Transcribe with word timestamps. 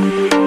Bye. 0.00 0.37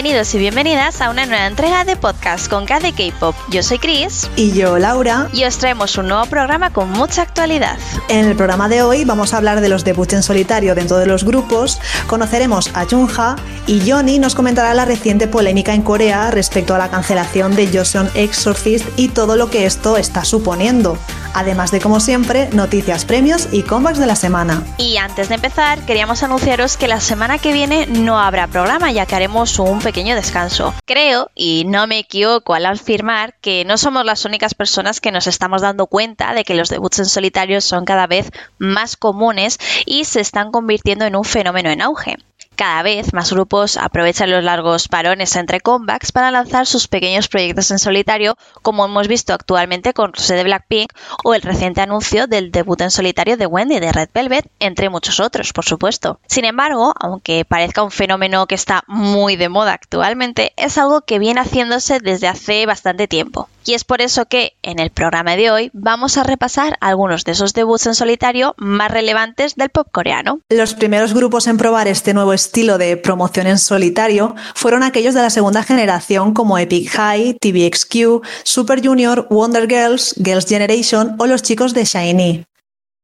Bienvenidos 0.00 0.34
y 0.34 0.38
bienvenidas 0.38 1.02
a 1.02 1.10
una 1.10 1.26
nueva 1.26 1.46
entrega 1.46 1.84
de 1.84 1.94
podcast 1.94 2.48
con 2.48 2.64
KD 2.64 2.94
K-Pop. 2.96 3.36
Yo 3.50 3.62
soy 3.62 3.78
Chris. 3.78 4.30
Y 4.34 4.52
yo, 4.52 4.78
Laura. 4.78 5.28
Y 5.34 5.44
os 5.44 5.58
traemos 5.58 5.98
un 5.98 6.08
nuevo 6.08 6.24
programa 6.24 6.72
con 6.72 6.90
mucha 6.90 7.20
actualidad. 7.20 7.76
En 8.08 8.24
el 8.24 8.34
programa 8.34 8.70
de 8.70 8.80
hoy 8.80 9.04
vamos 9.04 9.34
a 9.34 9.36
hablar 9.36 9.60
de 9.60 9.68
los 9.68 9.84
debuts 9.84 10.14
en 10.14 10.22
solitario 10.22 10.74
dentro 10.74 10.96
de 10.96 11.04
los 11.04 11.22
grupos, 11.22 11.82
conoceremos 12.06 12.70
a 12.72 12.86
Junha 12.86 13.36
y 13.66 13.82
Johnny 13.86 14.18
nos 14.18 14.34
comentará 14.34 14.72
la 14.72 14.86
reciente 14.86 15.28
polémica 15.28 15.74
en 15.74 15.82
Corea 15.82 16.30
respecto 16.30 16.74
a 16.74 16.78
la 16.78 16.88
cancelación 16.88 17.54
de 17.54 17.68
Joseon 17.70 18.08
Exorcist 18.14 18.86
y 18.96 19.08
todo 19.08 19.36
lo 19.36 19.50
que 19.50 19.66
esto 19.66 19.98
está 19.98 20.24
suponiendo. 20.24 20.96
Además 21.32 21.70
de, 21.70 21.80
como 21.80 22.00
siempre, 22.00 22.48
noticias, 22.52 23.04
premios 23.04 23.48
y 23.52 23.62
comebacks 23.62 23.98
de 24.00 24.06
la 24.06 24.16
semana. 24.16 24.64
Y 24.78 24.96
antes 24.96 25.28
de 25.28 25.36
empezar, 25.36 25.78
queríamos 25.86 26.24
anunciaros 26.24 26.76
que 26.76 26.88
la 26.88 27.00
semana 27.00 27.38
que 27.38 27.52
viene 27.52 27.86
no 27.86 28.18
habrá 28.18 28.48
programa, 28.48 28.90
ya 28.90 29.06
que 29.06 29.14
haremos 29.14 29.56
un 29.60 29.78
pequeño 29.78 29.89
descanso. 29.92 30.72
Creo, 30.86 31.30
y 31.34 31.64
no 31.66 31.86
me 31.86 31.98
equivoco 31.98 32.54
al 32.54 32.66
afirmar, 32.66 33.34
que 33.40 33.64
no 33.64 33.76
somos 33.76 34.04
las 34.04 34.24
únicas 34.24 34.54
personas 34.54 35.00
que 35.00 35.12
nos 35.12 35.26
estamos 35.26 35.62
dando 35.62 35.86
cuenta 35.86 36.32
de 36.32 36.44
que 36.44 36.54
los 36.54 36.68
debuts 36.68 37.00
en 37.00 37.06
solitario 37.06 37.60
son 37.60 37.84
cada 37.84 38.06
vez 38.06 38.30
más 38.58 38.96
comunes 38.96 39.58
y 39.86 40.04
se 40.04 40.20
están 40.20 40.52
convirtiendo 40.52 41.04
en 41.04 41.16
un 41.16 41.24
fenómeno 41.24 41.70
en 41.70 41.82
auge. 41.82 42.16
Cada 42.60 42.82
vez 42.82 43.14
más 43.14 43.32
grupos 43.32 43.78
aprovechan 43.78 44.30
los 44.30 44.44
largos 44.44 44.86
parones 44.86 45.34
entre 45.34 45.62
comebacks 45.62 46.12
para 46.12 46.30
lanzar 46.30 46.66
sus 46.66 46.88
pequeños 46.88 47.26
proyectos 47.26 47.70
en 47.70 47.78
solitario, 47.78 48.36
como 48.60 48.84
hemos 48.84 49.08
visto 49.08 49.32
actualmente 49.32 49.94
con 49.94 50.12
Rose 50.12 50.34
de 50.34 50.44
Blackpink 50.44 50.92
o 51.24 51.32
el 51.32 51.40
reciente 51.40 51.80
anuncio 51.80 52.26
del 52.26 52.52
debut 52.52 52.82
en 52.82 52.90
solitario 52.90 53.38
de 53.38 53.46
Wendy 53.46 53.80
de 53.80 53.92
Red 53.92 54.10
Velvet, 54.12 54.46
entre 54.58 54.90
muchos 54.90 55.20
otros, 55.20 55.54
por 55.54 55.64
supuesto. 55.64 56.20
Sin 56.26 56.44
embargo, 56.44 56.92
aunque 57.00 57.46
parezca 57.46 57.82
un 57.82 57.90
fenómeno 57.90 58.46
que 58.46 58.56
está 58.56 58.84
muy 58.86 59.36
de 59.36 59.48
moda 59.48 59.72
actualmente, 59.72 60.52
es 60.58 60.76
algo 60.76 61.00
que 61.00 61.18
viene 61.18 61.40
haciéndose 61.40 61.98
desde 61.98 62.28
hace 62.28 62.66
bastante 62.66 63.08
tiempo. 63.08 63.48
Y 63.64 63.74
es 63.74 63.84
por 63.84 64.00
eso 64.00 64.26
que 64.26 64.54
en 64.62 64.78
el 64.78 64.90
programa 64.90 65.36
de 65.36 65.50
hoy 65.50 65.70
vamos 65.72 66.16
a 66.16 66.22
repasar 66.22 66.76
algunos 66.80 67.24
de 67.24 67.32
esos 67.32 67.52
debuts 67.52 67.86
en 67.86 67.94
solitario 67.94 68.54
más 68.56 68.90
relevantes 68.90 69.54
del 69.54 69.68
pop 69.68 69.88
coreano. 69.92 70.40
Los 70.48 70.74
primeros 70.74 71.12
grupos 71.12 71.46
en 71.46 71.58
probar 71.58 71.86
este 71.86 72.14
nuevo 72.14 72.32
estilo 72.32 72.78
de 72.78 72.96
promoción 72.96 73.46
en 73.46 73.58
solitario 73.58 74.34
fueron 74.54 74.82
aquellos 74.82 75.14
de 75.14 75.22
la 75.22 75.30
segunda 75.30 75.62
generación 75.62 76.32
como 76.32 76.58
Epic 76.58 76.88
High, 76.90 77.36
TVXQ, 77.40 78.24
Super 78.44 78.84
Junior, 78.84 79.26
Wonder 79.30 79.68
Girls, 79.68 80.14
Girls' 80.16 80.48
Generation 80.48 81.16
o 81.18 81.26
los 81.26 81.42
chicos 81.42 81.74
de 81.74 81.84
Shiny. 81.84 82.44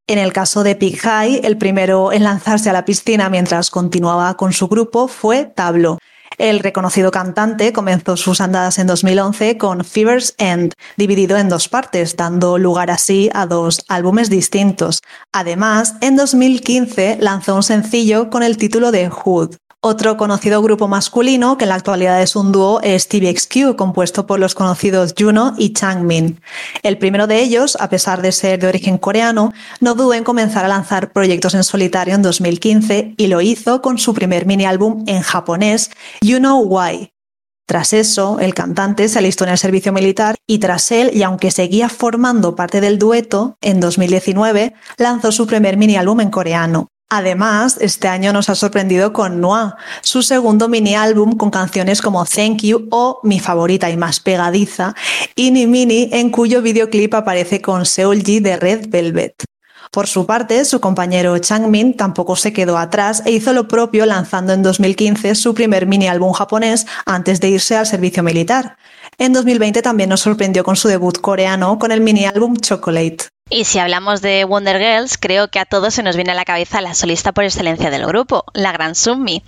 En 0.09 0.19
el 0.19 0.33
caso 0.33 0.63
de 0.63 0.70
Epic 0.70 1.01
High, 1.01 1.41
el 1.43 1.59
primero 1.59 2.13
en 2.13 2.23
lanzarse 2.23 2.70
a 2.70 2.73
la 2.73 2.85
piscina 2.85 3.29
mientras 3.29 3.70
continuaba 3.70 4.37
con 4.37 4.53
su 4.53 4.69
grupo 4.69 5.09
fue 5.09 5.45
Tablo, 5.45 5.98
el 6.39 6.61
reconocido 6.61 7.11
cantante 7.11 7.73
comenzó 7.73 8.17
sus 8.17 8.41
andadas 8.41 8.79
en 8.79 8.87
2011 8.87 9.59
con 9.59 9.84
Fever's 9.84 10.34
End, 10.39 10.73
dividido 10.97 11.37
en 11.37 11.48
dos 11.48 11.69
partes, 11.69 12.17
dando 12.17 12.59
lugar 12.59 12.91
así 12.91 13.31
a 13.33 13.47
dos 13.47 13.84
álbumes 13.89 14.31
distintos. 14.31 15.03
Además, 15.33 15.95
en 16.01 16.17
2015 16.17 17.19
lanzó 17.20 17.57
un 17.57 17.62
sencillo 17.62 18.31
con 18.31 18.42
el 18.42 18.57
título 18.57 18.91
de 18.91 19.09
Hood. 19.09 19.57
Otro 19.89 20.17
conocido 20.17 20.61
grupo 20.62 20.89
masculino, 20.89 21.56
que 21.56 21.65
en 21.65 21.69
la 21.69 21.77
actualidad 21.77 22.20
es 22.20 22.34
un 22.34 22.51
dúo, 22.51 22.81
es 22.83 23.06
TVXQ, 23.06 23.77
compuesto 23.77 24.27
por 24.27 24.41
los 24.41 24.57
conocidos 24.57 25.14
Juno 25.17 25.55
y 25.58 25.74
Changmin. 25.74 26.41
El 26.83 26.98
primero 26.98 27.29
de 27.29 27.39
ellos, 27.39 27.77
a 27.79 27.89
pesar 27.89 28.20
de 28.20 28.33
ser 28.33 28.58
de 28.58 28.67
origen 28.67 28.98
coreano, 28.98 29.52
no 29.79 29.95
dudó 29.95 30.14
en 30.14 30.24
comenzar 30.24 30.64
a 30.64 30.69
lanzar 30.69 31.13
proyectos 31.13 31.55
en 31.55 31.63
solitario 31.63 32.17
en 32.17 32.23
2015 32.23 33.14
y 33.17 33.27
lo 33.29 33.41
hizo 33.41 33.80
con 33.80 33.98
su 33.98 34.13
primer 34.13 34.45
mini 34.45 34.64
álbum 34.64 35.05
en 35.07 35.23
japonés, 35.23 35.92
You 36.20 36.39
Know 36.39 36.64
Why. 36.64 37.13
Tras 37.64 37.92
eso, 37.92 38.41
el 38.41 38.55
cantante 38.55 39.08
se 39.08 39.20
alistó 39.20 39.45
en 39.45 39.51
el 39.51 39.58
servicio 39.58 39.92
militar 39.92 40.35
y 40.48 40.58
tras 40.58 40.91
él, 40.91 41.13
y 41.14 41.23
aunque 41.23 41.53
seguía 41.53 41.89
formando 41.89 42.57
parte 42.57 42.80
del 42.80 42.98
dueto, 42.98 43.57
en 43.61 43.79
2019 43.79 44.74
lanzó 44.97 45.30
su 45.30 45.47
primer 45.47 45.77
mini 45.77 45.95
álbum 45.95 46.23
en 46.23 46.30
coreano. 46.30 46.89
Además, 47.08 47.78
este 47.80 48.08
año 48.08 48.33
nos 48.33 48.48
ha 48.48 48.56
sorprendido 48.56 49.12
con 49.12 49.40
Noir, 49.40 49.74
su 50.00 50.22
segundo 50.22 50.68
mini 50.68 50.96
álbum 50.96 51.36
con 51.36 51.50
canciones 51.50 52.02
como 52.02 52.24
Thank 52.24 52.62
You 52.62 52.89
o 52.90 53.20
mi 53.22 53.39
favorita 53.39 53.89
y 53.90 53.96
más 53.96 54.18
pegadiza, 54.18 54.96
Ini 55.36 55.68
Mini, 55.68 56.08
en 56.12 56.30
cuyo 56.30 56.62
videoclip 56.62 57.14
aparece 57.14 57.62
con 57.62 57.86
Seoul 57.86 58.24
G 58.24 58.40
de 58.40 58.56
Red 58.56 58.89
Velvet. 58.89 59.44
Por 59.92 60.08
su 60.08 60.27
parte, 60.27 60.64
su 60.64 60.80
compañero 60.80 61.39
Changmin 61.39 61.96
tampoco 61.96 62.34
se 62.34 62.52
quedó 62.52 62.77
atrás 62.77 63.23
e 63.24 63.30
hizo 63.30 63.52
lo 63.52 63.68
propio 63.68 64.05
lanzando 64.05 64.52
en 64.52 64.64
2015 64.64 65.36
su 65.36 65.55
primer 65.55 65.86
mini 65.86 66.08
álbum 66.08 66.33
japonés 66.33 66.86
antes 67.06 67.40
de 67.40 67.50
irse 67.50 67.77
al 67.77 67.86
servicio 67.86 68.24
militar. 68.24 68.78
En 69.17 69.33
2020 69.33 69.80
también 69.80 70.11
nos 70.11 70.23
sorprendió 70.23 70.64
con 70.64 70.74
su 70.74 70.88
debut 70.88 71.20
coreano 71.20 71.78
con 71.78 71.92
el 71.92 72.00
mini 72.00 72.27
álbum 72.27 72.56
Chocolate. 72.56 73.36
Y 73.48 73.64
si 73.64 73.79
hablamos 73.79 74.23
de 74.23 74.45
Wonder 74.45 74.80
Girls, 74.80 75.18
creo 75.18 75.46
que 75.48 75.61
a 75.61 75.64
todos 75.64 75.95
se 75.95 76.02
nos 76.02 76.17
viene 76.17 76.33
a 76.33 76.34
la 76.34 76.45
cabeza 76.45 76.80
la 76.80 76.95
solista 76.95 77.30
por 77.30 77.45
excelencia 77.45 77.90
del 77.90 78.05
grupo, 78.05 78.45
la 78.55 78.73
gran 78.73 78.96
Sunmi. 78.96 79.45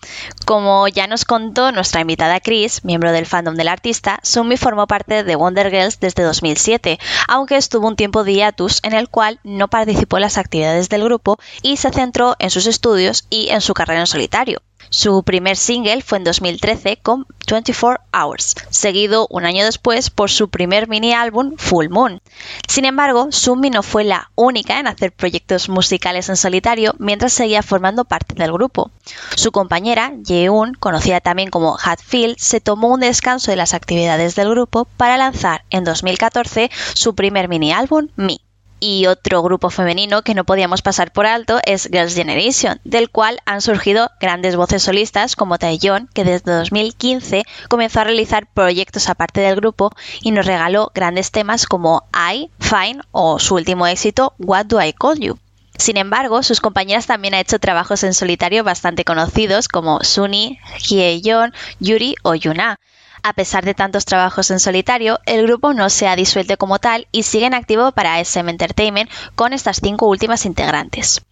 Como 0.46 0.86
ya 0.86 1.08
nos 1.08 1.24
contó 1.24 1.72
nuestra 1.72 2.02
invitada 2.02 2.38
Chris, 2.38 2.84
miembro 2.84 3.10
del 3.10 3.26
fandom 3.26 3.56
del 3.56 3.66
artista, 3.66 4.20
Sunmi 4.22 4.56
formó 4.56 4.86
parte 4.86 5.24
de 5.24 5.34
Wonder 5.34 5.68
Girls 5.72 5.98
desde 5.98 6.22
2007, 6.22 7.00
aunque 7.26 7.56
estuvo 7.56 7.88
un 7.88 7.96
tiempo 7.96 8.22
de 8.22 8.34
hiatus 8.34 8.78
en 8.84 8.92
el 8.92 9.08
cual 9.08 9.40
no 9.42 9.66
participó 9.66 10.18
en 10.18 10.22
las 10.22 10.38
actividades 10.38 10.88
del 10.88 11.02
grupo 11.02 11.36
y 11.62 11.76
se 11.78 11.90
centró 11.90 12.36
en 12.38 12.50
sus 12.50 12.68
estudios 12.68 13.26
y 13.30 13.48
en 13.48 13.60
su 13.60 13.74
carrera 13.74 13.98
en 13.98 14.06
solitario. 14.06 14.62
Su 14.90 15.22
primer 15.22 15.56
single 15.56 16.02
fue 16.02 16.18
en 16.18 16.24
2013 16.24 16.98
con 17.02 17.26
24 17.46 18.02
Hours, 18.12 18.54
seguido 18.70 19.26
un 19.30 19.44
año 19.44 19.64
después 19.64 20.10
por 20.10 20.30
su 20.30 20.48
primer 20.48 20.88
mini 20.88 21.12
álbum 21.12 21.56
Full 21.56 21.88
Moon. 21.88 22.20
Sin 22.66 22.84
embargo, 22.84 23.28
Sunmi 23.30 23.70
no 23.70 23.82
fue 23.82 24.04
la 24.04 24.30
única 24.34 24.80
en 24.80 24.86
hacer 24.86 25.12
proyectos 25.12 25.68
musicales 25.68 26.28
en 26.28 26.36
solitario 26.36 26.94
mientras 26.98 27.32
seguía 27.32 27.62
formando 27.62 28.04
parte 28.04 28.34
del 28.34 28.52
grupo. 28.52 28.90
Su 29.34 29.52
compañera, 29.52 30.12
Yeun, 30.24 30.74
conocida 30.74 31.20
también 31.20 31.50
como 31.50 31.76
Hatfield, 31.78 32.36
se 32.38 32.60
tomó 32.60 32.88
un 32.88 33.00
descanso 33.00 33.50
de 33.50 33.56
las 33.56 33.74
actividades 33.74 34.34
del 34.34 34.50
grupo 34.50 34.86
para 34.96 35.16
lanzar 35.16 35.64
en 35.70 35.84
2014 35.84 36.70
su 36.94 37.14
primer 37.14 37.48
mini 37.48 37.72
álbum, 37.72 38.08
Me. 38.16 38.38
Y 38.80 39.06
otro 39.06 39.42
grupo 39.42 39.70
femenino 39.70 40.22
que 40.22 40.34
no 40.34 40.44
podíamos 40.44 40.82
pasar 40.82 41.12
por 41.12 41.26
alto 41.26 41.60
es 41.64 41.88
Girls' 41.90 42.14
Generation, 42.14 42.80
del 42.84 43.10
cual 43.10 43.40
han 43.44 43.60
surgido 43.60 44.10
grandes 44.20 44.54
voces 44.54 44.84
solistas 44.84 45.34
como 45.34 45.58
Taeyeon, 45.58 46.08
que 46.14 46.24
desde 46.24 46.52
2015 46.52 47.44
comenzó 47.68 48.00
a 48.00 48.04
realizar 48.04 48.46
proyectos 48.46 49.08
aparte 49.08 49.40
del 49.40 49.56
grupo 49.56 49.90
y 50.22 50.30
nos 50.30 50.46
regaló 50.46 50.92
grandes 50.94 51.32
temas 51.32 51.66
como 51.66 52.04
I, 52.14 52.50
Fine 52.60 53.00
o 53.10 53.38
su 53.38 53.56
último 53.56 53.86
éxito 53.86 54.34
What 54.38 54.66
Do 54.66 54.82
I 54.82 54.92
Call 54.92 55.18
You. 55.18 55.38
Sin 55.76 55.96
embargo, 55.96 56.42
sus 56.42 56.60
compañeras 56.60 57.06
también 57.06 57.34
han 57.34 57.40
hecho 57.40 57.60
trabajos 57.60 58.02
en 58.02 58.12
solitario 58.12 58.64
bastante 58.64 59.04
conocidos 59.04 59.68
como 59.68 60.02
Sunny, 60.02 60.58
Hyeon, 60.88 61.54
Yuri 61.78 62.16
o 62.24 62.34
Yuna, 62.34 62.80
a 63.22 63.32
pesar 63.32 63.64
de 63.64 63.74
tantos 63.74 64.04
trabajos 64.04 64.50
en 64.50 64.60
solitario, 64.60 65.18
el 65.26 65.46
grupo 65.46 65.74
no 65.74 65.90
se 65.90 66.06
ha 66.06 66.16
disuelto 66.16 66.56
como 66.56 66.78
tal 66.78 67.06
y 67.12 67.22
sigue 67.24 67.46
en 67.46 67.54
activo 67.54 67.92
para 67.92 68.20
SM 68.20 68.50
Entertainment 68.50 69.10
con 69.34 69.52
estas 69.52 69.80
cinco 69.82 70.06
últimas 70.06 70.46
integrantes. 70.46 71.22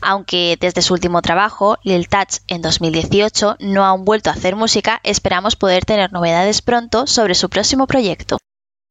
Aunque 0.00 0.56
desde 0.60 0.82
su 0.82 0.94
último 0.94 1.22
trabajo, 1.22 1.78
Lil 1.82 2.08
Touch, 2.08 2.38
en 2.48 2.62
2018, 2.62 3.56
no 3.60 3.84
han 3.84 4.04
vuelto 4.04 4.30
a 4.30 4.34
hacer 4.34 4.56
música, 4.56 5.00
esperamos 5.02 5.56
poder 5.56 5.84
tener 5.84 6.12
novedades 6.12 6.62
pronto 6.62 7.06
sobre 7.06 7.34
su 7.34 7.48
próximo 7.48 7.86
proyecto. 7.86 8.38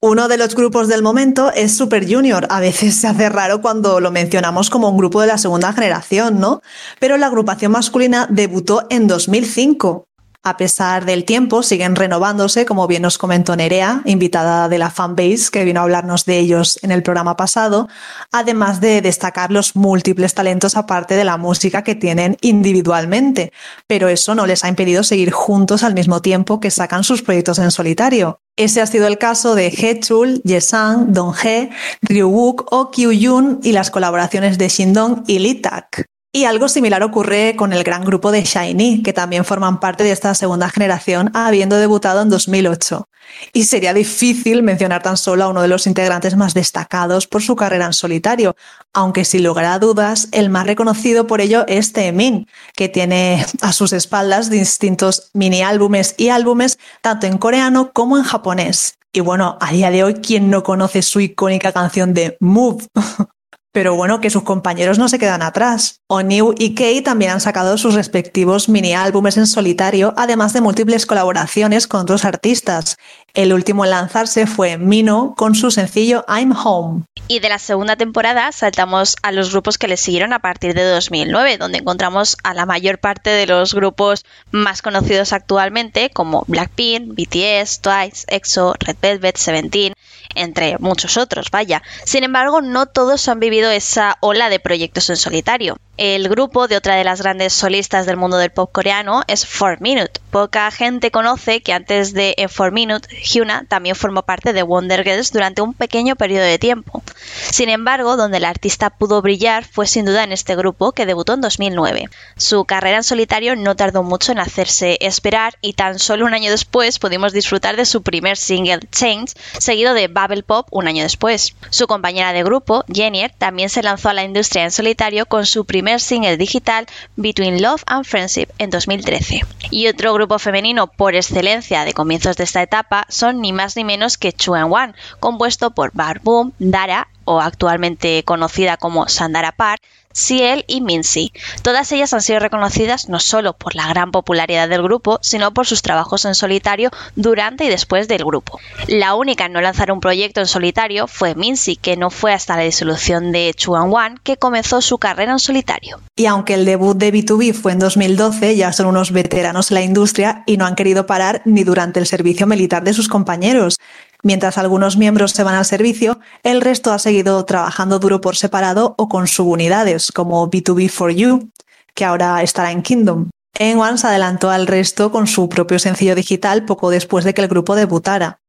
Uno 0.06 0.28
de 0.28 0.38
los 0.38 0.54
grupos 0.54 0.90
del 0.90 1.02
momento 1.02 1.50
es 1.54 1.78
Super 1.78 2.06
Junior. 2.06 2.46
A 2.50 2.60
veces 2.60 2.94
se 2.96 3.08
hace 3.08 3.30
raro 3.30 3.62
cuando 3.62 4.02
lo 4.02 4.12
mencionamos 4.12 4.70
como 4.70 4.90
un 4.90 4.98
grupo 4.98 5.22
de 5.22 5.28
la 5.28 5.38
segunda 5.38 5.72
generación, 5.72 6.42
¿no? 6.42 6.62
Pero 7.00 7.16
la 7.16 7.28
agrupación 7.28 7.72
masculina 7.72 8.28
debutó 8.30 8.86
en 8.90 9.08
2005. 9.08 10.10
A 10.46 10.58
pesar 10.58 11.06
del 11.06 11.24
tiempo, 11.24 11.64
siguen 11.64 11.96
renovándose, 11.96 12.66
como 12.66 12.86
bien 12.86 13.04
nos 13.04 13.18
comentó 13.18 13.56
Nerea, 13.56 14.02
invitada 14.04 14.68
de 14.68 14.78
la 14.78 14.90
fanbase, 14.90 15.50
que 15.50 15.64
vino 15.64 15.80
a 15.80 15.84
hablarnos 15.84 16.26
de 16.26 16.38
ellos 16.38 16.80
en 16.82 16.92
el 16.92 17.02
programa 17.02 17.38
pasado, 17.38 17.88
además 18.30 18.82
de 18.82 19.02
destacar 19.02 19.54
los 19.54 19.78
múltiples 19.78 20.34
talentos 20.34 20.76
aparte 20.76 21.16
de 21.16 21.24
la 21.24 21.38
música 21.38 21.86
que 21.86 21.96
tienen 21.96 22.36
individualmente. 22.42 23.54
Pero 23.88 24.10
eso 24.10 24.36
no 24.36 24.46
les 24.46 24.66
ha 24.66 24.68
impedido 24.68 25.04
seguir 25.04 25.32
juntos 25.32 25.82
al 25.82 25.94
mismo 25.94 26.22
tiempo 26.22 26.60
que 26.60 26.72
sacan 26.72 27.06
sus 27.06 27.22
proyectos 27.22 27.58
en 27.60 27.72
solitario. 27.72 28.42
Ese 28.58 28.82
ha 28.82 28.86
sido 28.86 29.08
el 29.08 29.18
caso 29.18 29.56
de 29.56 29.68
Hechul, 29.68 30.42
Yesang, 30.44 31.14
Donghae, 31.14 31.70
Ryuwook 32.02 32.68
o 32.72 32.92
Kyuyun 32.92 33.62
y 33.64 33.72
las 33.72 33.90
colaboraciones 33.90 34.58
de 34.58 34.68
Shindong 34.68 35.24
y 35.26 35.40
Litak. 35.40 36.13
Y 36.36 36.46
algo 36.46 36.68
similar 36.68 37.04
ocurre 37.04 37.56
con 37.56 37.74
el 37.74 37.84
gran 37.84 38.04
grupo 38.04 38.32
de 38.32 38.44
Shiny, 38.44 39.04
que 39.04 39.14
también 39.14 39.46
forman 39.46 39.80
parte 39.80 40.04
de 40.04 40.12
esta 40.12 40.34
segunda 40.34 40.68
generación, 40.68 41.30
habiendo 41.36 41.78
debutado 41.78 42.24
en 42.24 42.30
2008. 42.30 43.08
Y 43.54 43.66
sería 43.66 43.94
difícil 43.94 44.64
mencionar 44.64 45.04
tan 45.04 45.16
solo 45.16 45.44
a 45.44 45.50
uno 45.50 45.62
de 45.62 45.68
los 45.68 45.86
integrantes 45.86 46.36
más 46.36 46.56
destacados 46.56 47.28
por 47.28 47.44
su 47.44 47.56
carrera 47.56 47.86
en 47.86 47.94
solitario, 47.94 48.56
aunque 48.94 49.26
sin 49.26 49.44
lugar 49.44 49.66
a 49.66 49.78
dudas, 49.78 50.28
el 50.32 50.50
más 50.50 50.66
reconocido 50.66 51.28
por 51.28 51.40
ello 51.40 51.66
es 51.68 51.94
Taemin, 51.94 52.48
que 52.76 52.90
tiene 52.90 53.46
a 53.62 53.72
sus 53.72 53.94
espaldas 53.94 54.50
distintos 54.50 55.30
mini 55.34 55.62
álbumes 55.62 56.16
y 56.18 56.30
álbumes 56.30 56.80
tanto 57.02 57.28
en 57.28 57.38
coreano 57.38 57.92
como 57.94 58.18
en 58.18 58.24
japonés. 58.24 58.98
Y 59.12 59.20
bueno, 59.20 59.60
a 59.62 59.72
día 59.72 59.92
de 59.92 60.04
hoy, 60.04 60.16
¿quién 60.16 60.50
no 60.50 60.64
conoce 60.64 61.04
su 61.04 61.20
icónica 61.20 61.72
canción 61.72 62.16
de 62.16 62.38
Move? 62.40 62.88
Pero 63.74 63.96
bueno, 63.96 64.22
que 64.22 64.30
sus 64.30 64.44
compañeros 64.44 65.00
no 65.00 65.10
se 65.10 65.18
quedan 65.18 65.42
atrás. 65.42 66.02
O'Neill 66.08 66.54
y 66.60 66.76
Kay 66.76 67.02
también 67.02 67.32
han 67.32 67.42
sacado 67.42 67.78
sus 67.80 67.96
respectivos 67.96 68.70
mini 68.70 68.94
álbumes 68.94 69.36
en 69.36 69.48
solitario, 69.48 70.14
además 70.16 70.54
de 70.54 70.62
múltiples 70.62 71.08
colaboraciones 71.08 71.88
con 71.88 72.02
otros 72.02 72.24
artistas. 72.24 72.98
El 73.34 73.52
último 73.52 73.84
en 73.84 73.90
lanzarse 73.90 74.46
fue 74.46 74.78
Mino 74.78 75.34
con 75.36 75.56
su 75.56 75.72
sencillo 75.72 76.24
I'm 76.28 76.52
Home. 76.56 77.06
Y 77.28 77.40
de 77.40 77.50
la 77.50 77.58
segunda 77.58 77.96
temporada 77.96 78.52
saltamos 78.52 79.16
a 79.24 79.32
los 79.32 79.52
grupos 79.52 79.80
que 79.80 79.88
le 79.88 79.98
siguieron 79.98 80.34
a 80.34 80.40
partir 80.40 80.76
de 80.76 80.84
2009, 80.84 81.58
donde 81.58 81.80
encontramos 81.80 82.38
a 82.44 82.54
la 82.54 82.68
mayor 82.68 83.00
parte 83.00 83.32
de 83.32 83.48
los 83.48 83.74
grupos 83.74 84.24
más 84.52 84.84
conocidos 84.84 85.34
actualmente, 85.34 86.12
como 86.12 86.44
Blackpink, 86.48 87.16
BTS, 87.16 87.82
Twice, 87.82 88.26
EXO, 88.28 88.76
Red 88.80 88.98
Velvet, 89.02 89.38
Seventeen, 89.38 89.94
entre 90.36 90.78
muchos 90.80 91.18
otros, 91.18 91.52
vaya. 91.52 91.82
Sin 92.06 92.24
embargo, 92.24 92.62
no 92.62 92.86
todos 92.86 93.28
han 93.28 93.40
vivido 93.40 93.72
esa 93.72 94.18
ola 94.22 94.50
de 94.50 94.60
proyectos 94.60 95.10
en 95.10 95.18
solitario. 95.18 95.78
El 95.98 96.28
grupo 96.28 96.68
de 96.68 96.76
otra 96.76 96.96
de 96.96 97.04
las 97.04 97.22
grandes 97.22 97.54
solistas 97.54 98.08
del 98.08 98.18
mundo 98.18 98.38
del 98.38 98.50
pop 98.50 98.72
coreano 98.72 99.22
es 99.28 99.46
4 99.46 99.78
Minute. 99.80 100.22
Poca 100.32 100.72
gente 100.72 101.12
conoce 101.12 101.62
que 101.62 101.72
antes 101.72 102.14
de 102.14 102.34
4 102.36 102.72
Minute, 102.72 103.08
Hyuna 103.16 103.66
también 103.70 103.96
formó 103.96 104.24
parte 104.24 104.54
de 104.54 104.64
Wonder 104.64 105.04
Girls 105.04 105.32
durante 105.32 105.62
un 105.62 105.76
pequeño 105.76 106.16
periodo 106.16 106.46
de 106.46 106.58
tiempo. 106.58 107.04
Sin 107.52 107.70
embargo, 107.70 108.18
donde 108.18 108.38
el 108.38 108.46
artista 108.46 108.90
pudo 108.90 109.22
brillar 109.22 109.66
fue 109.66 109.86
sin 109.86 110.06
duda 110.06 110.24
en 110.24 110.32
este 110.32 110.56
grupo 110.56 110.94
que 110.94 111.06
debutó 111.06 111.36
en 111.36 111.42
2009. 111.42 112.10
Su 112.38 112.66
carrera 112.66 112.98
en 112.98 113.04
solitario 113.04 113.56
no 113.56 113.76
tardó 113.76 114.02
mucho 114.02 114.32
en 114.32 114.40
hacerse 114.40 114.98
esperar 115.00 115.60
y 115.62 115.74
tan 115.74 116.00
solo 116.00 116.26
un 116.26 116.34
año 116.34 116.50
después 116.50 116.98
pudimos 116.98 117.34
disfrutar 117.34 117.76
de 117.76 117.86
su 117.86 118.02
primer 118.02 118.38
single 118.38 118.80
Change, 118.92 119.34
seguido 119.60 119.94
de 119.94 120.08
Bubble 120.08 120.42
Pop 120.42 120.66
un 120.72 120.88
año 120.88 121.04
después. 121.04 121.54
Su 121.70 121.86
compañera 121.86 122.34
de 122.34 122.42
grupo, 122.42 122.84
Jennier, 122.92 123.32
también 123.38 123.70
se 123.70 123.84
lanzó 123.84 124.10
a 124.10 124.16
la 124.16 124.24
industria 124.24 124.64
en 124.64 124.72
solitario 124.72 125.28
con 125.28 125.46
su 125.46 125.66
primer 125.66 125.83
primer 125.84 126.00
single 126.00 126.38
digital 126.38 126.86
Between 127.18 127.62
Love 127.62 127.84
and 127.86 128.06
Friendship 128.06 128.48
en 128.58 128.70
2013. 128.70 129.42
Y 129.70 129.88
otro 129.88 130.14
grupo 130.14 130.40
femenino 130.40 130.88
por 130.88 131.14
excelencia 131.14 131.84
de 131.84 131.94
comienzos 131.94 132.38
de 132.38 132.46
esta 132.46 132.62
etapa 132.62 133.06
son 133.10 133.42
ni 133.42 133.52
más 133.52 133.76
ni 133.76 133.84
menos 133.84 134.18
que 134.18 134.32
Chuan 134.32 134.72
One, 134.72 134.94
compuesto 135.20 135.72
por 135.72 135.92
Bar 135.94 136.22
Boom, 136.24 136.54
Dara 136.58 137.10
o 137.26 137.42
actualmente 137.42 138.24
conocida 138.24 138.78
como 138.78 139.10
Sandara 139.10 139.52
Park, 139.52 139.82
Ciel 140.14 140.64
y 140.68 140.82
Minzy. 140.82 141.32
Todas 141.62 141.92
ellas 141.92 142.14
han 142.14 142.22
sido 142.22 142.40
reconocidas 142.40 143.10
no 143.10 143.20
solo 143.20 143.54
por 143.54 143.76
la 143.76 143.88
gran 143.88 144.12
popularidad 144.12 144.70
del 144.70 144.84
grupo, 144.84 145.20
sino 145.22 145.54
por 145.54 145.68
sus 145.68 145.82
trabajos 145.82 146.26
en 146.26 146.36
solitario 146.36 146.92
durante 147.16 147.66
y 147.66 147.70
después 147.70 148.08
del 148.08 148.24
grupo. 148.24 148.60
La 148.88 149.16
única 149.16 149.46
en 149.46 149.54
no 149.54 149.62
lanzar 149.62 149.92
un 149.92 150.00
proyecto 150.00 150.40
en 150.40 150.48
solitario 150.48 151.08
fue 151.08 151.36
Minzy, 151.36 151.76
que 151.76 151.98
no 151.98 152.10
fue 152.10 152.34
hasta 152.34 152.56
la 152.56 152.64
disolución 152.64 153.32
de 153.32 153.54
Chuan 153.56 153.94
One 153.94 154.18
que 154.24 154.38
comenzó 154.38 154.82
su 154.82 154.98
carrera 154.98 155.32
en 155.34 155.40
solitario. 155.40 156.00
Y 156.16 156.28
aunque 156.28 156.54
el 156.54 156.66
debut 156.66 156.98
de 156.98 157.12
B2B 157.12 157.54
fue 157.54 157.72
en 157.72 157.80
2012, 157.80 158.56
ya 158.56 158.72
son 158.72 158.88
unos 158.88 159.12
veteranos 159.12 159.72
en 159.72 159.76
la 159.76 159.82
industria 159.82 160.44
y 160.46 160.58
no 160.58 160.66
han 160.66 160.76
querido 160.76 161.06
parar 161.06 161.42
ni 161.46 161.64
durante 161.64 162.00
el 162.00 162.06
servicio 162.06 162.48
militar 162.48 162.84
de 162.84 162.94
sus 162.94 163.08
compañeros. 163.08 163.78
Mientras 164.24 164.58
algunos 164.58 164.96
miembros 164.96 165.32
se 165.32 165.44
van 165.44 165.56
al 165.56 165.66
servicio, 165.66 166.20
el 166.44 166.62
resto 166.62 166.94
ha 166.94 167.00
seguido 167.00 167.44
trabajando 167.44 168.00
duro 168.00 168.22
por 168.22 168.38
separado 168.38 168.96
o 168.98 169.10
con 169.10 169.28
subunidades, 169.28 170.14
como 170.14 170.50
B2B4U, 170.50 171.52
que 171.94 172.06
ahora 172.06 172.42
estará 172.42 172.72
en 172.72 172.82
Kingdom. 172.82 173.30
En 173.60 173.80
se 173.98 174.08
adelantó 174.08 174.50
al 174.50 174.66
resto 174.66 175.12
con 175.12 175.28
su 175.28 175.50
propio 175.50 175.78
sencillo 175.78 176.16
digital 176.16 176.66
poco 176.66 176.90
después 176.90 177.26
de 177.26 177.34
que 177.34 177.42
el 177.42 177.50
grupo 177.50 177.76
debutara. 177.76 178.40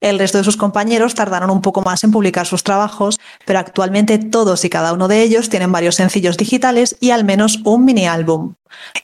El 0.00 0.20
resto 0.20 0.38
de 0.38 0.44
sus 0.44 0.56
compañeros 0.56 1.16
tardaron 1.16 1.50
un 1.50 1.60
poco 1.60 1.82
más 1.82 2.04
en 2.04 2.12
publicar 2.12 2.46
sus 2.46 2.62
trabajos, 2.62 3.18
pero 3.44 3.58
actualmente 3.58 4.18
todos 4.18 4.64
y 4.64 4.70
cada 4.70 4.92
uno 4.92 5.08
de 5.08 5.22
ellos 5.22 5.48
tienen 5.48 5.72
varios 5.72 5.96
sencillos 5.96 6.36
digitales 6.36 6.96
y 7.00 7.10
al 7.10 7.24
menos 7.24 7.58
un 7.64 7.84
mini 7.84 8.06
álbum. 8.06 8.54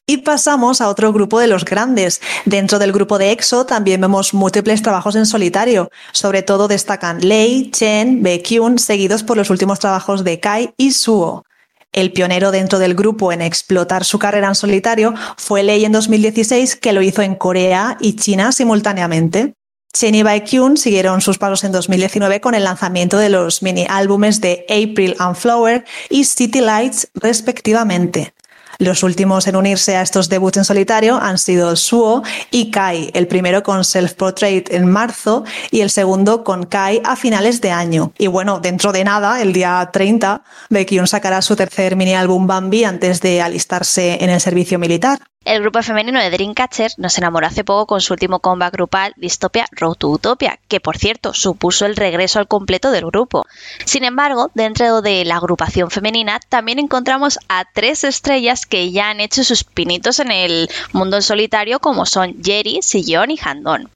Y 0.06 0.18
pasamos 0.18 0.80
a 0.80 0.88
otro 0.88 1.12
grupo 1.12 1.40
de 1.40 1.48
los 1.48 1.64
grandes. 1.64 2.20
Dentro 2.44 2.78
del 2.78 2.92
grupo 2.92 3.18
de 3.18 3.32
EXO 3.32 3.66
también 3.66 4.00
vemos 4.00 4.34
múltiples 4.34 4.82
trabajos 4.82 5.16
en 5.16 5.26
solitario. 5.26 5.90
Sobre 6.12 6.42
todo 6.42 6.68
destacan 6.68 7.26
Lei, 7.26 7.72
Chen, 7.72 8.22
Baekhyun, 8.22 8.78
seguidos 8.78 9.24
por 9.24 9.36
los 9.36 9.50
últimos 9.50 9.80
trabajos 9.80 10.22
de 10.22 10.38
Kai 10.38 10.74
y 10.76 10.92
Suo. 10.92 11.44
El 11.92 12.12
pionero 12.12 12.52
dentro 12.52 12.78
del 12.78 12.94
grupo 12.94 13.32
en 13.32 13.42
explotar 13.42 14.04
su 14.04 14.20
carrera 14.20 14.48
en 14.48 14.54
solitario 14.54 15.14
fue 15.36 15.64
Lei 15.64 15.84
en 15.84 15.92
2016, 15.92 16.76
que 16.76 16.92
lo 16.92 17.02
hizo 17.02 17.22
en 17.22 17.34
Corea 17.34 17.96
y 18.00 18.14
China 18.14 18.52
simultáneamente. 18.52 19.54
Chen 19.94 20.16
y 20.16 20.24
Baekhyun 20.24 20.76
siguieron 20.76 21.20
sus 21.20 21.38
pasos 21.38 21.62
en 21.62 21.70
2019 21.70 22.40
con 22.40 22.56
el 22.56 22.64
lanzamiento 22.64 23.16
de 23.16 23.28
los 23.28 23.62
mini 23.62 23.86
álbumes 23.88 24.40
de 24.40 24.66
April 24.68 25.14
and 25.20 25.36
Flower 25.36 25.84
y 26.10 26.24
City 26.24 26.60
Lights 26.60 27.10
respectivamente. 27.14 28.34
Los 28.78 29.04
últimos 29.04 29.46
en 29.46 29.54
unirse 29.54 29.96
a 29.96 30.02
estos 30.02 30.28
debuts 30.28 30.56
en 30.56 30.64
solitario 30.64 31.16
han 31.22 31.38
sido 31.38 31.76
Suo 31.76 32.24
y 32.50 32.72
Kai, 32.72 33.12
el 33.14 33.28
primero 33.28 33.62
con 33.62 33.84
Self 33.84 34.14
Portrait 34.14 34.68
en 34.72 34.90
marzo 34.90 35.44
y 35.70 35.80
el 35.80 35.90
segundo 35.90 36.42
con 36.42 36.64
Kai 36.64 37.00
a 37.04 37.14
finales 37.14 37.60
de 37.60 37.70
año. 37.70 38.12
Y 38.18 38.26
bueno, 38.26 38.58
dentro 38.58 38.90
de 38.92 39.04
nada, 39.04 39.40
el 39.40 39.52
día 39.52 39.90
30, 39.92 40.42
Baekhyun 40.70 41.06
sacará 41.06 41.40
su 41.40 41.54
tercer 41.54 41.94
mini 41.94 42.14
álbum 42.14 42.48
Bambi 42.48 42.82
antes 42.82 43.20
de 43.20 43.40
alistarse 43.40 44.18
en 44.20 44.30
el 44.30 44.40
servicio 44.40 44.80
militar. 44.80 45.20
El 45.44 45.60
grupo 45.60 45.82
femenino 45.82 46.18
de 46.20 46.30
Dreamcatcher 46.30 46.92
nos 46.96 47.18
enamoró 47.18 47.46
hace 47.46 47.64
poco 47.64 47.86
con 47.86 48.00
su 48.00 48.14
último 48.14 48.38
comeback 48.38 48.72
grupal 48.72 49.12
Dystopia 49.18 49.66
Road 49.72 49.96
to 49.96 50.08
Utopia, 50.08 50.58
que 50.68 50.80
por 50.80 50.96
cierto 50.96 51.34
supuso 51.34 51.84
el 51.84 51.96
regreso 51.96 52.38
al 52.38 52.48
completo 52.48 52.90
del 52.90 53.04
grupo. 53.04 53.44
Sin 53.84 54.04
embargo, 54.04 54.50
dentro 54.54 55.02
de 55.02 55.22
la 55.26 55.36
agrupación 55.36 55.90
femenina 55.90 56.40
también 56.48 56.78
encontramos 56.78 57.38
a 57.48 57.66
tres 57.66 58.04
estrellas 58.04 58.64
que 58.64 58.90
ya 58.90 59.10
han 59.10 59.20
hecho 59.20 59.44
sus 59.44 59.64
pinitos 59.64 60.18
en 60.18 60.30
el 60.30 60.70
mundo 60.92 61.16
en 61.16 61.22
solitario 61.22 61.78
como 61.78 62.06
son 62.06 62.42
Jerry, 62.42 62.80
Sillon 62.80 63.30
y 63.30 63.38
Handon. 63.38 63.90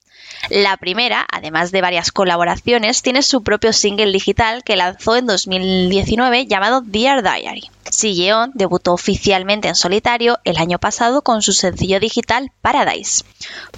La 0.50 0.76
primera, 0.76 1.26
además 1.30 1.73
de 1.73 1.80
varias 1.80 2.12
colaboraciones, 2.12 3.02
tiene 3.02 3.23
su 3.23 3.42
propio 3.42 3.73
single 3.73 4.12
digital 4.12 4.62
que 4.64 4.76
lanzó 4.76 5.16
en 5.16 5.26
2019 5.26 6.47
llamado 6.47 6.80
Dear 6.80 7.23
Diary. 7.23 7.70
Silleon 7.90 8.52
debutó 8.54 8.92
oficialmente 8.92 9.68
en 9.68 9.75
solitario 9.75 10.38
el 10.44 10.58
año 10.58 10.78
pasado 10.78 11.23
con 11.23 11.42
su 11.42 11.52
sencillo 11.52 12.00
digital 12.00 12.52
Paradise. 12.61 13.25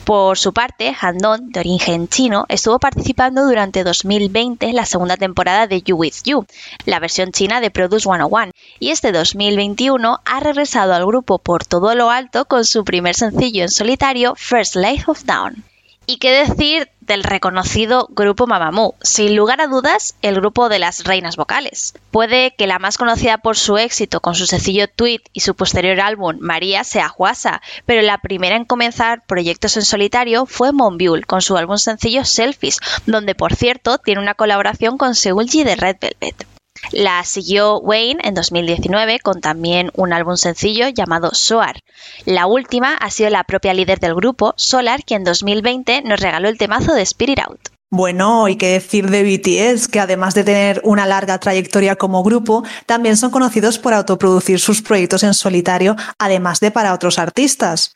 Por 0.04 0.38
su 0.38 0.52
parte, 0.52 0.94
Handon, 1.00 1.50
de 1.50 1.60
origen 1.60 2.08
chino, 2.08 2.44
estuvo 2.48 2.78
participando 2.78 3.46
durante 3.46 3.84
2020 3.84 4.66
en 4.66 4.76
la 4.76 4.86
segunda 4.86 5.16
temporada 5.16 5.66
de 5.66 5.82
You 5.82 5.96
With 5.96 6.22
You, 6.24 6.46
la 6.86 6.98
versión 6.98 7.32
china 7.32 7.60
de 7.60 7.70
Produce 7.70 8.04
101, 8.04 8.52
y 8.78 8.90
este 8.90 9.12
2021 9.12 10.20
ha 10.24 10.40
regresado 10.40 10.94
al 10.94 11.06
grupo 11.06 11.38
por 11.38 11.64
todo 11.64 11.94
lo 11.94 12.10
alto 12.10 12.46
con 12.46 12.64
su 12.64 12.84
primer 12.84 13.14
sencillo 13.14 13.62
en 13.62 13.70
solitario, 13.70 14.34
First 14.36 14.76
Life 14.76 15.04
of 15.06 15.24
Down. 15.24 15.64
¿Y 16.06 16.18
qué 16.18 16.32
decir 16.32 16.88
del 17.00 17.22
reconocido 17.22 18.08
grupo 18.10 18.46
Mamamoo? 18.46 18.96
Sin 19.00 19.36
lugar 19.36 19.60
a 19.60 19.68
dudas, 19.68 20.16
el 20.22 20.34
grupo 20.34 20.68
de 20.68 20.80
las 20.80 21.04
reinas 21.04 21.36
vocales. 21.36 21.94
Puede 22.10 22.54
que 22.56 22.66
la 22.66 22.78
más 22.80 22.98
conocida 22.98 23.38
por 23.38 23.56
su 23.56 23.78
éxito 23.78 24.20
con 24.20 24.34
su 24.34 24.46
sencillo 24.46 24.88
Tweet 24.88 25.20
y 25.32 25.40
su 25.40 25.54
posterior 25.54 26.00
álbum 26.00 26.36
María 26.40 26.82
sea 26.82 27.14
Huasa, 27.16 27.62
pero 27.86 28.02
la 28.02 28.18
primera 28.18 28.56
en 28.56 28.64
comenzar 28.64 29.24
proyectos 29.26 29.76
en 29.76 29.84
solitario 29.84 30.46
fue 30.46 30.72
Monbiul 30.72 31.26
con 31.26 31.42
su 31.42 31.56
álbum 31.56 31.78
sencillo 31.78 32.24
Selfies, 32.24 32.80
donde 33.06 33.34
por 33.34 33.54
cierto 33.54 33.98
tiene 33.98 34.20
una 34.20 34.34
colaboración 34.34 34.98
con 34.98 35.14
Seulgi 35.14 35.62
de 35.62 35.76
Red 35.76 35.96
Velvet. 36.00 36.59
La 36.92 37.24
siguió 37.24 37.78
Wayne 37.78 38.20
en 38.24 38.34
2019 38.34 39.20
con 39.20 39.40
también 39.40 39.90
un 39.94 40.12
álbum 40.12 40.36
sencillo 40.36 40.88
llamado 40.88 41.30
Soar. 41.34 41.80
La 42.24 42.46
última 42.46 42.94
ha 42.94 43.10
sido 43.10 43.30
la 43.30 43.44
propia 43.44 43.74
líder 43.74 44.00
del 44.00 44.14
grupo, 44.14 44.54
Solar, 44.56 45.04
quien 45.04 45.20
en 45.20 45.24
2020 45.24 46.02
nos 46.02 46.20
regaló 46.20 46.48
el 46.48 46.58
temazo 46.58 46.94
de 46.94 47.02
Spirit 47.02 47.38
Out. 47.40 47.60
Bueno, 47.92 48.46
y 48.46 48.54
qué 48.54 48.68
decir 48.68 49.10
de 49.10 49.24
BTS, 49.24 49.88
que 49.88 49.98
además 49.98 50.34
de 50.34 50.44
tener 50.44 50.80
una 50.84 51.06
larga 51.06 51.38
trayectoria 51.38 51.96
como 51.96 52.22
grupo, 52.22 52.62
también 52.86 53.16
son 53.16 53.32
conocidos 53.32 53.80
por 53.80 53.94
autoproducir 53.94 54.60
sus 54.60 54.80
proyectos 54.80 55.24
en 55.24 55.34
solitario, 55.34 55.96
además 56.16 56.60
de 56.60 56.70
para 56.70 56.94
otros 56.94 57.18
artistas. 57.18 57.92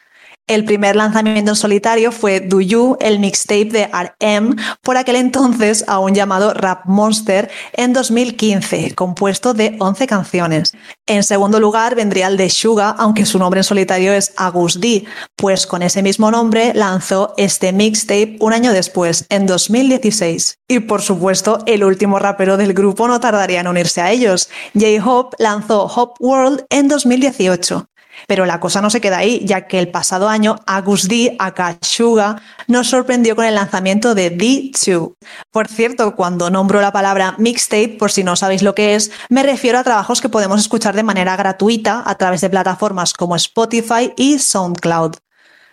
El 0.46 0.66
primer 0.66 0.94
lanzamiento 0.94 1.52
en 1.52 1.56
solitario 1.56 2.12
fue 2.12 2.40
Do 2.40 2.60
You, 2.60 2.98
el 3.00 3.18
mixtape 3.18 3.64
de 3.64 3.86
RM, 3.86 4.56
por 4.82 4.98
aquel 4.98 5.16
entonces 5.16 5.86
aún 5.88 6.14
llamado 6.14 6.52
Rap 6.52 6.84
Monster, 6.84 7.50
en 7.72 7.94
2015, 7.94 8.94
compuesto 8.94 9.54
de 9.54 9.74
11 9.80 10.06
canciones. 10.06 10.74
En 11.06 11.22
segundo 11.22 11.60
lugar 11.60 11.94
vendría 11.94 12.26
el 12.26 12.36
de 12.36 12.50
Suga, 12.50 12.90
aunque 12.90 13.24
su 13.24 13.38
nombre 13.38 13.60
en 13.60 13.64
solitario 13.64 14.12
es 14.12 14.34
Agus 14.36 14.78
D, 14.78 15.06
pues 15.34 15.66
con 15.66 15.80
ese 15.80 16.02
mismo 16.02 16.30
nombre 16.30 16.72
lanzó 16.74 17.32
este 17.38 17.72
mixtape 17.72 18.36
un 18.40 18.52
año 18.52 18.74
después, 18.74 19.24
en 19.30 19.46
2016. 19.46 20.58
Y 20.68 20.80
por 20.80 21.00
supuesto, 21.00 21.62
el 21.64 21.84
último 21.84 22.18
rapero 22.18 22.58
del 22.58 22.74
grupo 22.74 23.08
no 23.08 23.18
tardaría 23.18 23.60
en 23.60 23.68
unirse 23.68 24.02
a 24.02 24.12
ellos. 24.12 24.50
J-Hope 24.74 25.36
lanzó 25.38 25.86
Hop 25.86 26.16
World 26.20 26.66
en 26.68 26.88
2018. 26.88 27.88
Pero 28.26 28.46
la 28.46 28.60
cosa 28.60 28.80
no 28.80 28.90
se 28.90 29.00
queda 29.00 29.18
ahí, 29.18 29.40
ya 29.44 29.66
que 29.66 29.78
el 29.78 29.88
pasado 29.88 30.28
año 30.28 30.56
Agus 30.66 31.08
D, 31.08 31.36
Akashuga, 31.38 32.40
nos 32.66 32.88
sorprendió 32.88 33.36
con 33.36 33.44
el 33.44 33.54
lanzamiento 33.54 34.14
de 34.14 34.36
D2. 34.36 35.14
Por 35.50 35.68
cierto, 35.68 36.14
cuando 36.16 36.50
nombro 36.50 36.80
la 36.80 36.92
palabra 36.92 37.34
mixtape, 37.38 37.96
por 37.98 38.10
si 38.10 38.24
no 38.24 38.36
sabéis 38.36 38.62
lo 38.62 38.74
que 38.74 38.94
es, 38.94 39.10
me 39.28 39.42
refiero 39.42 39.78
a 39.78 39.84
trabajos 39.84 40.20
que 40.20 40.28
podemos 40.28 40.60
escuchar 40.60 40.94
de 40.96 41.02
manera 41.02 41.36
gratuita 41.36 42.02
a 42.06 42.14
través 42.16 42.40
de 42.40 42.50
plataformas 42.50 43.12
como 43.12 43.36
Spotify 43.36 44.12
y 44.16 44.38
SoundCloud. 44.38 45.16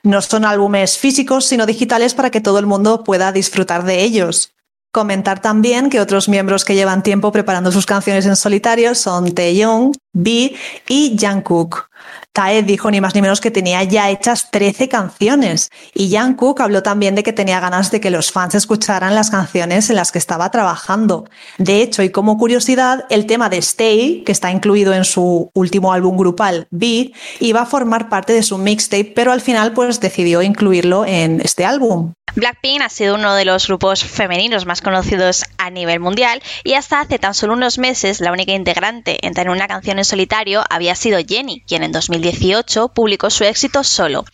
No 0.04 0.22
son 0.22 0.46
álbumes 0.46 0.98
físicos, 0.98 1.46
sino 1.46 1.66
digitales 1.66 2.16
para 2.16 2.32
que 2.32 2.42
todo 2.42 2.58
el 2.58 2.66
mundo 2.66 3.04
pueda 3.04 3.32
disfrutar 3.32 3.84
de 3.84 4.02
ellos. 4.02 4.54
Comentar 4.92 5.42
también 5.42 5.90
que 5.90 6.02
otros 6.02 6.28
miembros 6.28 6.66
que 6.66 6.76
llevan 6.76 7.04
tiempo 7.04 7.32
preparando 7.32 7.72
sus 7.72 7.86
canciones 7.86 8.26
en 8.26 8.36
solitario 8.36 8.94
son 8.94 9.34
Taeyong, 9.34 9.94
B 10.14 10.56
y 10.88 11.18
Jungkook. 11.20 11.90
Tae 12.34 12.64
dijo 12.64 12.90
ni 12.90 13.02
más 13.02 13.14
ni 13.14 13.22
menos 13.22 13.42
que 13.42 13.52
tenía 13.52 13.84
ya 13.84 14.10
hechas 14.10 14.52
13 14.52 14.88
canciones 14.88 15.70
y 15.94 16.16
Jungkook 16.16 16.62
habló 16.62 16.82
también 16.82 17.14
de 17.14 17.24
que 17.24 17.34
tenía 17.34 17.60
ganas 17.60 17.92
de 17.92 18.00
que 18.00 18.10
los 18.10 18.32
fans 18.32 18.56
escucharan 18.56 19.16
las 19.16 19.30
canciones 19.30 19.90
en 19.90 19.98
las 19.98 20.12
que 20.14 20.20
estaba 20.20 20.50
trabajando. 20.50 21.30
De 21.58 21.82
hecho, 21.82 22.04
y 22.04 22.10
como 22.10 22.38
curiosidad, 22.38 23.06
el 23.10 23.26
tema 23.26 23.50
de 23.50 23.58
Stay, 23.58 24.24
que 24.26 24.32
está 24.32 24.50
incluido 24.50 24.94
en 24.94 25.04
su 25.04 25.52
último 25.54 25.92
álbum 25.92 26.16
grupal, 26.18 26.68
Beat, 26.72 27.12
iba 27.42 27.62
a 27.62 27.66
formar 27.66 28.08
parte 28.08 28.32
de 28.32 28.44
su 28.44 28.58
mixtape, 28.58 29.12
pero 29.14 29.34
al 29.34 29.42
final 29.42 29.74
pues 29.74 30.00
decidió 30.00 30.42
incluirlo 30.42 31.06
en 31.06 31.42
este 31.42 31.66
álbum. 31.66 32.14
Blackpink 32.36 32.82
ha 32.82 32.90
sido 32.90 33.16
uno 33.16 33.36
de 33.36 33.44
los 33.44 33.68
grupos 33.68 34.06
femeninos 34.06 34.66
más 34.66 34.82
conocidos 34.82 35.44
a 35.58 35.70
nivel 35.70 36.00
mundial 36.00 36.42
y 36.64 36.76
hasta 36.76 37.02
hace 37.02 37.20
tan 37.20 37.34
solo 37.34 37.54
unos 37.54 37.78
meses 37.78 38.22
la 38.22 38.32
única 38.32 38.54
integrante 38.54 39.26
en 39.26 39.34
tener 39.34 39.50
una 39.50 39.68
canción 39.68 40.00
en 40.02 40.06
solitario 40.06 40.64
había 40.70 40.96
sido 40.96 41.20
Jenny, 41.26 41.64
quien 41.68 41.84
en 41.84 41.92
2018 41.92 42.90
publicó 42.90 43.30
su 43.30 43.44
éxito 43.44 43.84
solo. 43.84 44.26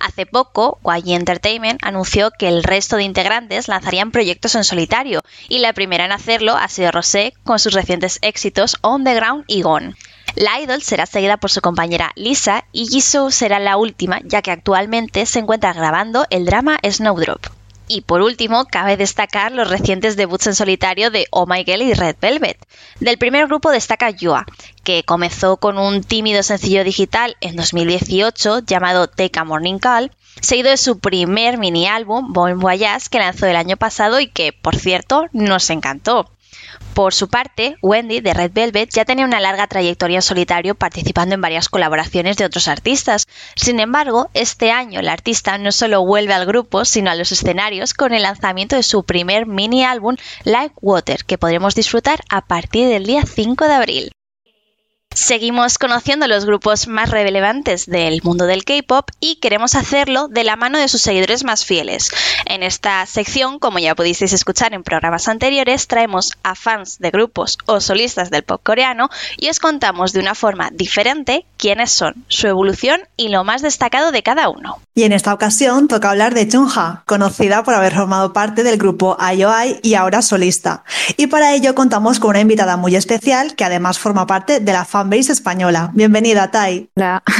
Hace 0.00 0.26
poco, 0.26 0.78
YG 0.84 1.14
Entertainment 1.14 1.80
anunció 1.82 2.30
que 2.30 2.48
el 2.48 2.62
resto 2.62 2.96
de 2.96 3.04
integrantes 3.04 3.68
lanzarían 3.68 4.10
proyectos 4.10 4.54
en 4.54 4.64
solitario 4.64 5.22
y 5.48 5.58
la 5.58 5.72
primera 5.72 6.04
en 6.04 6.12
hacerlo 6.12 6.56
ha 6.56 6.68
sido 6.68 6.92
Rosé 6.92 7.34
con 7.44 7.58
sus 7.58 7.72
recientes 7.72 8.18
éxitos 8.22 8.76
On 8.82 9.02
the 9.04 9.14
Ground 9.14 9.44
y 9.46 9.62
Gone. 9.62 9.94
La 10.36 10.60
idol 10.60 10.82
será 10.82 11.06
seguida 11.06 11.36
por 11.36 11.50
su 11.50 11.60
compañera 11.60 12.10
Lisa 12.16 12.64
y 12.72 12.86
Jisoo 12.86 13.30
será 13.30 13.58
la 13.58 13.76
última, 13.76 14.20
ya 14.24 14.42
que 14.42 14.50
actualmente 14.50 15.26
se 15.26 15.38
encuentra 15.38 15.72
grabando 15.72 16.26
el 16.30 16.44
drama 16.44 16.78
Snowdrop. 16.82 17.63
Y 17.86 18.00
por 18.00 18.22
último, 18.22 18.64
cabe 18.66 18.96
destacar 18.96 19.52
los 19.52 19.68
recientes 19.68 20.16
debuts 20.16 20.46
en 20.46 20.54
solitario 20.54 21.10
de 21.10 21.26
Oh 21.30 21.46
My 21.46 21.64
Girl 21.64 21.82
y 21.82 21.92
Red 21.92 22.16
Velvet. 22.20 22.58
Del 23.00 23.18
primer 23.18 23.46
grupo 23.46 23.70
destaca 23.70 24.10
Yua, 24.10 24.46
que 24.84 25.02
comenzó 25.04 25.58
con 25.58 25.78
un 25.78 26.02
tímido 26.02 26.42
sencillo 26.42 26.82
digital 26.82 27.36
en 27.40 27.56
2018 27.56 28.60
llamado 28.60 29.06
Take 29.06 29.38
a 29.38 29.44
Morning 29.44 29.78
Call, 29.78 30.12
seguido 30.40 30.70
de 30.70 30.78
su 30.78 30.98
primer 30.98 31.58
mini 31.58 31.86
álbum, 31.86 32.32
Bon 32.32 32.58
Voyage, 32.58 33.08
que 33.10 33.18
lanzó 33.18 33.46
el 33.46 33.56
año 33.56 33.76
pasado 33.76 34.18
y 34.18 34.28
que, 34.28 34.52
por 34.52 34.76
cierto, 34.76 35.26
nos 35.32 35.68
encantó. 35.68 36.30
Por 36.94 37.12
su 37.12 37.28
parte, 37.28 37.76
Wendy 37.82 38.20
de 38.20 38.34
Red 38.34 38.52
Velvet 38.52 38.90
ya 38.90 39.04
tenía 39.04 39.24
una 39.24 39.40
larga 39.40 39.66
trayectoria 39.66 40.18
en 40.18 40.22
solitario 40.22 40.74
participando 40.74 41.34
en 41.34 41.40
varias 41.40 41.68
colaboraciones 41.68 42.36
de 42.36 42.44
otros 42.44 42.68
artistas. 42.68 43.26
Sin 43.56 43.80
embargo, 43.80 44.30
este 44.34 44.70
año 44.70 45.02
la 45.02 45.12
artista 45.12 45.58
no 45.58 45.72
solo 45.72 46.06
vuelve 46.06 46.34
al 46.34 46.46
grupo, 46.46 46.84
sino 46.84 47.10
a 47.10 47.14
los 47.16 47.32
escenarios 47.32 47.94
con 47.94 48.14
el 48.14 48.22
lanzamiento 48.22 48.76
de 48.76 48.82
su 48.82 49.04
primer 49.04 49.46
mini 49.46 49.84
álbum 49.84 50.16
Like 50.44 50.74
Water, 50.80 51.24
que 51.24 51.38
podremos 51.38 51.74
disfrutar 51.74 52.20
a 52.28 52.42
partir 52.42 52.88
del 52.88 53.06
día 53.06 53.24
5 53.26 53.66
de 53.66 53.74
abril. 53.74 54.12
Seguimos 55.14 55.78
conociendo 55.78 56.26
los 56.26 56.44
grupos 56.44 56.88
más 56.88 57.08
relevantes 57.08 57.86
del 57.86 58.20
mundo 58.24 58.46
del 58.46 58.64
K-pop 58.64 59.10
y 59.20 59.36
queremos 59.36 59.76
hacerlo 59.76 60.26
de 60.26 60.42
la 60.42 60.56
mano 60.56 60.76
de 60.76 60.88
sus 60.88 61.02
seguidores 61.02 61.44
más 61.44 61.64
fieles. 61.64 62.10
En 62.46 62.64
esta 62.64 63.06
sección, 63.06 63.60
como 63.60 63.78
ya 63.78 63.94
pudisteis 63.94 64.32
escuchar 64.32 64.74
en 64.74 64.82
programas 64.82 65.28
anteriores, 65.28 65.86
traemos 65.86 66.32
a 66.42 66.56
fans 66.56 66.98
de 66.98 67.12
grupos 67.12 67.58
o 67.66 67.80
solistas 67.80 68.30
del 68.30 68.42
pop 68.42 68.60
coreano 68.64 69.08
y 69.36 69.48
os 69.50 69.60
contamos 69.60 70.12
de 70.12 70.18
una 70.18 70.34
forma 70.34 70.70
diferente 70.72 71.46
quiénes 71.58 71.92
son, 71.92 72.24
su 72.26 72.48
evolución 72.48 73.00
y 73.16 73.28
lo 73.28 73.44
más 73.44 73.62
destacado 73.62 74.10
de 74.10 74.24
cada 74.24 74.48
uno. 74.48 74.80
Y 74.96 75.04
en 75.04 75.12
esta 75.12 75.32
ocasión 75.32 75.86
toca 75.86 76.10
hablar 76.10 76.34
de 76.34 76.48
Chunha, 76.48 77.04
conocida 77.06 77.62
por 77.62 77.74
haber 77.74 77.94
formado 77.94 78.32
parte 78.32 78.64
del 78.64 78.78
grupo 78.78 79.16
IOI 79.20 79.78
y 79.82 79.94
ahora 79.94 80.22
solista. 80.22 80.82
Y 81.16 81.28
para 81.28 81.54
ello 81.54 81.74
contamos 81.74 82.18
con 82.18 82.30
una 82.30 82.40
invitada 82.40 82.76
muy 82.76 82.96
especial 82.96 83.54
que 83.54 83.64
además 83.64 83.98
forma 83.98 84.26
parte 84.26 84.58
de 84.58 84.72
la 84.72 84.84
fanbase 85.04 85.32
española. 85.32 85.90
Bienvenida, 85.92 86.50
Tai. 86.50 86.88
Hola. 86.96 87.22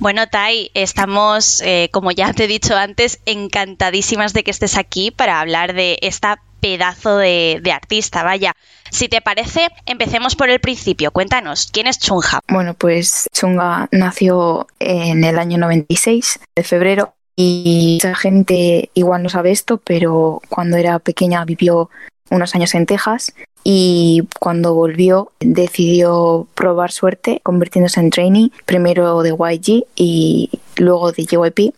Bueno, 0.00 0.28
Tai, 0.28 0.70
estamos, 0.74 1.60
eh, 1.60 1.88
como 1.92 2.12
ya 2.12 2.32
te 2.32 2.44
he 2.44 2.46
dicho 2.46 2.76
antes, 2.76 3.18
encantadísimas 3.26 4.32
de 4.32 4.44
que 4.44 4.52
estés 4.52 4.76
aquí 4.76 5.10
para 5.10 5.40
hablar 5.40 5.74
de 5.74 5.98
esta 6.02 6.40
pedazo 6.60 7.16
de, 7.16 7.58
de, 7.60 7.72
artista, 7.72 8.22
vaya. 8.22 8.52
Si 8.92 9.08
te 9.08 9.20
parece, 9.20 9.70
empecemos 9.86 10.36
por 10.36 10.50
el 10.50 10.60
principio. 10.60 11.10
Cuéntanos, 11.10 11.68
¿quién 11.72 11.88
es 11.88 11.98
Chunha? 11.98 12.38
Bueno, 12.48 12.74
pues 12.74 13.26
Chunga 13.32 13.88
nació 13.90 14.68
en 14.78 15.24
el 15.24 15.36
año 15.36 15.58
96, 15.58 16.38
de 16.54 16.62
febrero, 16.62 17.14
y 17.34 17.98
mucha 18.00 18.14
gente 18.14 18.90
igual 18.94 19.24
no 19.24 19.28
sabe 19.30 19.50
esto, 19.50 19.78
pero 19.78 20.40
cuando 20.48 20.76
era 20.76 21.00
pequeña 21.00 21.44
vivió 21.44 21.90
unos 22.30 22.54
años 22.54 22.72
en 22.76 22.86
Texas 22.86 23.32
y 23.70 24.22
cuando 24.40 24.72
volvió 24.72 25.30
decidió 25.40 26.46
probar 26.54 26.90
suerte 26.90 27.42
convirtiéndose 27.42 28.00
en 28.00 28.08
trainee, 28.08 28.50
primero 28.64 29.20
de 29.20 29.32
YG 29.32 29.84
y 29.94 30.48
luego 30.78 31.12
de 31.12 31.26
JYP. 31.26 31.74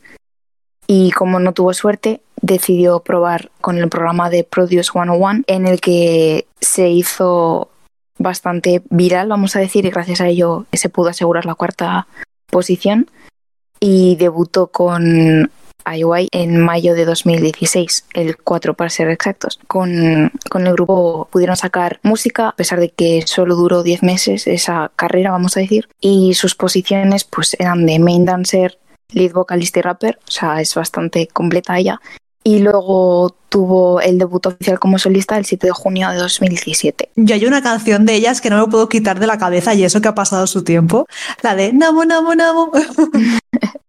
Y 0.87 1.11
como 1.11 1.41
no 1.41 1.53
tuvo 1.53 1.75
suerte, 1.75 2.21
decidió 2.41 3.01
probar 3.01 3.51
con 3.61 3.77
el 3.77 3.89
programa 3.89 4.31
de 4.31 4.45
Produce 4.45 4.93
101 4.93 5.43
en 5.49 5.67
el 5.67 5.81
que 5.81 6.47
se 6.61 6.91
hizo 6.91 7.71
bastante 8.19 8.85
viral, 8.91 9.27
vamos 9.27 9.57
a 9.57 9.59
decir, 9.59 9.85
y 9.85 9.91
gracias 9.91 10.21
a 10.21 10.29
ello 10.29 10.67
se 10.73 10.91
pudo 10.91 11.09
asegurar 11.09 11.45
la 11.45 11.57
cuarta 11.57 12.07
posición 12.53 13.11
y 13.81 14.15
debutó 14.15 14.69
con 14.69 15.51
IOI 15.87 16.29
en 16.33 16.61
mayo 16.61 16.95
de 16.95 17.05
2016, 17.05 18.07
el 18.15 18.37
4 18.37 18.75
para 18.75 18.91
ser 18.91 19.09
exactos. 19.11 19.59
Con, 19.67 20.33
con, 20.51 20.67
el 20.67 20.73
grupo 20.75 21.29
pudieron 21.31 21.57
sacar 21.57 22.01
música, 22.03 22.49
a 22.49 22.57
pesar 22.57 22.81
de 22.81 22.91
que 22.91 23.23
solo 23.27 23.57
duró 23.57 23.83
10 23.83 24.03
meses 24.03 24.47
esa 24.47 24.91
carrera, 24.97 25.31
vamos 25.31 25.57
a 25.57 25.61
decir, 25.61 25.89
y 26.01 26.35
sus 26.35 26.55
posiciones 26.55 27.25
pues 27.25 27.57
eran 27.59 27.87
de 27.87 27.99
main 27.99 28.25
dancer, 28.25 28.79
lead 29.13 29.33
vocalist 29.33 29.77
y 29.77 29.81
rapper, 29.81 30.19
o 30.27 30.31
sea, 30.31 30.61
es 30.61 30.75
bastante 30.75 31.27
completa 31.29 31.79
ella. 31.79 32.01
Y 32.43 32.61
luego 32.61 33.35
tuvo 33.51 34.01
el 34.01 34.19
debut 34.19 34.47
oficial 34.47 34.79
como 34.79 34.99
solista 34.99 35.37
el 35.37 35.45
7 35.45 35.67
de 35.67 35.73
junio 35.73 36.09
de 36.11 36.17
2017. 36.17 37.11
Yo 37.17 37.35
hay 37.35 37.45
una 37.45 37.63
canción 37.63 38.07
de 38.07 38.15
ellas 38.15 38.41
que 38.41 38.49
no 38.49 38.65
me 38.65 38.71
puedo 38.71 38.89
quitar 38.89 39.21
de 39.21 39.27
la 39.27 39.39
cabeza 39.39 39.75
y 39.75 39.85
eso 39.85 40.01
que 40.01 40.09
ha 40.09 40.15
pasado 40.15 40.47
su 40.47 40.65
tiempo, 40.65 41.07
la 41.43 41.55
de 41.55 41.73
Namo 41.73 42.05
Namo 42.05 42.35
Namo. 42.35 42.73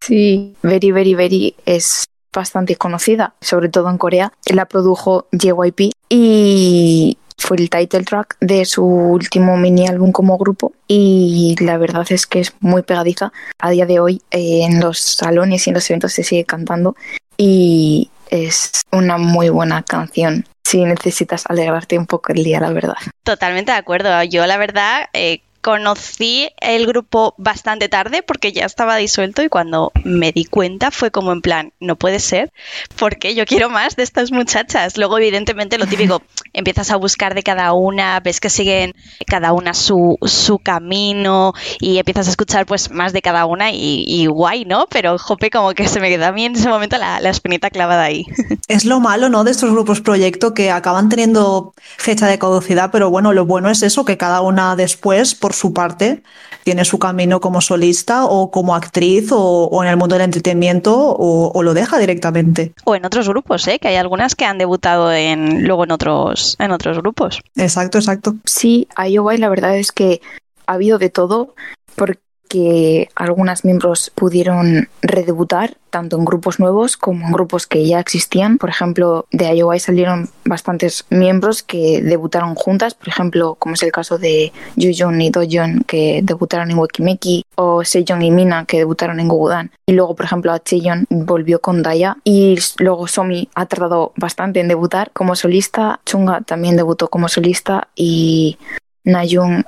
Sí, 0.02 0.56
Very 0.64 0.92
Very 0.92 1.14
Very 1.14 1.56
es 1.68 2.06
bastante 2.34 2.76
conocida, 2.76 3.36
sobre 3.40 3.70
todo 3.70 3.90
en 3.90 4.00
Corea. 4.00 4.34
La 4.48 4.66
produjo 4.66 5.28
JYP 5.32 5.92
y 6.10 7.18
fue 7.38 7.58
el 7.58 7.70
title 7.70 8.04
track 8.04 8.38
de 8.40 8.66
su 8.66 8.84
último 8.84 9.58
mini 9.58 9.88
álbum 9.88 10.12
como 10.12 10.38
grupo 10.38 10.74
y 10.88 11.56
la 11.60 11.78
verdad 11.78 12.06
es 12.10 12.28
que 12.28 12.40
es 12.40 12.54
muy 12.60 12.84
pegadiza. 12.84 13.32
A 13.60 13.70
día 13.70 13.86
de 13.86 14.00
hoy 14.00 14.22
eh, 14.32 14.64
en 14.64 14.80
los 14.80 15.00
salones 15.00 15.66
y 15.66 15.70
en 15.70 15.74
los 15.76 15.90
eventos 15.90 16.14
se 16.14 16.24
sigue 16.24 16.46
cantando 16.46 16.96
y 17.38 18.11
es 18.32 18.72
una 18.92 19.18
muy 19.18 19.50
buena 19.50 19.84
canción 19.84 20.48
si 20.64 20.84
necesitas 20.84 21.44
alegrarte 21.48 22.00
un 22.00 22.08
poco 22.08 22.34
el 22.34 22.44
día, 22.44 22.60
la 22.60 22.72
verdad. 22.72 22.96
Totalmente 23.24 23.72
de 23.72 23.78
acuerdo. 23.78 24.24
Yo 24.24 24.48
la 24.48 24.58
verdad... 24.58 25.10
Eh 25.14 25.42
conocí 25.62 26.50
el 26.60 26.88
grupo 26.88 27.36
bastante 27.38 27.88
tarde 27.88 28.24
porque 28.24 28.52
ya 28.52 28.66
estaba 28.66 28.98
disuelto 28.98 29.44
y 29.44 29.50
cuando 29.50 29.92
me 30.04 30.32
di 30.32 30.46
cuenta 30.46 30.92
fue 30.92 31.12
como 31.12 31.32
en 31.32 31.42
plan, 31.42 31.74
no 31.80 31.96
puede 31.96 32.20
ser, 32.20 32.52
porque 32.98 33.36
yo 33.36 33.46
quiero 33.46 33.70
más 33.70 33.96
de 33.96 34.04
estas 34.04 34.32
muchachas. 34.32 34.98
Luego, 34.98 35.18
evidentemente, 35.18 35.78
lo 35.78 35.88
típico, 35.88 36.22
empiezas 36.54 36.92
a 36.92 36.96
buscar 36.96 37.36
de 37.36 37.44
cada 37.44 37.74
una, 37.74 38.20
ves 38.20 38.40
que 38.40 38.50
siguen 38.50 38.94
cada 39.28 39.54
una 39.54 39.74
su, 39.74 40.18
su 40.24 40.60
camino 40.60 41.54
y 41.80 41.98
empiezas 41.98 42.28
a 42.28 42.32
escuchar 42.32 42.66
pues 42.66 42.92
más 42.92 43.14
de 43.14 43.22
cada 43.22 43.46
una 43.46 43.72
y, 43.72 44.26
guay, 44.26 44.66
¿no? 44.66 44.88
Pero 44.90 45.18
jope, 45.18 45.50
como 45.50 45.74
que 45.74 45.88
se 45.88 46.00
me 46.00 46.10
queda 46.10 46.30
a 46.30 46.32
mí 46.32 46.46
en 46.46 46.56
ese 46.56 46.70
momento 46.70 46.98
la, 46.98 47.20
la 47.20 47.30
espinita 47.30 47.70
clavada 47.70 48.04
ahí. 48.04 48.26
Es 48.68 48.86
lo 48.86 49.00
malo, 49.00 49.28
¿no? 49.28 49.44
De 49.44 49.52
estos 49.52 49.72
grupos 49.72 50.02
proyecto 50.02 50.54
que 50.54 50.72
acaban 50.72 51.10
teniendo 51.10 51.74
fecha 51.98 52.28
de 52.28 52.40
caducidad, 52.40 52.90
pero 52.90 53.10
bueno, 53.10 53.34
lo 53.34 53.46
bueno 53.46 53.70
es 53.70 53.84
eso, 53.84 54.06
que 54.06 54.18
cada 54.18 54.42
una 54.42 54.76
después, 54.76 55.36
por 55.36 55.51
su 55.52 55.74
parte, 55.74 56.24
tiene 56.64 56.86
su 56.86 57.00
camino 57.00 57.40
como 57.40 57.62
solista 57.62 58.26
o 58.26 58.52
como 58.52 58.76
actriz 58.76 59.30
o, 59.32 59.84
en 59.84 59.90
el 59.90 59.98
mundo 59.98 60.16
del 60.16 60.26
entretenimiento 60.26 61.16
o, 61.18 61.64
lo 61.64 61.74
deja 61.74 61.98
directamente. 62.00 62.74
O 62.86 62.96
en 62.96 63.06
otros 63.06 63.28
grupos, 63.28 63.68
¿eh? 63.68 63.80
que 63.80 63.88
hay 63.88 63.96
algunas 63.96 64.36
que 64.36 64.46
han 64.46 64.58
debutado 64.58 65.12
en, 65.12 65.68
luego 65.68 65.84
en 65.84 65.92
otros, 65.92 66.56
en 66.60 66.72
otros 66.72 66.98
grupos. 66.98 67.42
Exacto, 67.56 67.98
exacto. 67.98 68.36
Sí, 68.46 68.88
a 68.96 69.08
la 69.08 69.50
verdad 69.50 69.78
es 69.78 69.92
que 69.92 70.22
ha 70.66 70.74
habido 70.74 70.98
de 70.98 71.10
todo, 71.10 71.56
porque 71.96 72.22
que 72.52 73.08
algunas 73.16 73.64
miembros 73.64 74.12
pudieron 74.14 74.90
redebutar 75.02 75.78
tanto 75.90 76.18
en 76.18 76.26
grupos 76.26 76.60
nuevos 76.60 76.98
como 76.98 77.26
en 77.26 77.32
grupos 77.32 77.66
que 77.66 77.88
ya 77.88 78.02
existían. 78.02 78.58
Por 78.58 78.70
ejemplo, 78.70 79.26
de 79.32 79.56
IOI 79.56 79.80
salieron 79.80 80.30
bastantes 80.52 81.06
miembros 81.10 81.64
que 81.64 82.02
debutaron 82.02 82.56
juntas, 82.56 82.94
por 82.94 83.08
ejemplo, 83.08 83.56
como 83.56 83.76
es 83.76 83.84
el 83.84 83.92
caso 83.94 84.18
de 84.18 84.52
Jun 84.76 85.22
y 85.22 85.30
Dojon 85.30 85.86
que 85.88 86.20
debutaron 86.22 86.70
en 86.70 86.78
Wekimeki, 86.78 87.46
o 87.56 87.86
Sejong 87.86 88.22
y 88.22 88.32
Mina 88.32 88.66
que 88.66 88.78
debutaron 88.78 89.22
en 89.22 89.30
Gogudan. 89.30 89.72
Y 89.86 89.94
luego, 89.94 90.14
por 90.14 90.26
ejemplo, 90.26 90.56
Cheon 90.58 91.06
volvió 91.10 91.62
con 91.62 91.82
Daya 91.84 92.18
y 92.26 92.60
luego 92.80 93.08
Somi 93.08 93.48
ha 93.56 93.66
tardado 93.66 94.12
bastante 94.18 94.60
en 94.60 94.68
debutar 94.68 95.12
como 95.14 95.36
solista. 95.36 96.02
Chunga 96.06 96.42
también 96.42 96.76
debutó 96.76 97.08
como 97.08 97.30
solista 97.30 97.88
y 97.96 98.58
Nayun 99.06 99.66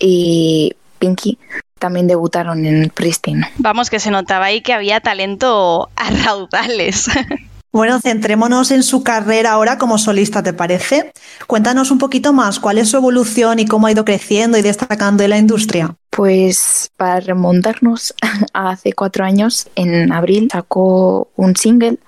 y 0.00 0.74
Pinky 0.98 1.38
también 1.78 2.08
debutaron 2.08 2.66
en 2.66 2.90
Pristine. 2.90 3.48
Vamos, 3.58 3.90
que 3.90 4.00
se 4.00 4.10
notaba 4.10 4.46
ahí 4.46 4.60
que 4.60 4.72
había 4.72 5.00
talento 5.00 5.88
a 5.94 6.10
raudales. 6.24 7.08
Bueno, 7.76 8.00
centrémonos 8.00 8.70
en 8.70 8.82
su 8.82 9.02
carrera 9.02 9.52
ahora 9.52 9.76
como 9.76 9.98
solista, 9.98 10.42
¿te 10.42 10.54
parece? 10.54 11.12
Cuéntanos 11.46 11.90
un 11.90 11.98
poquito 11.98 12.32
más 12.32 12.58
cuál 12.58 12.78
es 12.78 12.88
su 12.88 12.96
evolución 12.96 13.58
y 13.58 13.66
cómo 13.66 13.86
ha 13.86 13.92
ido 13.92 14.02
creciendo 14.02 14.56
y 14.56 14.62
destacando 14.62 15.22
en 15.22 15.28
la 15.28 15.36
industria. 15.36 15.94
Pues 16.08 16.90
para 16.96 17.20
remontarnos 17.20 18.14
a 18.54 18.70
hace 18.70 18.94
cuatro 18.94 19.26
años, 19.26 19.68
en 19.74 20.10
abril 20.10 20.48
sacó 20.50 21.28
un 21.36 21.54
single 21.54 21.98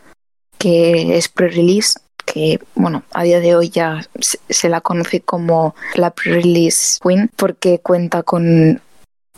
que 0.56 1.18
es 1.18 1.28
pre-release, 1.28 2.00
que 2.24 2.60
bueno, 2.74 3.02
a 3.12 3.24
día 3.24 3.38
de 3.38 3.54
hoy 3.54 3.68
ya 3.68 4.00
se 4.18 4.68
la 4.70 4.80
conoce 4.80 5.20
como 5.20 5.74
la 5.96 6.12
pre-release 6.12 6.98
Queen 7.02 7.30
porque 7.36 7.80
cuenta 7.80 8.22
con 8.22 8.80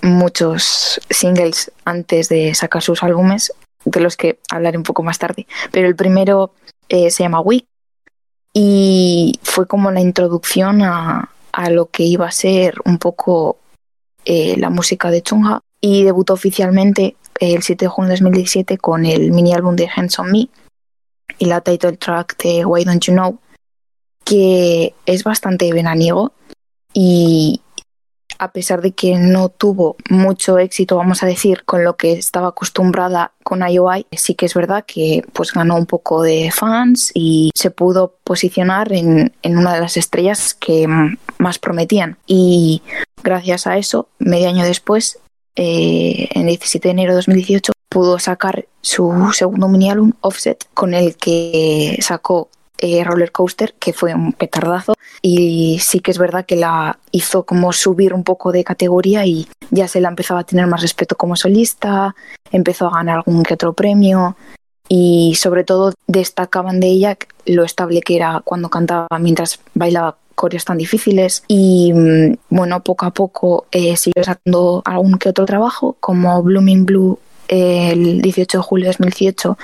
muchos 0.00 1.00
singles 1.10 1.72
antes 1.84 2.28
de 2.28 2.54
sacar 2.54 2.82
sus 2.82 3.02
álbumes, 3.02 3.52
de 3.84 4.00
los 4.00 4.16
que 4.16 4.38
hablaré 4.50 4.76
un 4.76 4.84
poco 4.84 5.02
más 5.02 5.18
tarde. 5.18 5.46
Pero 5.70 5.88
el 5.88 5.96
primero 5.96 6.52
eh, 6.88 7.10
se 7.10 7.22
llama 7.22 7.40
Week 7.40 7.66
y 8.52 9.38
fue 9.42 9.66
como 9.66 9.90
la 9.90 10.00
introducción 10.00 10.82
a, 10.82 11.30
a 11.52 11.70
lo 11.70 11.86
que 11.86 12.04
iba 12.04 12.26
a 12.26 12.32
ser 12.32 12.74
un 12.84 12.98
poco 12.98 13.58
eh, 14.24 14.56
la 14.58 14.70
música 14.70 15.10
de 15.10 15.22
Chungha 15.22 15.60
y 15.80 16.04
debutó 16.04 16.34
oficialmente 16.34 17.16
el 17.38 17.62
7 17.62 17.86
de 17.86 17.88
junio 17.88 18.08
de 18.10 18.16
2017 18.16 18.78
con 18.78 19.06
el 19.06 19.32
mini 19.32 19.54
álbum 19.54 19.76
de 19.76 19.88
Hands 19.94 20.18
on 20.18 20.30
Me 20.30 20.48
y 21.38 21.46
la 21.46 21.62
title 21.62 21.96
track 21.96 22.36
de 22.42 22.66
Why 22.66 22.84
Don't 22.84 23.02
You 23.02 23.14
Know, 23.14 23.38
que 24.24 24.94
es 25.06 25.24
bastante 25.24 25.72
veraniego 25.72 26.32
y, 26.92 27.62
a 28.40 28.52
pesar 28.52 28.80
de 28.80 28.92
que 28.92 29.16
no 29.18 29.50
tuvo 29.50 29.96
mucho 30.08 30.58
éxito, 30.58 30.96
vamos 30.96 31.22
a 31.22 31.26
decir, 31.26 31.62
con 31.64 31.84
lo 31.84 31.96
que 31.98 32.12
estaba 32.12 32.48
acostumbrada 32.48 33.32
con 33.44 33.60
IOI, 33.60 34.06
sí 34.12 34.34
que 34.34 34.46
es 34.46 34.54
verdad 34.54 34.86
que 34.86 35.22
pues 35.34 35.52
ganó 35.52 35.76
un 35.76 35.84
poco 35.84 36.22
de 36.22 36.50
fans 36.50 37.12
y 37.12 37.50
se 37.54 37.70
pudo 37.70 38.16
posicionar 38.24 38.94
en, 38.94 39.34
una 39.44 39.74
de 39.74 39.80
las 39.80 39.98
estrellas 39.98 40.54
que 40.54 40.88
más 41.38 41.58
prometían. 41.58 42.16
Y 42.26 42.82
gracias 43.22 43.66
a 43.66 43.76
eso, 43.76 44.08
medio 44.18 44.48
año 44.48 44.64
después, 44.64 45.18
eh, 45.54 46.28
en 46.32 46.42
el 46.42 46.56
17 46.56 46.88
de 46.88 46.92
enero 46.92 47.12
de 47.12 47.16
2018, 47.16 47.72
pudo 47.90 48.18
sacar 48.18 48.66
su 48.80 49.30
segundo 49.34 49.68
mini 49.68 49.90
álbum, 49.90 50.12
Offset, 50.22 50.66
con 50.72 50.94
el 50.94 51.16
que 51.16 51.98
sacó 52.00 52.48
eh, 52.80 53.04
Roller 53.04 53.30
Coaster, 53.30 53.74
que 53.78 53.92
fue 53.92 54.14
un 54.14 54.32
petardazo. 54.32 54.94
Y 55.22 55.78
sí 55.80 56.00
que 56.00 56.10
es 56.10 56.18
verdad 56.18 56.46
que 56.46 56.56
la 56.56 56.98
hizo 57.12 57.44
como 57.44 57.72
subir 57.72 58.14
un 58.14 58.24
poco 58.24 58.52
de 58.52 58.64
categoría 58.64 59.26
y 59.26 59.48
ya 59.70 59.86
se 59.86 60.00
la 60.00 60.08
empezaba 60.08 60.40
a 60.40 60.44
tener 60.44 60.66
más 60.66 60.82
respeto 60.82 61.16
como 61.16 61.36
solista, 61.36 62.14
empezó 62.50 62.86
a 62.86 62.94
ganar 62.94 63.18
algún 63.18 63.42
que 63.42 63.54
otro 63.54 63.72
premio 63.72 64.36
y 64.88 65.34
sobre 65.36 65.62
todo 65.62 65.92
destacaban 66.06 66.80
de 66.80 66.88
ella 66.88 67.16
lo 67.46 67.64
estable 67.64 68.00
que 68.00 68.16
era 68.16 68.42
cuando 68.44 68.70
cantaba 68.70 69.06
mientras 69.20 69.60
bailaba 69.74 70.16
coreos 70.34 70.64
tan 70.64 70.78
difíciles 70.78 71.44
y 71.46 71.92
mm, 71.92 72.36
bueno, 72.48 72.82
poco 72.82 73.06
a 73.06 73.10
poco 73.10 73.66
eh, 73.70 73.96
siguió 73.96 74.24
sacando 74.24 74.82
algún 74.84 75.18
que 75.18 75.28
otro 75.28 75.44
trabajo 75.44 75.96
como 76.00 76.42
Blooming 76.42 76.86
Blue 76.86 77.18
el 77.46 78.22
18 78.22 78.58
de 78.58 78.62
julio 78.62 78.84
de 78.86 78.92
2018 78.92 79.58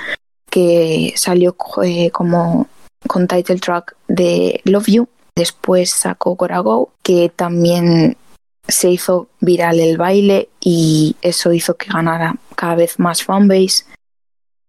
que 0.50 1.12
salió 1.16 1.56
eh, 1.82 2.10
como 2.10 2.68
con 3.06 3.28
title 3.28 3.58
track 3.58 3.96
de 4.08 4.60
Love 4.64 4.86
You. 4.86 5.08
Después 5.34 5.90
sacó 5.90 6.34
Go, 6.34 6.90
que 7.02 7.30
también 7.34 8.16
se 8.68 8.90
hizo 8.90 9.28
viral 9.40 9.80
el 9.80 9.96
baile 9.96 10.48
y 10.60 11.16
eso 11.22 11.52
hizo 11.52 11.76
que 11.76 11.90
ganara 11.90 12.36
cada 12.56 12.74
vez 12.74 12.98
más 12.98 13.22
fanbase. 13.22 13.84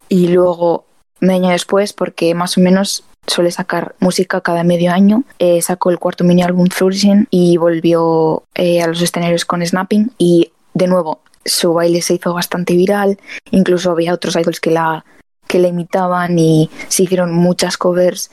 Y 0.09 0.27
luego, 0.27 0.85
un 1.21 1.29
año 1.31 1.49
después, 1.49 1.93
porque 1.93 2.33
más 2.35 2.57
o 2.57 2.61
menos 2.61 3.03
suele 3.25 3.51
sacar 3.51 3.95
música 3.99 4.41
cada 4.41 4.63
medio 4.63 4.91
año, 4.91 5.23
eh, 5.39 5.61
sacó 5.61 5.89
el 5.89 5.99
cuarto 5.99 6.23
mini 6.23 6.43
álbum 6.43 6.67
Flourishing 6.67 7.27
y 7.29 7.57
volvió 7.57 8.43
eh, 8.55 8.81
a 8.81 8.87
los 8.87 9.01
escenarios 9.01 9.45
con 9.45 9.65
Snapping. 9.65 10.11
Y 10.17 10.51
de 10.73 10.87
nuevo, 10.87 11.21
su 11.43 11.73
baile 11.73 12.01
se 12.01 12.15
hizo 12.15 12.33
bastante 12.33 12.75
viral. 12.75 13.17
Incluso 13.51 13.91
había 13.91 14.13
otros 14.13 14.35
idols 14.35 14.59
que 14.59 14.71
la 14.71 15.05
que 15.47 15.59
la 15.59 15.67
imitaban 15.67 16.37
y 16.37 16.69
se 16.87 17.03
hicieron 17.03 17.33
muchas 17.33 17.77
covers. 17.77 18.31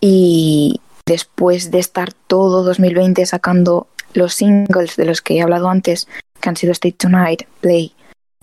Y 0.00 0.80
después 1.06 1.70
de 1.70 1.78
estar 1.78 2.12
todo 2.12 2.64
2020 2.64 3.24
sacando 3.26 3.86
los 4.14 4.34
singles 4.34 4.96
de 4.96 5.04
los 5.04 5.22
que 5.22 5.36
he 5.36 5.42
hablado 5.42 5.68
antes, 5.68 6.08
que 6.40 6.48
han 6.48 6.56
sido 6.56 6.72
Stay 6.72 6.92
Tonight, 6.92 7.44
Play, 7.60 7.94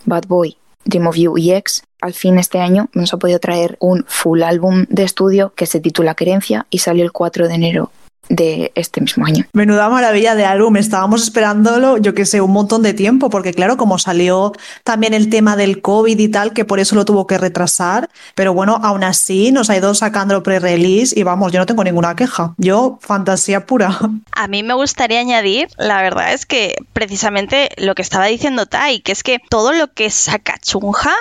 Bad 0.04 0.24
Boy, 0.26 0.56
Dream 0.84 1.06
of 1.06 1.16
You 1.16 1.38
y 1.38 1.52
X, 1.52 1.84
al 2.00 2.14
fin 2.14 2.38
este 2.38 2.58
año 2.58 2.88
nos 2.94 3.12
ha 3.12 3.18
podido 3.18 3.38
traer 3.38 3.76
un 3.78 4.04
full 4.08 4.42
álbum 4.42 4.86
de 4.88 5.04
estudio 5.04 5.52
que 5.54 5.66
se 5.66 5.80
titula 5.80 6.14
Querencia 6.14 6.66
y 6.70 6.78
salió 6.78 7.04
el 7.04 7.12
4 7.12 7.46
de 7.48 7.54
enero 7.54 7.92
de 8.30 8.72
este 8.76 9.00
mismo 9.00 9.26
año. 9.26 9.44
Menuda 9.52 9.90
maravilla 9.90 10.34
de 10.34 10.46
álbum, 10.46 10.76
estábamos 10.76 11.22
esperándolo, 11.22 11.98
yo 11.98 12.14
que 12.14 12.24
sé, 12.24 12.40
un 12.40 12.52
montón 12.52 12.82
de 12.82 12.94
tiempo, 12.94 13.28
porque 13.28 13.52
claro, 13.52 13.76
como 13.76 13.98
salió 13.98 14.52
también 14.84 15.12
el 15.12 15.28
tema 15.28 15.56
del 15.56 15.82
COVID 15.82 16.18
y 16.18 16.28
tal, 16.28 16.52
que 16.52 16.64
por 16.64 16.78
eso 16.80 16.94
lo 16.94 17.04
tuvo 17.04 17.26
que 17.26 17.36
retrasar, 17.36 18.08
pero 18.34 18.54
bueno, 18.54 18.80
aún 18.82 19.04
así 19.04 19.50
nos 19.50 19.68
ha 19.68 19.76
ido 19.76 19.94
sacando 19.94 20.42
pre-release 20.42 21.18
y 21.18 21.24
vamos, 21.24 21.52
yo 21.52 21.58
no 21.58 21.66
tengo 21.66 21.82
ninguna 21.82 22.14
queja, 22.14 22.54
yo 22.56 22.98
fantasía 23.02 23.66
pura. 23.66 23.98
A 24.32 24.46
mí 24.46 24.62
me 24.62 24.74
gustaría 24.74 25.18
añadir, 25.18 25.68
la 25.76 26.00
verdad 26.00 26.32
es 26.32 26.46
que 26.46 26.76
precisamente 26.92 27.70
lo 27.78 27.96
que 27.96 28.02
estaba 28.02 28.26
diciendo 28.26 28.66
Tai, 28.66 29.00
que 29.00 29.12
es 29.12 29.24
que 29.24 29.38
todo 29.50 29.72
lo 29.72 29.92
que 29.92 30.08
saca 30.08 30.56
Chunja 30.58 31.14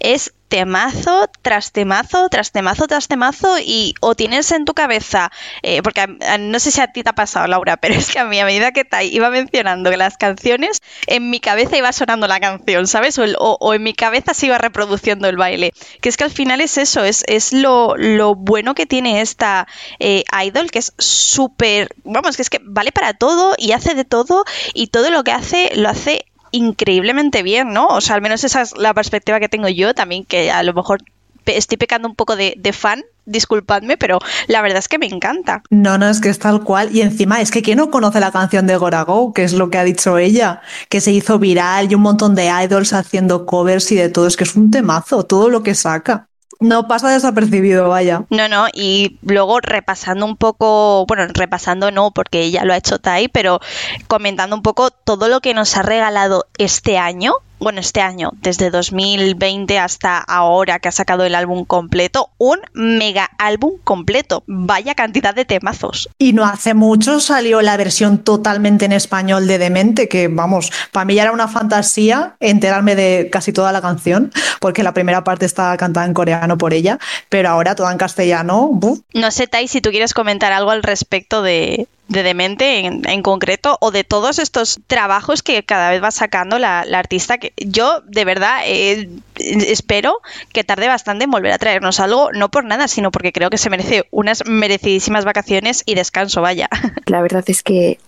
es 0.00 0.32
temazo 0.48 1.28
tras 1.42 1.72
temazo, 1.72 2.28
tras 2.28 2.52
temazo, 2.52 2.86
tras 2.86 3.08
temazo 3.08 3.58
y 3.58 3.94
o 4.00 4.14
tienes 4.14 4.50
en 4.52 4.64
tu 4.64 4.74
cabeza, 4.74 5.30
eh, 5.62 5.82
porque 5.82 6.06
no 6.40 6.58
sé 6.58 6.70
si 6.70 6.80
a 6.80 6.88
ti 6.88 7.02
te 7.02 7.10
ha 7.10 7.14
pasado, 7.14 7.46
Laura, 7.46 7.76
pero 7.80 7.94
es 7.94 8.10
que 8.10 8.18
a 8.18 8.24
mí 8.24 8.38
a 8.40 8.44
medida 8.44 8.72
que 8.72 8.84
Tai 8.84 9.08
iba 9.08 9.30
mencionando 9.30 9.90
las 9.96 10.16
canciones, 10.16 10.80
en 11.06 11.30
mi 11.30 11.40
cabeza 11.40 11.76
iba 11.76 11.92
sonando 11.92 12.26
la 12.26 12.40
canción, 12.40 12.86
¿sabes? 12.86 13.18
O, 13.18 13.74
en 13.74 13.82
mi 13.82 13.94
cabeza 13.94 14.34
se 14.34 14.46
iba 14.46 14.58
reproduciendo 14.58 15.28
el 15.28 15.36
baile. 15.36 15.72
Que 16.00 16.08
es 16.08 16.16
que 16.16 16.24
al 16.24 16.30
final 16.30 16.60
es 16.60 16.78
eso, 16.78 17.04
es, 17.04 17.24
es 17.26 17.52
lo, 17.52 17.96
lo 17.96 18.34
bueno 18.34 18.74
que 18.74 18.86
tiene 18.86 19.20
esta 19.20 19.66
eh, 19.98 20.24
idol, 20.44 20.70
que 20.70 20.78
es 20.78 20.92
súper, 20.98 21.94
vamos, 22.04 22.36
que 22.36 22.42
es 22.42 22.50
que 22.50 22.60
vale 22.62 22.92
para 22.92 23.14
todo 23.14 23.54
y 23.58 23.72
hace 23.72 23.94
de 23.94 24.04
todo 24.04 24.44
y 24.74 24.88
todo 24.88 25.10
lo 25.10 25.24
que 25.24 25.32
hace 25.32 25.70
lo 25.74 25.88
hace 25.88 26.24
increíblemente 26.52 27.42
bien, 27.42 27.72
¿no? 27.72 27.88
O 27.88 28.00
sea, 28.00 28.16
al 28.16 28.22
menos 28.22 28.44
esa 28.44 28.62
es 28.62 28.76
la 28.76 28.94
perspectiva 28.94 29.40
que 29.40 29.48
tengo 29.48 29.68
yo 29.68 29.94
también, 29.94 30.24
que 30.24 30.50
a 30.50 30.62
lo 30.62 30.74
mejor 30.74 31.02
estoy 31.46 31.78
pecando 31.78 32.08
un 32.08 32.14
poco 32.14 32.36
de, 32.36 32.58
fan 32.72 33.04
disculpadme, 33.24 33.96
pero 33.96 34.18
la 34.46 34.62
verdad 34.62 34.78
es 34.78 34.88
que 34.88 34.98
me 34.98 35.06
encanta. 35.06 35.62
No, 35.70 35.98
no, 35.98 36.08
es 36.08 36.20
que 36.20 36.30
es 36.30 36.38
tal 36.38 36.62
cual. 36.62 36.94
Y 36.94 37.02
encima, 37.02 37.40
es 37.40 37.50
que 37.50 37.62
¿quién 37.62 37.78
no 37.78 37.90
conoce 37.90 38.20
la 38.20 38.32
canción 38.32 38.66
de 38.66 38.76
Gorago? 38.76 39.32
Que 39.32 39.44
es 39.44 39.52
lo 39.52 39.68
que 39.68 39.78
ha 39.78 39.84
dicho 39.84 40.16
ella, 40.18 40.62
que 40.88 41.00
se 41.00 41.12
hizo 41.12 41.38
viral 41.38 41.90
y 41.90 41.94
un 41.94 42.02
montón 42.02 42.34
de 42.34 42.46
idols 42.46 42.92
haciendo 42.92 43.44
covers 43.44 43.92
y 43.92 43.96
de 43.96 44.08
todo. 44.08 44.26
Es 44.26 44.36
que 44.36 44.44
es 44.44 44.56
un 44.56 44.70
temazo, 44.70 45.24
todo 45.24 45.50
lo 45.50 45.62
que 45.62 45.74
saca. 45.74 46.28
No 46.60 46.88
pasa 46.88 47.10
desapercibido, 47.10 47.88
vaya. 47.88 48.24
No, 48.30 48.48
no, 48.48 48.66
y 48.72 49.18
luego 49.22 49.60
repasando 49.60 50.26
un 50.26 50.36
poco, 50.36 51.06
bueno, 51.06 51.26
repasando 51.32 51.92
no, 51.92 52.10
porque 52.10 52.42
ella 52.42 52.64
lo 52.64 52.72
ha 52.72 52.76
hecho 52.76 52.98
Tai, 52.98 53.28
pero 53.28 53.60
comentando 54.08 54.56
un 54.56 54.62
poco 54.62 54.90
todo 54.90 55.28
lo 55.28 55.40
que 55.40 55.54
nos 55.54 55.76
ha 55.76 55.82
regalado 55.82 56.46
este 56.58 56.98
año, 56.98 57.34
bueno, 57.58 57.80
este 57.80 58.00
año, 58.00 58.30
desde 58.40 58.70
2020 58.70 59.78
hasta 59.78 60.18
ahora 60.18 60.78
que 60.78 60.88
ha 60.88 60.92
sacado 60.92 61.24
el 61.24 61.34
álbum 61.34 61.64
completo, 61.64 62.30
un 62.38 62.60
mega 62.72 63.30
álbum 63.38 63.74
completo. 63.84 64.44
Vaya 64.46 64.94
cantidad 64.94 65.34
de 65.34 65.44
temazos. 65.44 66.08
Y 66.18 66.32
no 66.32 66.44
hace 66.44 66.74
mucho 66.74 67.20
salió 67.20 67.60
la 67.62 67.76
versión 67.76 68.18
totalmente 68.18 68.84
en 68.84 68.92
español 68.92 69.46
de 69.46 69.58
Demente, 69.58 70.08
que 70.08 70.28
vamos, 70.28 70.72
para 70.92 71.04
mí 71.04 71.14
ya 71.14 71.22
era 71.22 71.32
una 71.32 71.48
fantasía 71.48 72.36
enterarme 72.40 72.94
de 72.94 73.28
casi 73.30 73.52
toda 73.52 73.72
la 73.72 73.80
canción, 73.80 74.32
porque 74.60 74.82
la 74.82 74.94
primera 74.94 75.24
parte 75.24 75.46
está 75.46 75.76
cantada 75.76 76.06
en 76.06 76.14
coreano 76.14 76.58
por 76.58 76.74
ella, 76.74 76.98
pero 77.28 77.48
ahora 77.48 77.74
toda 77.74 77.92
en 77.92 77.98
castellano. 77.98 78.78
No 79.14 79.30
sé, 79.30 79.46
Tai, 79.46 79.68
si 79.68 79.80
tú 79.80 79.90
quieres 79.90 80.14
comentar 80.14 80.52
algo 80.52 80.70
al 80.70 80.82
respecto 80.82 81.42
de, 81.42 81.88
de 82.08 82.22
Demente 82.22 82.78
en, 82.86 83.22
concreto 83.22 83.76
o 83.80 83.90
de 83.90 84.02
todos 84.02 84.38
estos 84.38 84.80
trabajos 84.86 85.42
que 85.42 85.62
cada 85.62 85.90
vez 85.90 86.02
va 86.02 86.10
sacando 86.10 86.58
la, 86.58 86.80
artista 86.80 87.38
que 87.38 87.52
yo 87.56 88.00
de 88.06 88.24
verdad 88.24 88.60
eh, 88.64 89.08
espero 89.36 90.20
que 90.52 90.64
tarde 90.64 90.88
bastante 90.88 91.24
en 91.24 91.30
volver 91.30 91.52
a 91.52 91.58
traernos 91.58 92.00
algo 92.00 92.32
no 92.32 92.50
por 92.50 92.64
nada 92.64 92.88
sino 92.88 93.10
porque 93.10 93.32
creo 93.32 93.50
que 93.50 93.58
se 93.58 93.70
merece 93.70 94.06
unas 94.10 94.44
merecidísimas 94.46 95.24
vacaciones 95.24 95.82
y 95.86 95.94
descanso 95.94 96.40
vaya. 96.42 96.68
La 97.06 97.22
verdad 97.22 97.44
es 97.46 97.62
que 97.62 97.98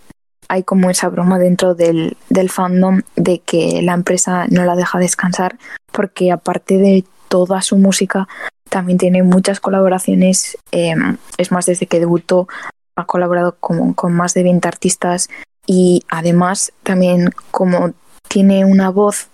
hay 0.47 0.63
como 0.63 0.89
esa 0.89 1.07
broma 1.07 1.39
dentro 1.39 1.75
del, 1.75 2.17
fandom 2.49 3.01
de 3.15 3.39
que 3.39 3.81
la 3.81 3.93
empresa 3.93 4.47
no 4.49 4.65
la 4.65 4.75
deja 4.75 4.99
descansar 4.99 5.57
porque 5.93 6.31
aparte 6.31 6.77
de 6.77 7.05
toda 7.29 7.61
su 7.61 7.77
música 7.77 8.27
también 8.69 8.97
tiene 8.97 9.23
muchas 9.23 9.61
colaboraciones 9.61 10.57
em, 10.71 11.17
es 11.37 11.51
más 11.51 11.67
desde 11.67 11.85
que 11.85 11.99
debutó 11.99 12.49
ha 13.01 13.05
colaborado 13.05 13.55
con, 13.59 13.93
con 13.93 14.13
más 14.13 14.33
de 14.33 14.43
20 14.43 14.67
artistas 14.67 15.29
y 15.65 16.03
además 16.09 16.73
también 16.83 17.31
como 17.51 17.93
tiene 18.27 18.65
una 18.65 18.89
voz 18.89 19.27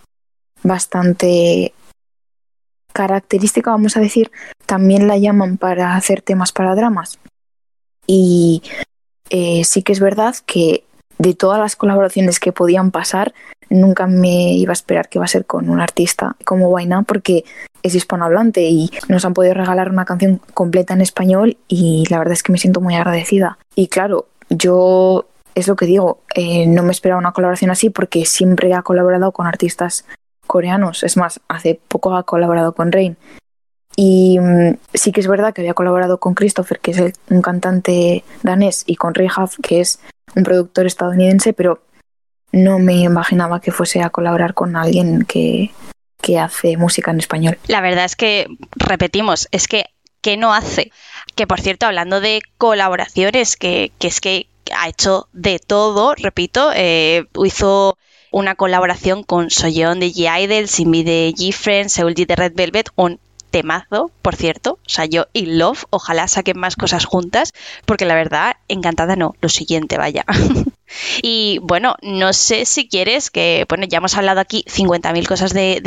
bastante 0.64 1.74
característica, 2.94 3.70
vamos 3.70 3.96
a 3.96 4.00
decir, 4.00 4.32
también 4.66 5.08
la 5.08 5.18
llaman 5.18 5.58
para 5.58 5.96
hacer 5.96 6.24
temas 6.24 6.52
para 6.52 6.74
dramas. 6.74 7.20
Y 8.08 8.64
eh, 9.30 9.64
sí 9.66 9.84
que 9.84 9.94
es 9.94 10.00
verdad 10.00 10.36
que 10.48 10.84
de 11.18 11.34
todas 11.34 11.60
las 11.60 11.76
colaboraciones 11.76 12.40
que 12.40 12.52
podían 12.52 12.92
pasar, 12.92 13.34
nunca 13.70 14.08
me 14.08 14.54
iba 14.54 14.72
a 14.72 14.74
esperar 14.74 15.10
que 15.10 15.18
iba 15.18 15.26
a 15.26 15.30
ser 15.30 15.46
con 15.46 15.70
un 15.70 15.82
artista 15.82 16.36
como 16.46 16.70
Wayna 16.70 17.04
porque 17.04 17.44
es 17.84 17.96
hispanohablante 17.96 18.62
y 18.62 18.92
nos 19.08 19.26
han 19.26 19.34
podido 19.34 19.54
regalar 19.54 19.90
una 19.90 20.06
canción 20.06 20.42
completa 20.54 20.94
en 20.94 21.02
español 21.02 21.58
y 21.68 22.06
la 22.10 22.20
verdad 22.20 22.34
es 22.34 22.44
que 22.44 22.52
me 22.52 22.58
siento 22.58 22.82
muy 22.82 22.96
agradecida. 22.96 23.58
Y 23.76 23.88
claro, 23.88 24.28
yo 24.50 25.26
es 25.56 25.68
lo 25.68 25.76
que 25.76 25.86
digo, 25.86 26.20
eh, 26.36 26.68
no 26.68 26.84
me 26.84 26.92
esperaba 26.92 27.20
una 27.20 27.32
colaboración 27.32 27.72
así 27.72 27.90
porque 27.90 28.26
siempre 28.26 28.74
ha 28.74 28.84
colaborado 28.84 29.32
con 29.32 29.48
artistas 29.48 30.06
coreanos. 30.46 31.04
Es 31.04 31.18
más, 31.18 31.40
hace 31.48 31.80
poco 31.88 32.16
ha 32.16 32.24
colaborado 32.24 32.74
con 32.74 32.92
Rain. 32.92 33.18
Y 33.96 34.38
mm, 34.40 34.78
sí 34.94 35.12
que 35.12 35.22
es 35.22 35.28
verdad 35.28 35.54
que 35.54 35.62
había 35.62 35.74
colaborado 35.74 36.20
con 36.20 36.36
Christopher, 36.36 36.80
que 36.80 36.92
es 36.92 37.14
un 37.32 37.42
cantante 37.42 38.24
danés, 38.44 38.84
y 38.86 38.96
con 38.96 39.14
Huff, 39.20 39.58
que 39.64 39.82
es 39.82 40.00
un 40.36 40.44
productor 40.44 40.86
estadounidense, 40.86 41.54
pero 41.54 41.84
no 42.52 42.80
me 42.80 43.02
imaginaba 43.02 43.62
que 43.62 43.72
fuese 43.72 44.02
a 44.02 44.10
colaborar 44.10 44.54
con 44.54 44.76
alguien 44.76 45.26
que, 45.26 45.72
que 46.22 46.40
hace 46.40 46.78
música 46.78 47.12
en 47.12 47.20
español. 47.20 47.58
La 47.68 47.82
verdad 47.82 48.06
es 48.06 48.16
que, 48.16 48.48
repetimos, 48.76 49.48
es 49.52 49.68
que, 49.68 49.86
¿qué 50.22 50.38
no 50.38 50.54
hace? 50.54 50.92
Que 51.36 51.48
por 51.48 51.60
cierto, 51.62 51.86
hablando 51.86 52.22
de 52.22 52.42
colaboraciones, 52.58 53.58
que, 53.58 53.92
que 54.00 54.08
es 54.08 54.22
que 54.22 54.48
ha 54.76 54.88
hecho 54.90 55.28
de 55.34 55.60
todo, 55.60 56.16
repito, 56.16 56.72
eh, 56.76 57.28
hizo 57.44 57.98
una 58.32 58.56
colaboración 58.56 59.24
con 59.24 59.50
Soyeon 59.50 60.00
de 60.00 60.12
G-Idol, 60.12 60.68
Simi 60.68 61.04
de 61.04 61.34
G-Friends, 61.36 61.94
Seul 61.94 62.14
de 62.14 62.36
Red 62.36 62.54
Velvet, 62.56 62.90
un 62.96 63.20
temazo, 63.50 64.12
por 64.22 64.36
cierto. 64.36 64.74
O 64.74 64.90
sea, 64.90 65.06
yo 65.06 65.28
y 65.34 65.46
Love, 65.46 65.86
ojalá 65.90 66.28
saquen 66.28 66.60
más 66.60 66.76
cosas 66.76 67.06
juntas, 67.06 67.54
porque 67.86 68.06
la 68.06 68.16
verdad, 68.16 68.58
encantada 68.68 69.16
no, 69.16 69.36
lo 69.42 69.50
siguiente, 69.50 69.98
vaya. 69.98 70.26
y 71.22 71.60
bueno, 71.62 71.96
no 72.02 72.34
sé 72.34 72.66
si 72.66 72.88
quieres 72.88 73.30
que, 73.30 73.66
bueno, 73.70 73.86
ya 73.86 73.98
hemos 73.98 74.16
hablado 74.16 74.40
aquí 74.40 74.64
50.000 74.68 75.28
cosas 75.28 75.54
de, 75.54 75.82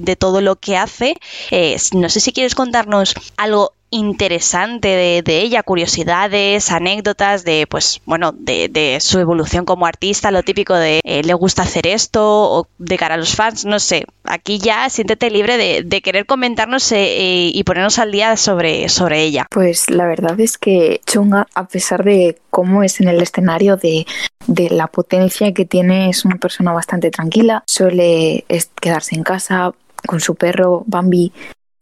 de, 0.00 0.16
todo 0.16 0.40
lo 0.40 0.56
que 0.56 0.76
hace. 0.76 1.16
Eh, 1.50 1.76
no 1.92 2.08
sé 2.08 2.20
si 2.20 2.32
quieres 2.32 2.54
contarnos 2.54 3.14
algo 3.36 3.72
interesante 3.90 5.22
de, 5.22 5.40
ella, 5.40 5.62
curiosidades, 5.62 6.70
anécdotas 6.70 7.44
de, 7.44 7.66
pues, 7.66 8.00
bueno, 8.04 8.32
de, 8.32 8.98
su 9.00 9.18
evolución 9.18 9.64
como 9.64 9.86
artista, 9.86 10.30
lo 10.30 10.42
típico 10.42 10.74
de 10.74 11.00
eh, 11.04 11.22
le 11.22 11.34
gusta 11.34 11.62
hacer 11.62 11.86
esto 11.86 12.22
o 12.22 12.68
de 12.78 12.98
cara 12.98 13.14
a 13.14 13.18
los 13.18 13.34
fans, 13.34 13.64
no 13.64 13.78
sé. 13.78 14.04
Aquí 14.24 14.58
ya 14.58 14.88
siéntete 14.90 15.30
libre 15.30 15.56
de, 15.56 16.02
querer 16.02 16.26
comentarnos 16.26 16.92
eh, 16.92 16.96
eh, 16.98 17.50
y 17.52 17.64
ponernos 17.64 17.98
al 17.98 18.12
día 18.12 18.36
sobre, 18.36 18.88
sobre 18.88 19.22
ella. 19.22 19.46
Pues 19.50 19.90
la 19.90 20.06
verdad 20.06 20.38
es 20.40 20.58
que 20.58 21.00
Chunga, 21.06 21.46
a 21.54 21.66
pesar 21.66 22.04
de 22.04 22.38
cómo 22.50 22.82
es 22.82 23.00
en 23.00 23.08
el 23.08 23.20
escenario, 23.20 23.76
de, 23.76 24.06
de 24.46 24.70
la 24.70 24.86
potencia 24.86 25.52
que 25.52 25.64
tiene, 25.64 26.10
es 26.10 26.24
una 26.24 26.36
persona 26.36 26.72
bastante 26.72 27.10
tranquila, 27.10 27.64
suele 27.66 28.44
quedarse 28.80 29.14
en 29.14 29.22
casa 29.22 29.72
con 30.06 30.20
su 30.20 30.34
perro 30.34 30.84
Bambi 30.86 31.32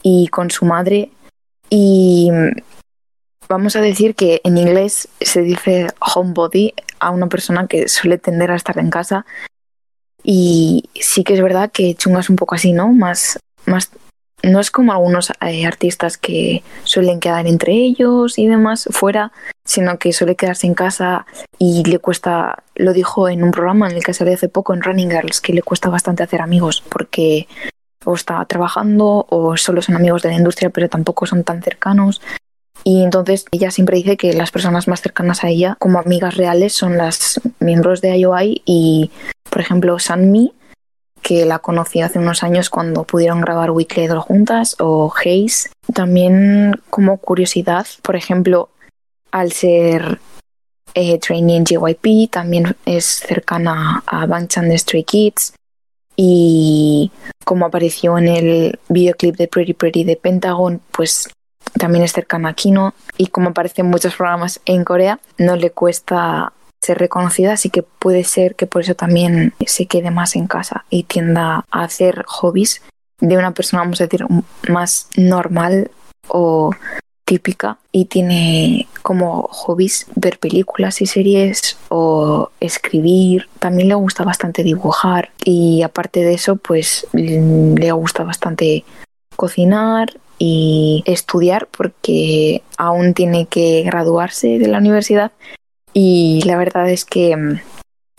y 0.03 0.29
con 0.29 0.51
su 0.51 0.65
madre 0.65 1.11
y 1.71 2.31
vamos 3.49 3.77
a 3.77 3.81
decir 3.81 4.15
que 4.15 4.41
en 4.45 4.59
inglés 4.59 5.09
se 5.21 5.43
dice 5.43 5.89
homebody 6.01 6.75
a 6.99 7.11
una 7.11 7.29
persona 7.29 7.67
que 7.67 7.89
suele 7.89 8.19
tender 8.19 8.51
a 8.51 8.57
estar 8.57 8.79
en 8.79 8.91
casa. 8.91 9.27
Y 10.23 10.91
sí 10.95 11.23
que 11.23 11.35
es 11.35 11.43
verdad 11.43 11.71
que 11.71 11.95
Chunga 11.95 12.21
es 12.21 12.31
un 12.31 12.37
poco 12.37 12.57
así, 12.57 12.73
¿no? 12.73 12.93
Más, 12.93 13.39
más 13.65 13.91
no 14.43 14.61
es 14.61 14.71
como 14.71 14.93
algunos 14.93 15.33
eh, 15.41 15.67
artistas 15.67 16.19
que 16.19 16.63
suelen 16.85 17.21
quedar 17.21 17.47
entre 17.47 17.73
ellos 17.73 18.39
y 18.39 18.47
demás 18.47 18.89
fuera, 18.91 19.33
sino 19.65 19.99
que 19.99 20.13
suele 20.13 20.37
quedarse 20.37 20.67
en 20.67 20.75
casa 20.75 21.27
y 21.59 21.85
le 21.85 21.99
cuesta, 21.99 22.63
lo 22.75 22.93
dijo 22.93 23.29
en 23.29 23.43
un 23.43 23.51
programa 23.51 23.89
en 23.89 23.97
el 23.97 24.05
que 24.05 24.15
salió 24.15 24.35
hace 24.35 24.49
poco 24.49 24.75
en 24.75 24.83
Running 24.83 25.11
Girls, 25.11 25.41
que 25.41 25.53
le 25.53 25.63
cuesta 25.63 25.89
bastante 25.89 26.23
hacer 26.23 26.43
amigos 26.43 26.83
porque 26.89 27.49
o 28.05 28.15
está 28.15 28.45
trabajando 28.45 29.27
o 29.29 29.57
solo 29.57 29.83
son 29.83 29.97
amigos 29.97 30.23
de 30.23 30.31
la 30.31 30.37
industria 30.37 30.71
pero 30.71 30.89
tampoco 30.89 31.27
son 31.27 31.45
tan 31.45 31.63
cercanos. 31.63 32.21
Y 32.85 33.03
entonces 33.03 33.47
ella 33.51 33.71
siempre 33.71 33.97
dice 33.97 34.17
que 34.17 34.33
las 34.33 34.51
personas 34.51 34.87
más 34.87 35.01
cercanas 35.01 35.43
a 35.43 35.49
ella 35.49 35.77
como 35.79 35.99
amigas 35.99 36.37
reales 36.37 36.73
son 36.73 36.97
las 36.97 37.41
miembros 37.59 38.01
de 38.01 38.17
IOI 38.17 38.63
y, 38.65 39.11
por 39.51 39.61
ejemplo, 39.61 39.99
Sanmi, 39.99 40.53
que 41.21 41.45
la 41.47 41.59
conocí 41.59 42.01
hace 42.01 42.21
unos 42.21 42.45
años 42.45 42.71
cuando 42.71 43.03
pudieron 43.03 43.41
grabar 43.41 43.73
Weekly 43.73 44.05
Idol 44.05 44.21
juntas, 44.21 44.77
o 44.79 45.13
Haze. 45.13 45.71
También 45.93 46.81
como 46.89 47.17
curiosidad, 47.17 47.87
por 48.03 48.15
ejemplo, 48.15 48.69
al 49.33 49.51
ser 49.51 50.21
eh, 50.95 51.19
trainee 51.19 51.57
en 51.57 51.65
JYP, 51.65 52.31
también 52.31 52.77
es 52.85 53.05
cercana 53.05 54.05
a 54.07 54.27
Bangchan 54.27 54.69
de 54.69 54.79
Stray 54.79 55.03
Kids 55.03 55.55
y 56.17 57.13
como 57.45 57.67
apareció 57.67 58.19
en 58.19 58.29
el 58.29 58.81
videoclip 58.89 59.37
de 59.37 59.49
Pretty 59.49 59.75
Pretty 59.75 60.05
de 60.05 60.17
Pentagon, 60.17 60.81
pues 60.91 61.29
también 61.79 62.05
es 62.05 62.13
cercana 62.13 62.51
a 62.51 62.55
Kino. 62.55 62.95
Y 63.17 63.29
como 63.29 63.51
aparece 63.51 63.83
en 63.83 63.89
muchos 63.89 64.17
programas 64.17 64.61
en 64.65 64.85
Corea, 64.85 65.21
no 65.39 65.57
le 65.57 65.71
cuesta 65.71 66.53
ser 66.81 66.99
reconocida, 66.99 67.53
así 67.53 67.71
que 67.71 67.83
puede 67.83 68.25
ser 68.25 68.55
que 68.55 68.67
por 68.67 68.83
eso 68.83 68.95
también 68.95 69.55
se 69.67 69.87
quede 69.87 70.11
más 70.11 70.37
en 70.37 70.47
casa 70.47 70.85
y 70.91 71.05
tienda 71.05 71.65
a 71.71 71.83
hacer 71.83 72.25
hobbies 72.27 72.83
de 73.21 73.37
una 73.37 73.53
persona, 73.53 73.83
vamos 73.83 74.01
a 74.01 74.05
decir, 74.05 74.27
más 74.69 75.09
normal 75.17 75.91
o 76.29 76.71
típica 77.27 77.79
y 77.93 78.07
tiene 78.07 78.89
como 79.03 79.49
hobbies 79.51 80.07
ver 80.15 80.39
películas 80.39 81.03
y 81.03 81.07
series 81.07 81.77
o 81.91 82.51
escribir. 82.61 83.49
También 83.59 83.89
le 83.89 83.95
gusta 83.97 84.25
bastante 84.25 84.63
dibujar 84.63 85.31
y 85.45 85.83
aparte 85.83 86.25
de 86.25 86.35
eso 86.35 86.57
pues 86.57 87.07
le 87.13 87.93
gusta 87.93 88.23
bastante 88.25 88.85
cocinar 89.37 90.19
y 90.39 91.03
estudiar 91.07 91.69
porque 91.77 92.63
aún 92.79 93.13
tiene 93.13 93.47
que 93.47 93.83
graduarse 93.83 94.59
de 94.59 94.69
la 94.69 94.79
universidad 94.79 95.33
y 95.93 96.43
la 96.45 96.57
verdad 96.57 96.89
es 96.89 97.05
que 97.05 97.37
mm, 97.37 97.59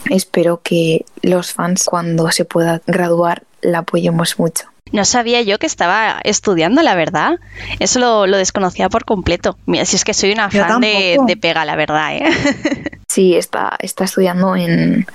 espero 0.09 0.61
que 0.61 1.05
los 1.21 1.53
fans 1.53 1.85
cuando 1.85 2.29
se 2.31 2.43
pueda 2.43 2.81
graduar 2.87 3.43
la 3.61 3.79
apoyemos 3.79 4.37
mucho. 4.37 4.65
No 4.91 5.05
sabía 5.05 5.41
yo 5.41 5.59
que 5.59 5.65
estaba 5.65 6.19
estudiando, 6.23 6.81
la 6.81 6.95
verdad. 6.95 7.39
Eso 7.79 7.99
lo, 7.99 8.37
desconocía 8.37 8.89
por 8.89 9.05
completo. 9.05 9.57
Mira, 9.65 9.85
si 9.85 9.95
es 9.95 10.03
que 10.03 10.13
soy 10.13 10.31
una 10.31 10.49
fan 10.49 10.81
de, 10.81 11.37
Pega, 11.41 11.65
la 11.65 11.75
verdad. 11.75 12.15
¿eh? 12.15 12.23
Sí, 13.09 13.35
está, 13.35 13.75
está 13.79 14.03
estudiando 14.03 14.55
en, 14.55 15.07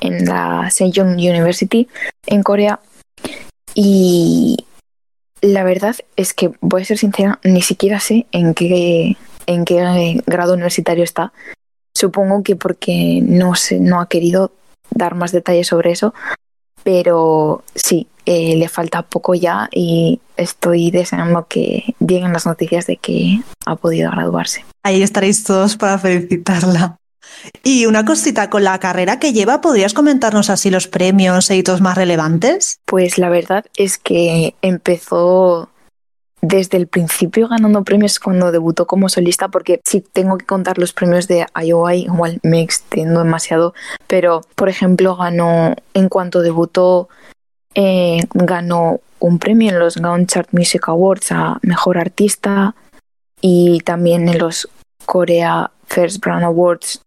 en 0.00 0.24
la 0.24 0.70
Sejong 0.70 1.16
University 1.16 1.88
en 2.26 2.42
Corea. 2.42 2.80
Y 3.74 4.64
la 5.42 5.64
verdad 5.64 5.96
es 6.16 6.32
que, 6.34 6.52
voy 6.60 6.82
a 6.82 6.84
ser 6.84 6.98
sincera, 6.98 7.40
ni 7.44 7.62
siquiera 7.62 8.00
sé 8.00 8.26
en 8.32 8.54
qué, 8.54 9.16
en 9.46 9.64
qué 9.64 10.22
grado 10.26 10.54
universitario 10.54 11.04
está. 11.04 11.32
Supongo 11.94 12.42
que 12.42 12.56
porque 12.56 13.20
no, 13.22 13.54
sé, 13.54 13.80
no 13.80 14.00
ha 14.00 14.08
querido 14.08 14.52
dar 14.90 15.14
más 15.14 15.32
detalles 15.32 15.66
sobre 15.66 15.90
eso, 15.90 16.14
pero 16.82 17.62
sí, 17.74 18.06
eh, 18.24 18.56
le 18.56 18.68
falta 18.68 19.02
poco 19.02 19.34
ya 19.34 19.68
y 19.72 20.20
estoy 20.36 20.90
deseando 20.90 21.46
que 21.48 21.94
lleguen 21.98 22.32
las 22.32 22.46
noticias 22.46 22.86
de 22.86 22.96
que 22.96 23.40
ha 23.66 23.76
podido 23.76 24.10
graduarse. 24.10 24.64
Ahí 24.82 25.02
estaréis 25.02 25.44
todos 25.44 25.76
para 25.76 25.98
felicitarla. 25.98 26.96
Y 27.64 27.86
una 27.86 28.04
cosita, 28.04 28.50
con 28.50 28.62
la 28.62 28.78
carrera 28.78 29.18
que 29.18 29.32
lleva, 29.32 29.60
¿podrías 29.60 29.94
comentarnos 29.94 30.50
así 30.50 30.70
los 30.70 30.86
premios 30.86 31.50
e 31.50 31.56
hitos 31.56 31.80
más 31.80 31.96
relevantes? 31.96 32.80
Pues 32.84 33.18
la 33.18 33.28
verdad 33.28 33.64
es 33.76 33.98
que 33.98 34.54
empezó 34.62 35.71
desde 36.42 36.76
el 36.76 36.88
principio 36.88 37.48
ganando 37.48 37.84
premios 37.84 38.18
cuando 38.18 38.50
debutó 38.50 38.86
como 38.86 39.08
solista, 39.08 39.48
porque 39.48 39.80
si 39.84 40.00
tengo 40.00 40.36
que 40.36 40.44
contar 40.44 40.76
los 40.76 40.92
premios 40.92 41.28
de 41.28 41.46
IOI, 41.54 42.02
igual 42.02 42.40
me 42.42 42.60
extiendo 42.60 43.22
demasiado, 43.22 43.74
pero 44.08 44.42
por 44.56 44.68
ejemplo 44.68 45.16
ganó, 45.16 45.74
en 45.94 46.08
cuanto 46.08 46.42
debutó, 46.42 47.08
eh, 47.74 48.20
ganó 48.34 49.00
un 49.20 49.38
premio 49.38 49.70
en 49.70 49.78
los 49.78 49.96
Gaon 49.96 50.26
Chart 50.26 50.48
Music 50.50 50.88
Awards 50.88 51.30
a 51.30 51.60
Mejor 51.62 51.96
Artista 51.96 52.74
y 53.40 53.80
también 53.80 54.28
en 54.28 54.38
los 54.38 54.68
Korea 55.06 55.70
First 55.86 56.20
Brand 56.20 56.44
Awards 56.44 57.02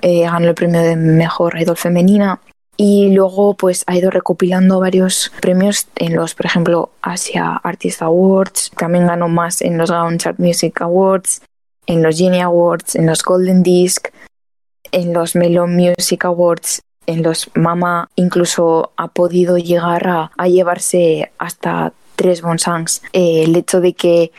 eh, 0.00 0.22
ganó 0.22 0.48
el 0.48 0.54
premio 0.54 0.80
de 0.80 0.96
Mejor 0.96 1.60
Idol 1.60 1.76
Femenina 1.76 2.40
y 2.80 3.10
luego 3.10 3.54
pues 3.54 3.82
ha 3.88 3.96
ido 3.96 4.08
recopilando 4.08 4.78
varios 4.78 5.32
premios 5.40 5.88
en 5.96 6.14
los, 6.14 6.36
por 6.36 6.46
ejemplo, 6.46 6.90
Asia 7.02 7.60
Artist 7.64 8.00
Awards, 8.02 8.70
también 8.76 9.08
ganó 9.08 9.28
más 9.28 9.60
en 9.62 9.76
los 9.76 9.90
Gaon 9.90 10.16
Chart 10.18 10.38
Music 10.38 10.80
Awards, 10.80 11.42
en 11.86 12.04
los 12.04 12.16
Genie 12.16 12.40
Awards, 12.40 12.94
en 12.94 13.06
los 13.06 13.24
Golden 13.24 13.64
Disc, 13.64 14.08
en 14.92 15.12
los 15.12 15.34
Melon 15.34 15.74
Music 15.74 16.24
Awards, 16.24 16.80
en 17.06 17.24
los 17.24 17.50
Mama, 17.54 18.10
incluso 18.14 18.92
ha 18.96 19.08
podido 19.08 19.58
llegar 19.58 20.06
a, 20.06 20.46
llevarse 20.46 21.32
hasta 21.38 21.92
tres 22.14 22.42
Bonsangs. 22.42 23.02
Eh, 23.12 23.42
el 23.42 23.56
hecho 23.56 23.80
de 23.80 23.94
que 23.94 24.30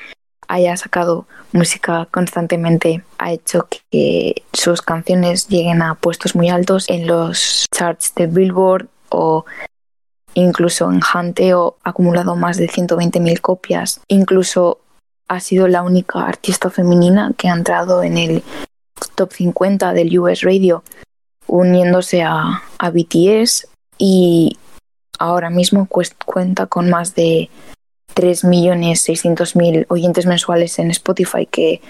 haya 0.50 0.76
sacado 0.76 1.28
música 1.54 2.08
constantemente 2.12 3.04
ha 3.20 3.32
hecho 3.32 3.68
que 3.90 4.44
sus 4.52 4.82
canciones 4.82 5.48
lleguen 5.48 5.82
a 5.82 5.96
puestos 5.96 6.36
muy 6.36 6.50
altos 6.50 6.90
en 6.90 7.08
los 7.08 7.68
charts 7.72 8.14
de 8.16 8.26
Billboard 8.28 8.88
o 9.10 9.46
incluso 10.34 10.92
en 10.92 11.02
Hanteo 11.02 11.78
ha 11.84 11.92
acumulado 11.92 12.36
más 12.36 12.58
de 12.58 12.68
120.000 12.68 13.42
copias. 13.42 14.02
Incluso 14.08 14.80
ha 15.28 15.40
sido 15.40 15.68
la 15.68 15.84
única 15.84 16.26
artista 16.26 16.72
femenina 16.72 17.32
que 17.38 17.48
ha 17.48 17.54
entrado 17.54 18.02
en 18.04 18.18
el 18.18 18.44
top 19.16 19.32
50 19.32 19.94
del 19.94 20.18
US 20.20 20.42
Radio 20.42 20.84
uniéndose 21.46 22.24
a, 22.24 22.64
a 22.80 22.90
BTS 22.90 23.68
y 24.00 24.58
ahora 25.20 25.52
mismo 25.52 25.88
cuenta 26.26 26.66
con 26.66 26.90
más 26.90 27.14
de 27.14 27.50
3.600.000 28.20 29.86
oyentes 29.88 30.26
mensuales 30.26 30.78
en 30.80 30.92
Spotify, 30.92 31.46
que 31.46 31.82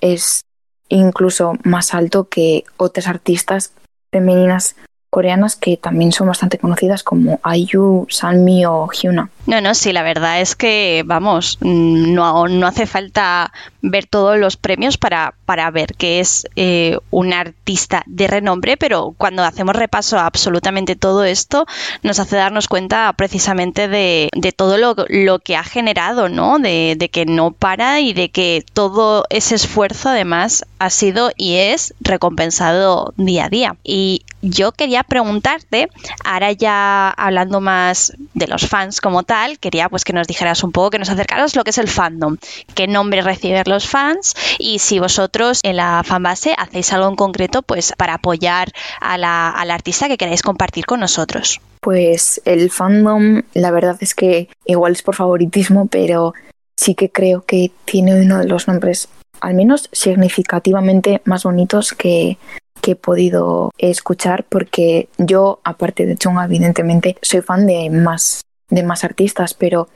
es 0.00 0.44
incluso 0.88 1.54
más 1.64 1.94
alto 1.94 2.28
que 2.28 2.64
otras 2.76 3.08
artistas 3.08 3.72
femeninas 4.12 4.76
coreanas 5.12 5.56
que 5.56 5.76
también 5.76 6.10
son 6.10 6.28
bastante 6.28 6.56
conocidas 6.56 7.02
como 7.02 7.38
IU, 7.44 8.06
Sanmi 8.08 8.64
o 8.64 8.88
Hyuna. 8.90 9.28
No, 9.44 9.60
no, 9.60 9.74
sí, 9.74 9.92
la 9.92 10.02
verdad 10.02 10.40
es 10.40 10.56
que, 10.56 11.02
vamos, 11.04 11.58
mm, 11.60 12.14
no, 12.14 12.48
no 12.48 12.66
hace 12.66 12.86
falta 12.86 13.52
ver 13.82 14.06
todos 14.06 14.38
los 14.38 14.56
premios 14.56 14.96
para, 14.96 15.34
para 15.44 15.70
ver 15.70 15.94
que 15.98 16.20
es 16.20 16.46
eh, 16.56 16.96
un 17.10 17.34
artista 17.34 18.04
de 18.06 18.26
renombre, 18.26 18.78
pero 18.78 19.14
cuando 19.18 19.44
hacemos 19.44 19.76
repaso 19.76 20.18
a 20.18 20.24
absolutamente 20.24 20.96
todo 20.96 21.24
esto, 21.24 21.66
nos 22.02 22.18
hace 22.18 22.36
darnos 22.36 22.66
cuenta 22.66 23.12
precisamente 23.12 23.88
de, 23.88 24.30
de 24.34 24.52
todo 24.52 24.78
lo, 24.78 24.94
lo, 25.08 25.40
que 25.40 25.56
ha 25.56 25.64
generado, 25.64 26.30
¿no? 26.30 26.58
De, 26.58 26.94
de 26.96 27.10
que 27.10 27.26
no 27.26 27.50
para 27.50 28.00
y 28.00 28.14
de 28.14 28.30
que 28.30 28.64
todo 28.72 29.26
ese 29.28 29.56
esfuerzo 29.56 30.08
además 30.08 30.64
ha 30.78 30.88
sido 30.88 31.32
y 31.36 31.56
es 31.56 31.92
recompensado 32.00 33.12
día 33.18 33.44
a 33.44 33.48
día. 33.50 33.76
Y 33.84 34.22
yo 34.42 34.72
quería 34.72 35.04
preguntarte, 35.04 35.88
ahora 36.24 36.52
ya 36.52 37.10
hablando 37.10 37.60
más 37.60 38.12
de 38.34 38.48
los 38.48 38.66
fans 38.66 39.00
como 39.00 39.22
tal, 39.22 39.58
quería 39.58 39.88
pues 39.88 40.04
que 40.04 40.12
nos 40.12 40.26
dijeras 40.26 40.62
un 40.64 40.72
poco, 40.72 40.90
que 40.90 40.98
nos 40.98 41.08
acercaras 41.08 41.56
lo 41.56 41.64
que 41.64 41.70
es 41.70 41.78
el 41.78 41.88
fandom, 41.88 42.36
qué 42.74 42.88
nombre 42.88 43.22
reciben 43.22 43.62
los 43.66 43.88
fans 43.88 44.34
y 44.58 44.80
si 44.80 44.98
vosotros 44.98 45.60
en 45.62 45.76
la 45.76 46.02
fanbase 46.04 46.54
hacéis 46.58 46.92
algo 46.92 47.08
en 47.08 47.16
concreto 47.16 47.62
pues 47.62 47.92
para 47.96 48.14
apoyar 48.14 48.72
a 49.00 49.16
la, 49.16 49.50
al 49.50 49.70
artista 49.70 50.08
que 50.08 50.18
queráis 50.18 50.42
compartir 50.42 50.84
con 50.86 51.00
nosotros. 51.00 51.60
Pues 51.80 52.40
el 52.44 52.70
fandom, 52.70 53.42
la 53.54 53.70
verdad 53.70 53.96
es 54.00 54.14
que 54.14 54.48
igual 54.66 54.92
es 54.92 55.02
por 55.02 55.14
favoritismo, 55.14 55.86
pero 55.86 56.34
sí 56.76 56.94
que 56.94 57.10
creo 57.10 57.44
que 57.44 57.70
tiene 57.84 58.20
uno 58.20 58.38
de 58.38 58.46
los 58.46 58.66
nombres 58.66 59.08
al 59.40 59.54
menos 59.54 59.88
significativamente 59.92 61.20
más 61.24 61.42
bonitos 61.42 61.92
que 61.92 62.38
que 62.82 62.92
he 62.92 62.96
podido 62.96 63.72
escuchar 63.78 64.44
porque 64.48 65.08
yo, 65.16 65.60
aparte 65.64 66.04
de 66.04 66.16
Chunga, 66.16 66.44
evidentemente 66.44 67.16
soy 67.22 67.40
fan 67.40 67.66
de 67.66 67.88
más, 67.88 68.42
de 68.68 68.82
más 68.82 69.04
artistas, 69.04 69.54
pero 69.54 69.88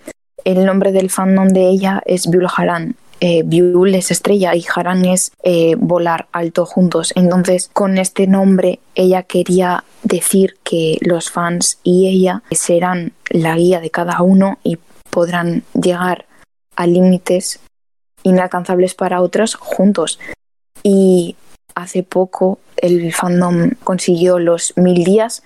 el 0.44 0.64
nombre 0.64 0.92
del 0.92 1.10
fandom 1.10 1.48
de 1.48 1.68
ella 1.68 2.02
es 2.06 2.30
Biul 2.30 2.46
Haran. 2.56 2.94
Eh, 3.20 3.42
es 3.94 4.10
estrella 4.10 4.54
y 4.54 4.64
Haran 4.74 5.04
es 5.06 5.32
eh, 5.42 5.74
volar 5.76 6.28
alto 6.32 6.66
juntos. 6.66 7.12
Entonces, 7.16 7.70
con 7.72 7.98
este 7.98 8.26
nombre, 8.26 8.78
ella 8.94 9.22
quería 9.24 9.84
decir 10.02 10.56
que 10.62 10.98
los 11.00 11.30
fans 11.30 11.78
y 11.82 12.08
ella 12.08 12.42
serán 12.50 13.12
la 13.30 13.56
guía 13.56 13.80
de 13.80 13.90
cada 13.90 14.22
uno 14.22 14.58
y 14.62 14.78
podrán 15.10 15.64
llegar 15.74 16.26
a 16.76 16.86
límites 16.86 17.58
inalcanzables 18.22 18.94
para 18.94 19.22
otros 19.22 19.54
juntos. 19.54 20.20
Y 20.82 21.36
hace 21.76 22.02
poco 22.02 22.58
el 22.78 23.12
fandom 23.12 23.70
consiguió 23.84 24.40
los 24.40 24.72
mil 24.76 25.04
días, 25.04 25.44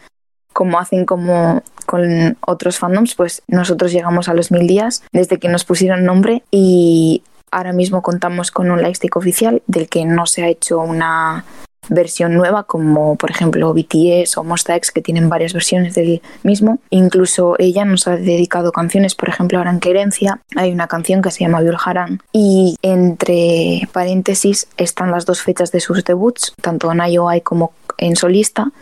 como 0.55 0.79
hacen 0.79 1.05
como 1.05 1.63
con 1.85 2.39
otros 2.47 2.79
fandoms, 2.79 3.15
pues 3.15 3.43
nosotros 3.49 3.93
llegamos 3.93 4.29
a 4.29 4.35
los 4.35 4.51
mil 4.51 4.67
días 4.67 5.03
desde 5.13 5.39
que 5.39 5.49
nos 5.49 5.65
pusieron 5.65 6.05
nombre 6.05 6.45
y 6.51 7.23
ahora 7.51 7.73
mismo 7.73 8.01
contamos 8.01 8.51
con 8.51 8.71
un 8.71 8.81
lightstick 8.81 9.17
oficial 9.17 9.63
del 9.67 9.89
que 9.89 10.05
no 10.05 10.27
se 10.27 10.45
ha 10.45 10.49
hecho 10.49 10.79
una 10.79 11.45
versión 11.91 12.35
nueva, 12.35 12.63
como 12.63 13.17
por 13.17 13.31
ejemplo 13.31 13.75
BTS 13.75 14.39
o 14.39 14.45
Monsta 14.45 14.75
X, 14.77 14.91
que 14.91 15.03
tienen 15.03 15.29
varias 15.29 15.53
versiones 15.53 15.95
del 15.95 16.23
mismo. 16.43 16.79
Incluso 16.89 17.57
ella 17.59 17.85
nos 17.85 18.07
ha 18.07 18.17
dedicado 18.17 18.73
canciones, 18.73 19.15
por 19.15 19.29
ejemplo, 19.29 19.59
ahora 19.59 19.71
en 19.71 19.81
Querencia 19.81 20.41
hay 20.57 20.73
una 20.73 20.87
canción 20.87 21.21
que 21.21 21.31
se 21.31 21.41
llama 21.41 21.61
Viol 21.61 21.77
Haran 21.85 22.21
y 22.33 22.77
entre 22.81 23.89
paréntesis 23.93 24.69
están 24.77 25.11
las 25.11 25.27
dos 25.27 25.43
fechas 25.43 25.73
de 25.73 25.81
sus 25.81 26.05
debuts, 26.05 26.55
tanto 26.63 26.91
en 26.91 27.01
IOI 27.01 27.43
como 27.43 27.73
en 27.99 28.17
solista, 28.17 28.73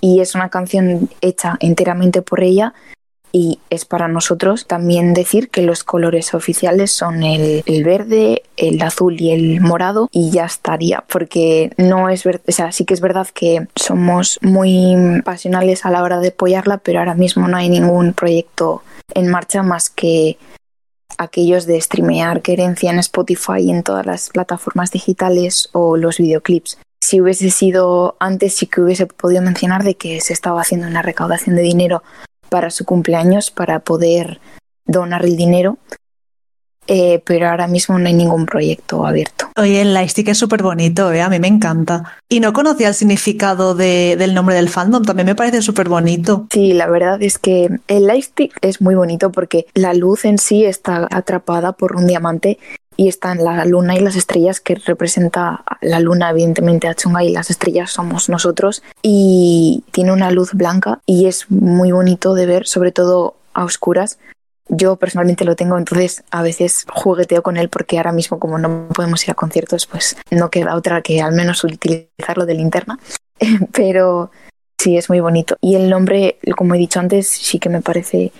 y 0.00 0.20
es 0.20 0.34
una 0.34 0.48
canción 0.48 1.08
hecha 1.20 1.56
enteramente 1.60 2.22
por 2.22 2.42
ella 2.42 2.74
y 3.32 3.60
es 3.70 3.84
para 3.84 4.08
nosotros 4.08 4.66
también 4.66 5.14
decir 5.14 5.50
que 5.50 5.62
los 5.62 5.84
colores 5.84 6.34
oficiales 6.34 6.92
son 6.92 7.22
el, 7.22 7.62
verde, 7.84 8.42
el 8.56 8.80
azul 8.82 9.20
y 9.20 9.32
el 9.32 9.60
morado 9.60 10.08
y 10.12 10.30
ya 10.30 10.44
estaría, 10.44 11.04
porque 11.08 11.72
no 11.76 12.08
es 12.08 12.24
verdad, 12.24 12.42
o 12.48 12.52
sea, 12.52 12.72
sí 12.72 12.84
que 12.84 12.94
es 12.94 13.00
verdad 13.00 13.26
que 13.32 13.66
somos 13.76 14.38
muy 14.42 15.22
pasionales 15.24 15.84
a 15.84 15.90
la 15.90 16.02
hora 16.02 16.20
de 16.20 16.28
apoyarla, 16.28 16.78
pero 16.78 17.00
ahora 17.00 17.14
mismo 17.14 17.48
no 17.48 17.56
hay 17.56 17.68
ningún 17.68 18.12
proyecto 18.14 18.82
en 19.14 19.28
marcha 19.28 19.62
más 19.62 19.90
que 19.90 20.38
aquellos 21.18 21.66
de 21.66 21.80
streamear 21.80 22.42
querencia 22.42 22.90
en 22.90 22.98
Spotify 23.00 23.60
y 23.60 23.70
en 23.70 23.82
todas 23.82 24.06
las 24.06 24.30
plataformas 24.30 24.90
digitales 24.90 25.68
o 25.72 25.96
los 25.96 26.18
videoclips. 26.18 26.78
Si 27.00 27.20
hubiese 27.20 27.50
sido 27.50 28.16
antes, 28.18 28.56
sí 28.56 28.66
que 28.66 28.80
hubiese 28.80 29.06
podido 29.06 29.40
mencionar 29.42 29.84
de 29.84 29.94
que 29.94 30.20
se 30.20 30.32
estaba 30.32 30.60
haciendo 30.60 30.86
una 30.86 31.02
recaudación 31.02 31.56
de 31.56 31.62
dinero 31.62 32.02
para 32.48 32.70
su 32.70 32.84
cumpleaños 32.84 33.50
para 33.50 33.80
poder 33.80 34.40
donar 34.84 35.24
el 35.24 35.36
dinero. 35.36 35.78
Eh, 36.88 37.22
pero 37.24 37.50
ahora 37.50 37.66
mismo 37.66 37.98
no 37.98 38.06
hay 38.06 38.14
ningún 38.14 38.46
proyecto 38.46 39.06
abierto. 39.06 39.50
Oye, 39.56 39.82
el 39.82 39.92
lightstick 39.92 40.28
es 40.28 40.38
súper 40.38 40.62
bonito, 40.62 41.12
¿eh? 41.12 41.20
a 41.20 41.28
mí 41.28 41.38
me 41.38 41.48
encanta. 41.48 42.16
Y 42.28 42.40
no 42.40 42.52
conocía 42.52 42.88
el 42.88 42.94
significado 42.94 43.74
del 43.74 44.34
nombre 44.34 44.56
del 44.56 44.70
fandom, 44.70 45.04
también 45.04 45.26
me 45.26 45.34
parece 45.34 45.60
súper 45.62 45.88
bonito. 45.88 46.46
Sí, 46.50 46.72
la 46.72 46.88
verdad 46.88 47.22
es 47.22 47.38
que 47.38 47.68
el 47.88 48.06
lightstick 48.06 48.56
es 48.62 48.80
muy 48.80 48.94
bonito 48.94 49.30
porque 49.30 49.66
la 49.74 49.92
luz 49.92 50.24
en 50.24 50.38
sí 50.38 50.64
está 50.64 51.06
atrapada 51.10 51.72
por 51.72 51.94
un 51.94 52.06
diamante 52.06 52.58
y 52.96 53.08
están 53.08 53.44
la 53.44 53.64
luna 53.64 53.94
y 53.94 54.00
las 54.00 54.16
estrellas 54.16 54.60
que 54.60 54.74
representa 54.74 55.62
la 55.80 56.00
luna 56.00 56.30
evidentemente 56.30 56.88
a 56.88 56.94
Chunga 56.94 57.22
y 57.22 57.30
las 57.30 57.48
estrellas 57.48 57.92
somos 57.92 58.28
nosotros 58.28 58.82
y 59.02 59.84
tiene 59.92 60.12
una 60.12 60.32
luz 60.32 60.52
blanca 60.52 61.00
y 61.06 61.26
es 61.26 61.48
muy 61.48 61.92
bonito 61.92 62.34
de 62.34 62.46
ver 62.46 62.66
sobre 62.66 62.90
todo 62.90 63.36
a 63.54 63.64
oscuras 63.64 64.18
yo 64.68 64.96
personalmente 64.96 65.44
lo 65.44 65.56
tengo, 65.56 65.78
entonces 65.78 66.24
a 66.30 66.42
veces 66.42 66.84
jugueteo 66.92 67.42
con 67.42 67.56
él 67.56 67.68
porque 67.68 67.96
ahora 67.96 68.12
mismo 68.12 68.38
como 68.38 68.58
no 68.58 68.88
podemos 68.88 69.24
ir 69.24 69.30
a 69.30 69.34
conciertos, 69.34 69.86
pues 69.86 70.16
no 70.30 70.50
queda 70.50 70.76
otra 70.76 71.02
que 71.02 71.20
al 71.20 71.32
menos 71.32 71.64
utilizarlo 71.64 72.46
de 72.46 72.54
linterna. 72.54 72.98
Pero 73.72 74.30
sí, 74.78 74.96
es 74.96 75.08
muy 75.08 75.20
bonito. 75.20 75.56
Y 75.60 75.74
el 75.76 75.88
nombre, 75.88 76.38
como 76.56 76.74
he 76.74 76.78
dicho 76.78 77.00
antes, 77.00 77.28
sí 77.28 77.58
que 77.58 77.68
me 77.68 77.82
parece 77.82 78.32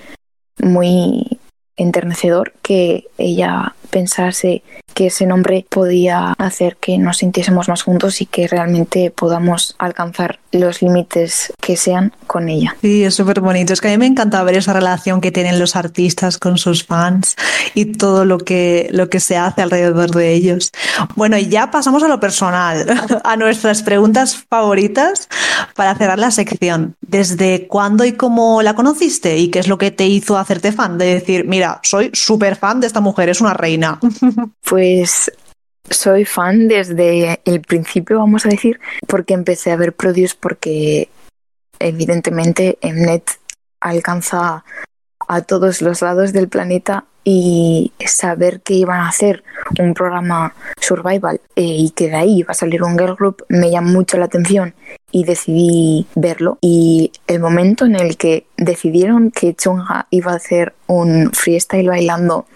muy 0.60 1.37
enternecedor 1.78 2.52
que 2.62 3.06
ella 3.16 3.74
pensase 3.90 4.62
que 4.98 5.06
ese 5.06 5.26
nombre 5.26 5.64
podía 5.68 6.34
hacer 6.38 6.76
que 6.76 6.98
nos 6.98 7.18
sintiésemos 7.18 7.68
más 7.68 7.82
juntos 7.82 8.20
y 8.20 8.26
que 8.26 8.48
realmente 8.48 9.12
podamos 9.12 9.76
alcanzar 9.78 10.40
los 10.50 10.82
límites 10.82 11.52
que 11.60 11.76
sean 11.76 12.12
con 12.26 12.48
ella. 12.48 12.74
Sí, 12.80 13.04
es 13.04 13.14
súper 13.14 13.40
bonito. 13.40 13.72
Es 13.72 13.80
que 13.80 13.88
a 13.88 13.90
mí 13.92 13.98
me 13.98 14.06
encanta 14.06 14.42
ver 14.42 14.56
esa 14.56 14.72
relación 14.72 15.20
que 15.20 15.30
tienen 15.30 15.58
los 15.58 15.76
artistas 15.76 16.38
con 16.38 16.58
sus 16.58 16.84
fans 16.84 17.36
y 17.74 17.92
todo 17.92 18.24
lo 18.24 18.38
que, 18.38 18.88
lo 18.90 19.08
que 19.08 19.20
se 19.20 19.36
hace 19.36 19.62
alrededor 19.62 20.10
de 20.10 20.32
ellos. 20.32 20.72
Bueno, 21.14 21.38
y 21.38 21.48
ya 21.48 21.70
pasamos 21.70 22.02
a 22.02 22.08
lo 22.08 22.18
personal, 22.18 22.86
a 23.24 23.36
nuestras 23.36 23.82
preguntas 23.82 24.36
favoritas 24.48 25.28
para 25.76 25.94
cerrar 25.94 26.18
la 26.18 26.30
sección. 26.30 26.96
¿Desde 27.00 27.66
cuándo 27.68 28.04
y 28.04 28.12
cómo 28.12 28.62
la 28.62 28.74
conociste? 28.74 29.38
¿Y 29.38 29.48
qué 29.48 29.60
es 29.60 29.68
lo 29.68 29.78
que 29.78 29.90
te 29.90 30.06
hizo 30.06 30.38
hacerte 30.38 30.72
fan? 30.72 30.98
De 30.98 31.06
decir, 31.14 31.44
mira, 31.44 31.67
soy 31.82 32.10
súper 32.12 32.56
fan 32.56 32.80
de 32.80 32.86
esta 32.86 33.00
mujer, 33.00 33.28
es 33.28 33.40
una 33.40 33.54
reina. 33.54 33.98
Pues 34.68 35.32
soy 35.88 36.24
fan 36.26 36.68
desde 36.68 37.40
el 37.44 37.62
principio, 37.62 38.18
vamos 38.18 38.44
a 38.44 38.50
decir, 38.50 38.78
porque 39.06 39.32
empecé 39.32 39.72
a 39.72 39.76
ver 39.76 39.94
Produce 39.94 40.36
porque 40.38 41.08
evidentemente 41.78 42.78
Mnet 42.82 43.38
alcanza 43.80 44.64
a 45.28 45.40
todos 45.42 45.80
los 45.80 46.02
lados 46.02 46.32
del 46.32 46.48
planeta 46.48 47.04
y 47.24 47.92
saber 48.06 48.60
que 48.60 48.74
iban 48.74 49.00
a 49.00 49.08
hacer 49.08 49.44
un 49.78 49.94
programa 49.94 50.54
survival 50.80 51.40
eh, 51.56 51.62
y 51.62 51.90
que 51.90 52.08
de 52.08 52.16
ahí 52.16 52.38
iba 52.40 52.52
a 52.52 52.54
salir 52.54 52.82
un 52.82 52.98
girl 52.98 53.14
group 53.14 53.44
me 53.48 53.70
llamó 53.70 53.90
mucho 53.90 54.18
la 54.18 54.26
atención 54.26 54.74
y 55.12 55.24
decidí 55.24 56.06
verlo 56.14 56.58
y 56.60 57.12
el 57.26 57.40
momento 57.40 57.84
en 57.84 57.96
el 57.96 58.16
que 58.16 58.46
decidieron 58.56 59.30
que 59.30 59.54
Chunga 59.54 60.06
iba 60.10 60.32
a 60.32 60.36
hacer 60.36 60.74
un 60.86 61.30
freestyle 61.32 61.88
bailando 61.88 62.46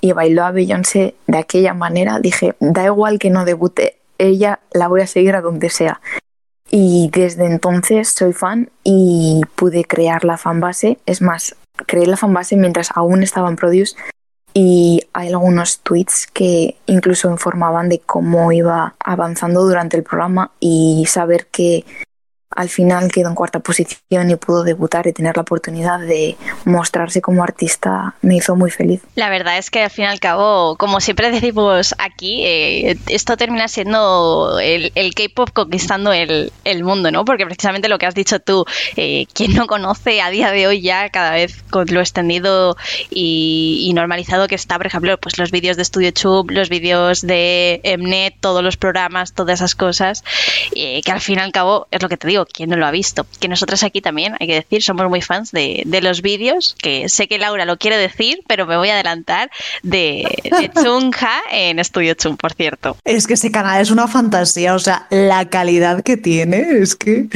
y 0.00 0.12
bailó 0.12 0.44
a 0.44 0.52
Beyoncé 0.52 1.14
de 1.26 1.38
aquella 1.38 1.74
manera, 1.74 2.20
dije, 2.20 2.54
da 2.60 2.84
igual 2.84 3.18
que 3.18 3.30
no 3.30 3.44
debute, 3.44 3.98
ella 4.18 4.60
la 4.72 4.88
voy 4.88 5.00
a 5.00 5.06
seguir 5.06 5.34
a 5.34 5.40
donde 5.40 5.70
sea. 5.70 6.00
Y 6.70 7.10
desde 7.12 7.46
entonces 7.46 8.10
soy 8.10 8.32
fan 8.32 8.70
y 8.84 9.40
pude 9.54 9.84
crear 9.84 10.24
la 10.24 10.36
fanbase. 10.36 10.98
Es 11.06 11.22
más, 11.22 11.56
creé 11.86 12.06
la 12.06 12.16
fanbase 12.16 12.56
mientras 12.56 12.90
aún 12.94 13.22
estaba 13.22 13.48
en 13.48 13.56
Produce 13.56 13.96
y 14.54 15.02
hay 15.12 15.28
algunos 15.28 15.80
tweets 15.80 16.26
que 16.26 16.76
incluso 16.86 17.30
informaban 17.30 17.88
de 17.88 18.00
cómo 18.00 18.50
iba 18.52 18.94
avanzando 18.98 19.62
durante 19.62 19.96
el 19.96 20.02
programa 20.02 20.50
y 20.60 21.04
saber 21.08 21.46
que 21.46 21.84
al 22.50 22.68
final 22.68 23.10
quedó 23.12 23.28
en 23.28 23.34
cuarta 23.34 23.60
posición 23.60 24.30
y 24.30 24.36
pudo 24.36 24.64
debutar 24.64 25.06
y 25.06 25.12
tener 25.12 25.36
la 25.36 25.42
oportunidad 25.42 26.00
de 26.00 26.36
mostrarse 26.64 27.20
como 27.20 27.42
artista 27.42 28.14
me 28.22 28.36
hizo 28.36 28.56
muy 28.56 28.70
feliz. 28.70 29.02
La 29.14 29.28
verdad 29.28 29.58
es 29.58 29.70
que 29.70 29.82
al 29.82 29.90
fin 29.90 30.04
y 30.04 30.08
al 30.08 30.20
cabo, 30.20 30.76
como 30.76 31.00
siempre 31.00 31.30
decimos 31.32 31.94
aquí, 31.98 32.44
eh, 32.44 32.98
esto 33.08 33.36
termina 33.36 33.68
siendo 33.68 34.58
el, 34.60 34.92
K-pop 35.14 35.50
conquistando 35.52 36.12
el, 36.12 36.52
mundo, 36.82 37.10
¿no? 37.10 37.24
Porque 37.24 37.44
precisamente 37.44 37.88
lo 37.88 37.98
que 37.98 38.06
has 38.06 38.14
dicho 38.14 38.38
tú, 38.38 38.64
eh, 38.96 39.26
quien 39.32 39.54
no 39.54 39.66
conoce 39.66 40.20
a 40.20 40.30
día 40.30 40.50
de 40.52 40.66
hoy 40.66 40.80
ya 40.80 41.10
cada 41.10 41.32
vez 41.32 41.62
con 41.70 41.86
lo 41.90 42.00
extendido 42.00 42.76
y, 43.10 43.92
normalizado 43.94 44.46
que 44.46 44.54
está, 44.54 44.76
por 44.76 44.86
ejemplo, 44.86 45.18
pues 45.18 45.38
los 45.38 45.50
vídeos 45.50 45.76
de 45.76 45.84
Studio 45.84 46.12
Tube, 46.12 46.52
los 46.52 46.68
vídeos 46.68 47.22
de 47.22 47.80
Mnet, 47.98 48.36
todos 48.40 48.62
los 48.62 48.76
programas, 48.76 49.32
todas 49.32 49.58
esas 49.58 49.74
cosas, 49.74 50.22
eh, 50.76 51.02
que 51.02 51.10
al 51.10 51.20
fin 51.20 51.38
y 51.38 51.42
al 51.42 51.50
cabo 51.50 51.88
es 51.90 52.00
lo 52.00 52.08
que 52.08 52.16
te 52.16 52.28
digo 52.28 52.37
¿quién 52.46 52.70
no 52.70 52.76
lo 52.76 52.86
ha 52.86 52.90
visto? 52.90 53.26
Que 53.40 53.48
nosotros 53.48 53.82
aquí 53.82 54.00
también, 54.00 54.34
hay 54.40 54.46
que 54.46 54.54
decir, 54.54 54.82
somos 54.82 55.08
muy 55.08 55.22
fans 55.22 55.52
de, 55.52 55.84
los 56.02 56.22
vídeos, 56.22 56.76
que 56.80 57.08
sé 57.08 57.26
que 57.26 57.38
Laura 57.38 57.64
lo 57.64 57.76
quiere 57.76 57.96
decir, 57.96 58.40
pero 58.46 58.66
me 58.66 58.76
voy 58.76 58.90
a 58.90 58.94
adelantar, 58.94 59.50
de, 59.82 60.26
de 60.44 60.70
Chunja 60.82 61.40
en 61.50 61.78
Estudio 61.78 62.14
Chun, 62.14 62.36
por 62.36 62.52
cierto. 62.52 62.96
Es 63.04 63.26
que 63.26 63.34
ese 63.34 63.50
canal 63.50 63.80
es 63.80 63.90
una 63.90 64.06
fantasía, 64.06 64.74
o 64.74 64.78
sea, 64.78 65.06
la 65.10 65.48
calidad 65.48 66.02
que 66.02 66.16
tiene, 66.16 66.78
es 66.80 66.94
que 66.94 67.28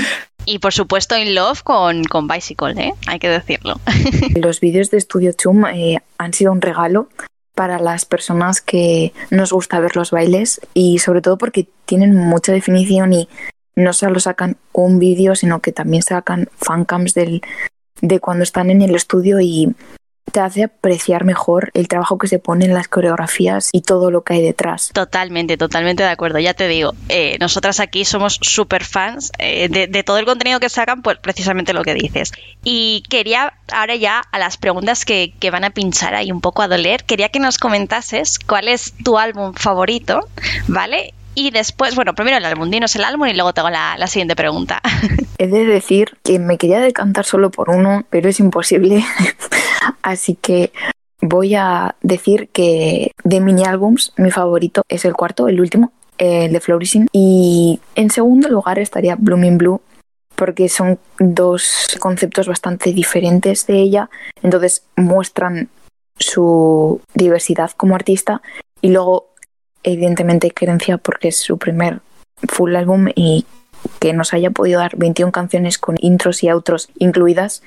y 0.44 0.58
por 0.58 0.72
supuesto 0.72 1.16
In 1.16 1.34
Love 1.34 1.62
con, 1.62 2.04
con 2.04 2.26
Bicycle, 2.26 2.74
¿eh? 2.76 2.94
hay 3.06 3.18
que 3.18 3.28
decirlo. 3.28 3.80
Los 4.34 4.60
vídeos 4.60 4.90
de 4.90 5.00
Studio 5.00 5.32
Chum 5.32 5.66
eh, 5.66 6.00
han 6.18 6.32
sido 6.32 6.52
un 6.52 6.60
regalo 6.60 7.08
para 7.54 7.78
las 7.78 8.06
personas 8.06 8.60
que 8.60 9.12
nos 9.30 9.52
gusta 9.52 9.78
ver 9.78 9.94
los 9.94 10.10
bailes 10.10 10.60
y 10.72 11.00
sobre 11.00 11.20
todo 11.20 11.36
porque 11.36 11.68
tienen 11.84 12.16
mucha 12.16 12.50
definición 12.50 13.12
y 13.12 13.28
no 13.74 13.92
solo 13.92 14.20
sacan 14.20 14.56
un 14.72 14.98
vídeo, 14.98 15.34
sino 15.34 15.60
que 15.60 15.72
también 15.72 16.02
sacan 16.02 16.48
fancams 16.56 17.14
del, 17.14 17.42
de 18.00 18.20
cuando 18.20 18.42
están 18.42 18.70
en 18.70 18.82
el 18.82 18.94
estudio 18.94 19.40
y 19.40 19.74
te 20.30 20.40
hace 20.40 20.64
apreciar 20.64 21.24
mejor 21.24 21.70
el 21.74 21.88
trabajo 21.88 22.16
que 22.16 22.28
se 22.28 22.38
pone 22.38 22.64
en 22.64 22.74
las 22.74 22.88
coreografías 22.88 23.70
y 23.72 23.82
todo 23.82 24.10
lo 24.10 24.22
que 24.22 24.34
hay 24.34 24.42
detrás. 24.42 24.90
Totalmente, 24.92 25.56
totalmente 25.56 26.02
de 26.02 26.08
acuerdo. 26.08 26.38
Ya 26.38 26.54
te 26.54 26.68
digo, 26.68 26.94
eh, 27.08 27.36
nosotras 27.40 27.80
aquí 27.80 28.04
somos 28.04 28.38
súper 28.40 28.84
fans 28.84 29.32
eh, 29.38 29.68
de, 29.68 30.02
todo 30.02 30.18
el 30.18 30.24
contenido 30.24 30.60
que 30.60 30.68
sacan, 30.68 31.02
pues 31.02 31.18
precisamente 31.18 31.72
lo 31.72 31.82
que 31.82 31.94
dices. 31.94 32.32
Y 32.64 33.02
quería, 33.10 33.54
ahora 33.72 33.96
ya 33.96 34.22
a 34.32 34.38
las 34.38 34.56
preguntas 34.56 35.04
que, 35.04 35.34
que 35.38 35.50
van 35.50 35.64
a 35.64 35.70
pinchar 35.70 36.14
ahí 36.14 36.32
un 36.32 36.40
poco 36.40 36.62
a 36.62 36.68
doler, 36.68 37.04
quería 37.04 37.28
que 37.28 37.40
nos 37.40 37.58
comentases 37.58 38.38
cuál 38.38 38.68
es 38.68 38.94
tu 39.04 39.18
álbum 39.18 39.52
favorito, 39.54 40.28
¿vale? 40.68 41.14
Y 41.34 41.50
después, 41.50 41.94
bueno, 41.94 42.14
primero 42.14 42.36
el 42.36 42.44
álbum, 42.44 42.70
dinos 42.70 42.94
el 42.96 43.04
álbum 43.04 43.26
y 43.26 43.34
luego 43.34 43.54
tengo 43.54 43.70
la, 43.70 43.96
la 43.96 44.06
siguiente 44.06 44.36
pregunta. 44.36 44.80
He 45.38 45.46
de 45.46 45.64
decir 45.64 46.16
que 46.22 46.38
me 46.38 46.58
quería 46.58 46.80
decantar 46.80 47.24
solo 47.24 47.50
por 47.50 47.70
uno, 47.70 48.04
pero 48.10 48.28
es 48.28 48.38
imposible. 48.40 49.04
Así 50.02 50.34
que 50.34 50.72
voy 51.20 51.54
a 51.54 51.96
decir 52.02 52.48
que 52.52 53.12
de 53.24 53.40
mini 53.40 53.64
álbums 53.64 54.12
mi 54.16 54.30
favorito 54.30 54.82
es 54.88 55.04
el 55.04 55.14
cuarto, 55.14 55.48
el 55.48 55.60
último, 55.60 55.92
el 56.18 56.52
de 56.52 56.60
Flourishing. 56.60 57.08
Y 57.12 57.80
en 57.94 58.10
segundo 58.10 58.48
lugar 58.48 58.78
estaría 58.78 59.16
Blooming 59.16 59.56
Blue, 59.56 59.80
porque 60.36 60.68
son 60.68 60.98
dos 61.18 61.96
conceptos 62.00 62.48
bastante 62.48 62.92
diferentes 62.92 63.66
de 63.66 63.80
ella. 63.80 64.10
Entonces 64.42 64.82
muestran 64.96 65.70
su 66.18 67.00
diversidad 67.14 67.70
como 67.76 67.94
artista 67.94 68.42
y 68.80 68.90
luego 68.90 69.31
evidentemente 69.82 70.50
querencia 70.50 70.98
porque 70.98 71.28
es 71.28 71.36
su 71.36 71.58
primer 71.58 72.00
full 72.48 72.74
álbum 72.76 73.08
y 73.14 73.46
que 73.98 74.12
nos 74.12 74.32
haya 74.32 74.50
podido 74.50 74.80
dar 74.80 74.96
21 74.96 75.32
canciones 75.32 75.78
con 75.78 75.96
intros 76.00 76.42
y 76.42 76.50
outros 76.50 76.88
incluidas 76.98 77.62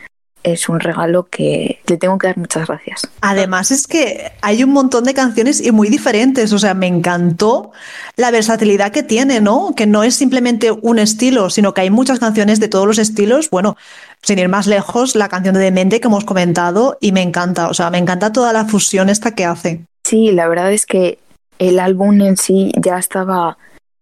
es 0.46 0.70
un 0.70 0.80
regalo 0.80 1.24
que 1.24 1.82
le 1.88 1.98
tengo 1.98 2.20
que 2.20 2.28
dar 2.28 2.38
muchas 2.38 2.68
gracias. 2.68 3.08
Además 3.22 3.72
es 3.72 3.88
que 3.88 4.32
hay 4.42 4.64
un 4.64 4.72
montón 4.72 5.04
de 5.04 5.16
canciones 5.16 5.60
y 5.60 5.72
muy 5.72 5.90
diferentes, 5.90 6.54
o 6.54 6.60
sea, 6.60 6.76
me 6.76 6.86
encantó 6.86 7.72
la 8.16 8.30
versatilidad 8.30 8.92
que 8.92 9.02
tiene, 9.02 9.42
¿no? 9.42 9.74
Que 9.76 9.88
no 9.88 10.04
es 10.04 10.16
simplemente 10.16 10.72
un 10.72 11.00
estilo, 11.00 11.50
sino 11.50 11.74
que 11.74 11.82
hay 11.82 11.90
muchas 11.90 12.20
canciones 12.20 12.60
de 12.60 12.68
todos 12.68 12.86
los 12.86 13.00
estilos. 13.00 13.50
Bueno, 13.50 13.76
sin 14.22 14.38
ir 14.38 14.48
más 14.48 14.68
lejos, 14.68 15.16
la 15.16 15.30
canción 15.30 15.56
de 15.56 15.62
Demente 15.62 16.00
que 16.00 16.08
hemos 16.08 16.26
comentado 16.26 16.98
y 17.02 17.12
me 17.12 17.24
encanta, 17.24 17.68
o 17.68 17.74
sea, 17.74 17.90
me 17.90 17.98
encanta 17.98 18.32
toda 18.32 18.54
la 18.54 18.66
fusión 18.66 19.10
esta 19.10 19.34
que 19.34 19.46
hace. 19.46 19.82
Sí, 20.04 20.32
la 20.32 20.48
verdad 20.48 20.72
es 20.72 20.86
que 20.86 21.18
el 21.60 21.80
álbum 21.80 22.22
en 22.22 22.38
sí 22.38 22.72
ya 22.78 22.98
estaba 22.98 23.58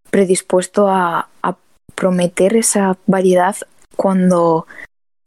predispuesto 0.10 0.88
a, 0.88 1.30
prometer 1.96 2.56
esa 2.56 2.98
variedad 3.06 3.56
cuando 3.96 4.66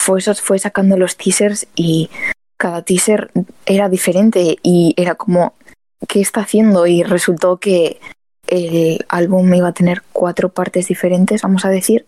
fue, 0.00 0.20
fue 0.20 0.58
sacando 0.58 0.96
los 0.96 1.16
teasers 1.16 1.68
y 1.76 2.10
cada 2.56 2.82
teaser 2.82 3.30
era 3.66 3.88
diferente 3.88 4.58
y 4.62 4.92
era 4.96 5.14
como, 5.14 5.54
¿qué 6.08 6.20
está 6.20 6.40
haciendo? 6.40 6.86
Y 6.88 7.04
resultó 7.04 7.58
que 7.58 8.00
el 8.48 9.06
álbum 9.08 9.54
iba 9.54 9.68
a 9.68 9.74
tener 9.74 10.02
cuatro 10.12 10.48
partes 10.48 10.88
diferentes, 10.88 11.42
vamos 11.42 11.64
a 11.64 11.70
decir, 11.70 12.04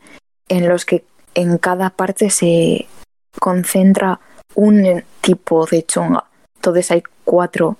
en 0.49 0.69
los 0.69 0.85
que 0.85 1.05
en 1.35 1.57
cada 1.59 1.91
parte 1.91 2.29
se 2.29 2.87
concentra 3.39 4.19
un 4.55 5.05
tipo 5.21 5.67
de 5.67 5.85
chonga. 5.85 6.25
Entonces 6.57 6.91
hay 6.91 7.03
cuatro 7.25 7.77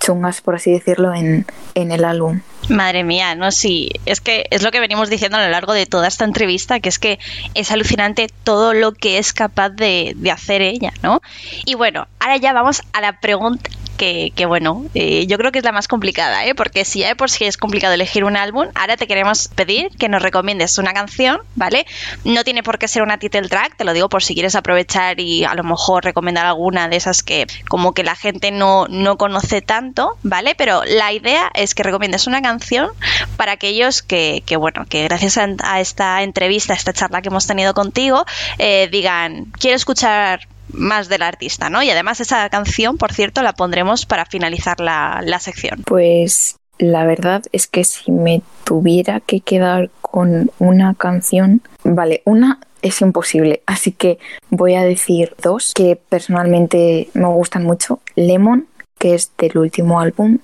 chungas, 0.00 0.40
por 0.40 0.56
así 0.56 0.72
decirlo, 0.72 1.14
en, 1.14 1.46
en 1.74 1.92
el 1.92 2.04
álbum. 2.04 2.40
Madre 2.68 3.04
mía, 3.04 3.34
no, 3.34 3.50
sí, 3.50 3.90
es 4.06 4.20
que 4.20 4.46
es 4.50 4.62
lo 4.62 4.70
que 4.70 4.80
venimos 4.80 5.10
diciendo 5.10 5.38
a 5.38 5.44
lo 5.44 5.50
largo 5.50 5.72
de 5.72 5.86
toda 5.86 6.08
esta 6.08 6.24
entrevista, 6.24 6.80
que 6.80 6.88
es 6.88 6.98
que 6.98 7.18
es 7.54 7.70
alucinante 7.70 8.28
todo 8.44 8.74
lo 8.74 8.92
que 8.92 9.18
es 9.18 9.32
capaz 9.32 9.70
de, 9.70 10.12
de 10.16 10.30
hacer 10.30 10.62
ella, 10.62 10.92
¿no? 11.02 11.20
Y 11.64 11.74
bueno, 11.74 12.06
ahora 12.18 12.36
ya 12.36 12.52
vamos 12.52 12.82
a 12.92 13.00
la 13.00 13.20
pregunta 13.20 13.70
que, 14.00 14.46
bueno, 14.46 14.84
eh, 14.94 15.26
yo 15.26 15.36
creo 15.36 15.52
que 15.52 15.58
es 15.58 15.64
la 15.64 15.72
más 15.72 15.86
complicada, 15.86 16.46
¿eh? 16.46 16.54
porque 16.54 16.86
si 16.86 17.00
ya 17.00 17.14
por 17.14 17.28
sí 17.28 17.44
es 17.44 17.58
complicado 17.58 17.92
elegir 17.92 18.24
un 18.24 18.36
álbum, 18.36 18.68
ahora 18.74 18.96
te 18.96 19.06
queremos 19.06 19.48
pedir 19.48 19.90
que 19.98 20.08
nos 20.08 20.22
recomiendes 20.22 20.78
una 20.78 20.94
canción, 20.94 21.40
¿vale? 21.54 21.86
No 22.24 22.42
tiene 22.42 22.62
por 22.62 22.78
qué 22.78 22.88
ser 22.88 23.02
una 23.02 23.18
title 23.18 23.48
track, 23.48 23.76
te 23.76 23.84
lo 23.84 23.92
digo 23.92 24.08
por 24.08 24.22
si 24.22 24.32
quieres 24.32 24.54
aprovechar 24.54 25.20
y 25.20 25.44
a 25.44 25.54
lo 25.54 25.64
mejor 25.64 26.04
recomendar 26.04 26.46
alguna 26.46 26.88
de 26.88 26.96
esas 26.96 27.22
que 27.22 27.46
como 27.68 27.92
que 27.92 28.02
la 28.02 28.16
gente 28.16 28.50
no, 28.50 28.86
no 28.88 29.18
conoce 29.18 29.60
tanto, 29.60 30.16
¿vale? 30.22 30.54
Pero 30.54 30.82
la 30.86 31.12
idea 31.12 31.50
es 31.54 31.74
que 31.74 31.82
recomiendes 31.82 32.26
una 32.26 32.40
canción 32.40 32.88
para 33.36 33.52
aquellos 33.52 34.02
que, 34.02 34.42
que 34.46 34.56
bueno, 34.56 34.86
que 34.88 35.04
gracias 35.04 35.36
a, 35.36 35.80
esta 35.80 36.22
entrevista, 36.22 36.72
a 36.72 36.76
esta 36.76 36.94
charla 36.94 37.20
que 37.20 37.28
hemos 37.28 37.46
tenido 37.46 37.74
contigo, 37.74 38.24
eh, 38.58 38.88
digan, 38.90 39.46
quiero 39.58 39.76
escuchar 39.76 40.48
más 40.72 41.08
del 41.08 41.22
artista, 41.22 41.70
¿no? 41.70 41.82
Y 41.82 41.90
además 41.90 42.20
esa 42.20 42.48
canción, 42.48 42.98
por 42.98 43.12
cierto, 43.12 43.42
la 43.42 43.52
pondremos 43.52 44.06
para 44.06 44.24
finalizar 44.26 44.80
la, 44.80 45.38
sección. 45.40 45.82
Pues 45.84 46.56
la 46.78 47.04
verdad 47.04 47.42
es 47.52 47.66
que 47.66 47.84
si 47.84 48.10
me 48.12 48.42
tuviera 48.64 49.20
que 49.20 49.40
quedar 49.40 49.90
con 50.00 50.50
una 50.58 50.94
canción, 50.94 51.62
vale, 51.84 52.22
una 52.24 52.60
es 52.82 53.00
imposible, 53.00 53.62
así 53.66 53.92
que 53.92 54.18
voy 54.48 54.74
a 54.74 54.82
decir 54.82 55.34
dos 55.42 55.72
que 55.74 55.96
personalmente 55.96 57.10
me 57.14 57.26
gustan 57.26 57.64
mucho. 57.64 58.00
Lemon, 58.16 58.68
que 58.98 59.14
es 59.14 59.32
del 59.36 59.58
último 59.58 60.00
álbum, 60.00 60.38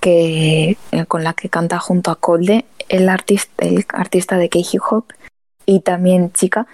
que, 0.00 0.76
eh, 0.92 1.06
con 1.06 1.24
la 1.24 1.32
que 1.32 1.48
canta 1.48 1.78
junto 1.78 2.10
a 2.10 2.16
Colde, 2.16 2.64
el 2.88 3.08
artista, 3.08 3.64
el 3.64 3.84
artista 3.88 4.36
de 4.36 4.48
Keiji 4.48 4.78
Hop, 4.90 5.06
y 5.66 5.80
también 5.80 6.32
Chica, 6.32 6.66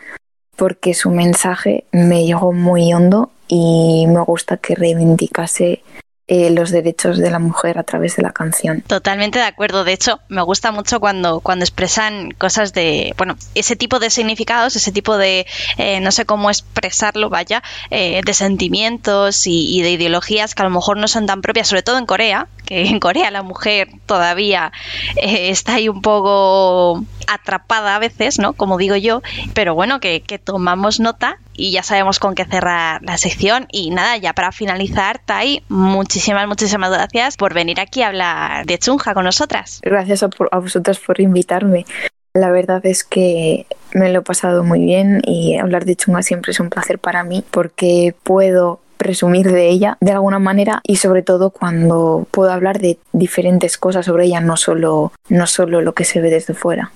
porque 0.60 0.92
su 0.92 1.08
mensaje 1.08 1.84
me 1.90 2.26
llegó 2.26 2.52
muy 2.52 2.92
hondo 2.92 3.30
y 3.48 4.04
me 4.08 4.20
gusta 4.20 4.58
que 4.58 4.74
reivindicase 4.74 5.82
eh, 6.28 6.50
los 6.50 6.70
derechos 6.70 7.16
de 7.16 7.30
la 7.30 7.38
mujer 7.38 7.78
a 7.78 7.82
través 7.82 8.16
de 8.16 8.22
la 8.22 8.30
canción. 8.30 8.82
Totalmente 8.82 9.38
de 9.38 9.46
acuerdo. 9.46 9.84
De 9.84 9.94
hecho, 9.94 10.20
me 10.28 10.42
gusta 10.42 10.70
mucho 10.70 11.00
cuando, 11.00 11.40
cuando 11.40 11.64
expresan 11.64 12.30
cosas 12.32 12.74
de, 12.74 13.14
bueno, 13.16 13.36
ese 13.54 13.74
tipo 13.74 13.98
de 14.00 14.10
significados, 14.10 14.76
ese 14.76 14.92
tipo 14.92 15.16
de, 15.16 15.46
eh, 15.78 15.98
no 16.00 16.12
sé 16.12 16.26
cómo 16.26 16.50
expresarlo, 16.50 17.30
vaya, 17.30 17.62
eh, 17.90 18.20
de 18.22 18.34
sentimientos 18.34 19.46
y, 19.46 19.80
de 19.80 19.90
ideologías 19.92 20.54
que 20.54 20.60
a 20.60 20.66
lo 20.66 20.70
mejor 20.70 20.98
no 20.98 21.08
son 21.08 21.24
tan 21.24 21.40
propias, 21.40 21.68
sobre 21.68 21.82
todo 21.82 21.96
en 21.96 22.04
Corea, 22.04 22.48
que 22.70 22.86
en 22.86 23.00
Corea 23.00 23.32
la 23.32 23.42
mujer 23.42 23.88
todavía 24.06 24.70
está 25.16 25.74
ahí 25.74 25.88
un 25.88 26.02
poco 26.02 27.04
atrapada 27.26 27.96
a 27.96 27.98
veces, 27.98 28.38
¿no? 28.38 28.52
Como 28.52 28.78
digo 28.78 28.94
yo, 28.94 29.22
pero 29.54 29.74
bueno, 29.74 29.98
que, 29.98 30.22
que 30.22 30.38
tomamos 30.38 31.00
nota 31.00 31.38
y 31.52 31.72
ya 31.72 31.82
sabemos 31.82 32.20
con 32.20 32.36
qué 32.36 32.44
cerrar 32.44 33.02
la 33.02 33.18
sección. 33.18 33.66
Y 33.72 33.90
nada, 33.90 34.16
ya 34.18 34.34
para 34.34 34.52
finalizar, 34.52 35.18
Tai, 35.18 35.64
muchísimas, 35.68 36.46
muchísimas 36.46 36.92
gracias 36.92 37.36
por 37.36 37.54
venir 37.54 37.80
aquí 37.80 38.02
a 38.02 38.08
hablar 38.08 38.66
de 38.66 38.78
Chunja 38.78 39.14
con 39.14 39.24
nosotras. 39.24 39.80
Gracias 39.82 40.22
a, 40.22 40.30
a 40.52 40.58
vosotras 40.58 41.00
por 41.00 41.20
invitarme. 41.20 41.86
La 42.34 42.52
verdad 42.52 42.86
es 42.86 43.02
que 43.02 43.66
me 43.92 44.12
lo 44.12 44.20
he 44.20 44.22
pasado 44.22 44.62
muy 44.62 44.78
bien 44.78 45.22
y 45.24 45.58
hablar 45.58 45.86
de 45.86 45.96
Chunga 45.96 46.22
siempre 46.22 46.52
es 46.52 46.60
un 46.60 46.70
placer 46.70 47.00
para 47.00 47.24
mí 47.24 47.44
porque 47.50 48.14
puedo 48.22 48.80
presumir 49.00 49.50
de 49.50 49.70
ella 49.70 49.96
de 50.02 50.12
alguna 50.12 50.38
manera 50.38 50.82
y 50.84 50.96
sobre 50.96 51.22
todo 51.22 51.48
cuando 51.48 52.26
puedo 52.30 52.52
hablar 52.52 52.80
de 52.80 52.98
diferentes 53.12 53.78
cosas 53.78 54.04
sobre 54.04 54.26
ella, 54.26 54.42
no 54.42 54.58
solo, 54.58 55.12
no 55.30 55.46
solo 55.46 55.80
lo 55.80 55.94
que 55.94 56.04
se 56.04 56.20
ve 56.20 56.28
desde 56.28 56.52
fuera. 56.52 56.92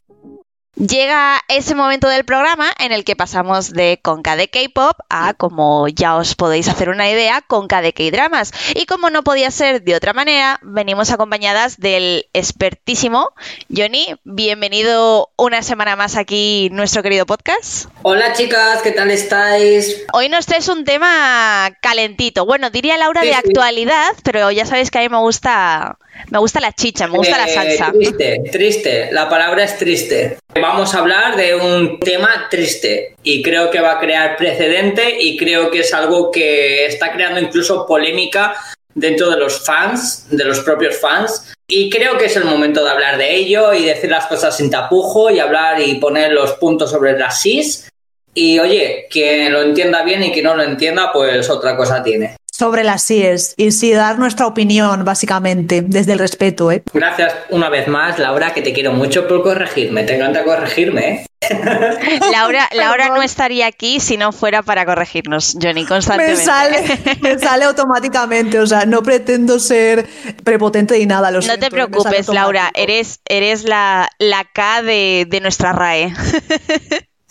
Llega 0.77 1.41
ese 1.47 1.77
momento 1.77 2.09
del 2.09 2.25
programa 2.25 2.67
en 2.81 2.91
el 2.91 3.05
que 3.05 3.15
pasamos 3.15 3.73
de 3.73 4.01
Conca 4.03 4.35
de 4.35 4.49
K-pop 4.49 4.99
a, 5.09 5.33
como 5.35 5.87
ya 5.87 6.17
os 6.17 6.35
podéis 6.35 6.69
hacer 6.69 6.89
una 6.89 7.09
idea, 7.09 7.43
Conca 7.47 7.81
de 7.81 7.93
K-dramas. 7.93 8.53
Y 8.75 8.85
como 8.87 9.09
no 9.09 9.23
podía 9.23 9.53
ser 9.53 9.83
de 9.83 9.95
otra 9.95 10.13
manera, 10.13 10.59
venimos 10.63 11.13
acompañadas 11.13 11.79
del 11.79 12.27
expertísimo 12.33 13.31
Johnny. 13.75 14.17
Bienvenido 14.25 15.31
una 15.37 15.63
semana 15.63 15.95
más 15.95 16.17
aquí 16.17 16.71
nuestro 16.73 17.05
querido 17.05 17.25
podcast. 17.25 17.89
Hola 18.03 18.33
chicas, 18.33 18.83
¿qué 18.83 18.91
tal 18.91 19.13
estáis? 19.13 20.05
Hoy 20.13 20.29
nos 20.29 20.47
traes 20.47 20.67
un 20.67 20.85
tema 20.85 21.71
calentito. 21.83 22.47
Bueno, 22.47 22.71
diría 22.71 22.97
Laura 22.97 23.21
de 23.21 23.35
actualidad, 23.35 24.11
pero 24.25 24.51
ya 24.51 24.67
sabéis 24.67 24.91
que 24.91 24.99
a 24.99 25.03
mí 25.03 25.09
me 25.09 25.19
gusta 25.19 25.99
me 26.31 26.39
gusta 26.39 26.61
la 26.61 26.73
chicha, 26.73 27.07
me 27.07 27.19
gusta 27.19 27.37
la 27.37 27.47
eh, 27.47 27.55
salsa. 27.55 27.93
Triste, 27.93 28.43
triste. 28.51 29.09
La 29.13 29.29
palabra 29.29 29.65
es 29.65 29.77
triste. 29.79 30.39
Vamos 30.67 30.95
a 30.95 31.01
hablar 31.01 31.37
de 31.37 31.55
un 31.55 32.01
tema 32.01 32.49
triste 32.51 33.17
y 33.23 33.43
creo 33.43 33.71
que 33.71 33.83
va 33.83 33.93
a 33.93 34.01
crear 34.01 34.35
precedente 34.35 35.19
y 35.21 35.37
creo 35.37 35.71
que 35.71 35.81
es 35.81 35.93
algo 35.93 36.31
que 36.31 36.87
está 36.87 37.13
creando 37.13 37.39
incluso 37.39 37.87
polémica 37.87 38.57
dentro 38.95 39.29
de 39.29 39.37
los 39.37 39.63
fans, 39.63 40.27
de 40.31 40.43
los 40.43 40.61
propios 40.61 40.99
fans. 40.99 41.53
Y 41.69 41.91
creo 41.91 42.17
que 42.17 42.25
es 42.25 42.37
el 42.37 42.47
momento 42.47 42.83
de 42.83 42.91
hablar 42.91 43.19
de 43.19 43.35
ello 43.35 43.75
y 43.75 43.85
decir 43.85 44.11
las 44.11 44.25
cosas 44.25 44.57
sin 44.57 44.71
tapujo 44.71 45.31
y 45.31 45.39
hablar 45.39 45.83
y 45.83 45.97
poner 45.97 46.33
los 46.33 46.53
puntos 46.53 46.91
sobre 46.91 47.19
las 47.19 47.43
SIS. 47.43 47.91
Y 48.33 48.59
oye, 48.59 49.07
quien 49.11 49.53
lo 49.53 49.61
entienda 49.61 50.03
bien 50.03 50.23
y 50.23 50.33
quien 50.33 50.47
no 50.47 50.57
lo 50.57 50.63
entienda, 50.63 51.13
pues 51.13 51.51
otra 51.51 51.77
cosa 51.77 52.03
tiene 52.03 52.37
sobre 52.57 52.85
las 52.85 53.03
SIES 53.03 53.55
y 53.57 53.73
sí 53.73 53.93
dar 53.93 54.17
nuestra 54.17 54.47
opinión, 54.47 55.05
básicamente, 55.05 55.83
desde 55.83 56.13
el 56.13 56.21
respeto. 56.21 56.71
¿eh? 56.71 56.85
Gracias 56.93 57.35
una 57.51 57.69
vez 57.69 57.89
más, 57.89 58.21
Laura, 58.21 58.55
que 58.55 58.63
te 58.63 58.73
quiero 58.73 58.93
mucho 58.93 59.27
por 59.27 59.43
corregirme. 59.43 60.05
Te 60.05 60.15
encanta 60.15 60.45
corregirme. 60.45 61.27
¿eh? 61.41 61.51
Laura, 62.31 62.69
Laura 62.73 63.09
no 63.09 63.23
estaría 63.23 63.67
aquí 63.67 63.99
si 63.99 64.17
no 64.17 64.31
fuera 64.31 64.63
para 64.63 64.87
corregirnos, 64.87 65.57
Johnny, 65.61 65.85
constantemente. 65.85 66.39
Me 66.39 66.45
sale, 66.45 67.19
me 67.23 67.39
sale 67.41 67.65
automáticamente, 67.65 68.61
o 68.61 68.67
sea, 68.69 68.87
no 68.87 69.03
pretendo 69.03 69.59
ser 69.59 70.07
prepotente 70.45 70.97
y 71.01 71.07
nada. 71.07 71.33
Lo 71.33 71.41
no 71.41 71.59
te 71.59 71.71
preocupes, 71.73 72.29
Laura, 72.29 72.71
eres, 72.75 73.19
eres 73.29 73.65
la, 73.65 74.09
la 74.19 74.45
K 74.45 74.83
de, 74.83 75.27
de 75.29 75.41
nuestra 75.41 75.73
RAE. 75.73 76.13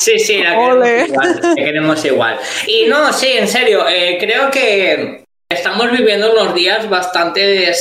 Sí, 0.04 0.20
sí, 0.20 0.44
la 0.44 0.54
queremos, 0.54 1.08
igual, 1.08 1.40
la 1.42 1.56
queremos 1.56 2.06
igual. 2.06 2.40
Y 2.68 2.86
no, 2.88 3.14
sí, 3.14 3.28
en 3.32 3.48
serio, 3.48 3.88
eh, 3.88 4.18
creo 4.20 4.52
que 4.52 5.24
estamos 5.50 5.92
viviendo 5.92 6.34
unos 6.34 6.54
días 6.54 6.90
bastante 6.90 7.72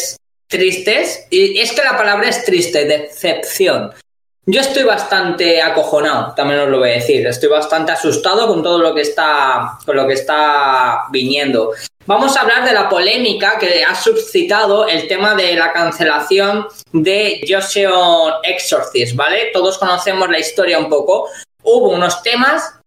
tristes. 0.47 1.27
Y 1.31 1.59
es 1.59 1.73
que 1.73 1.83
la 1.83 1.97
palabra 1.97 2.29
es 2.29 2.45
triste, 2.45 2.85
decepción. 2.85 3.93
Yo 4.47 4.61
estoy 4.61 4.85
bastante 4.85 5.63
acojonado, 5.63 6.33
también 6.35 6.61
os 6.61 6.69
lo 6.69 6.79
voy 6.79 6.91
a 6.91 6.95
decir. 6.95 7.27
Estoy 7.27 7.49
bastante 7.49 7.91
asustado 7.91 8.47
con 8.47 8.63
todo 8.63 8.79
lo 8.79 8.95
que 8.95 9.03
está, 9.03 9.79
con 9.85 9.97
lo 9.97 10.07
que 10.07 10.15
está 10.15 11.05
viniendo. 11.11 11.73
Vamos 12.07 12.37
a 12.37 12.43
hablar 12.43 12.65
de 12.65 12.73
la 12.73 12.89
polémica 12.89 13.57
que 13.59 13.85
ha 13.85 13.95
suscitado 13.95 14.89
el 14.89 15.07
tema 15.07 15.35
de 15.35 15.55
la 15.55 15.73
cancelación 15.73 16.67
de 16.93 17.41
Joseon 17.49 18.35
Exorcist, 18.43 19.15
¿vale? 19.15 19.51
Todos 19.53 19.79
conocemos 19.79 20.29
la 20.29 20.41
historia 20.41 20.79
un 20.79 20.89
poco, 20.89 21.29
hubo 21.63 21.91
unos 21.91 22.23
temas 22.23 22.81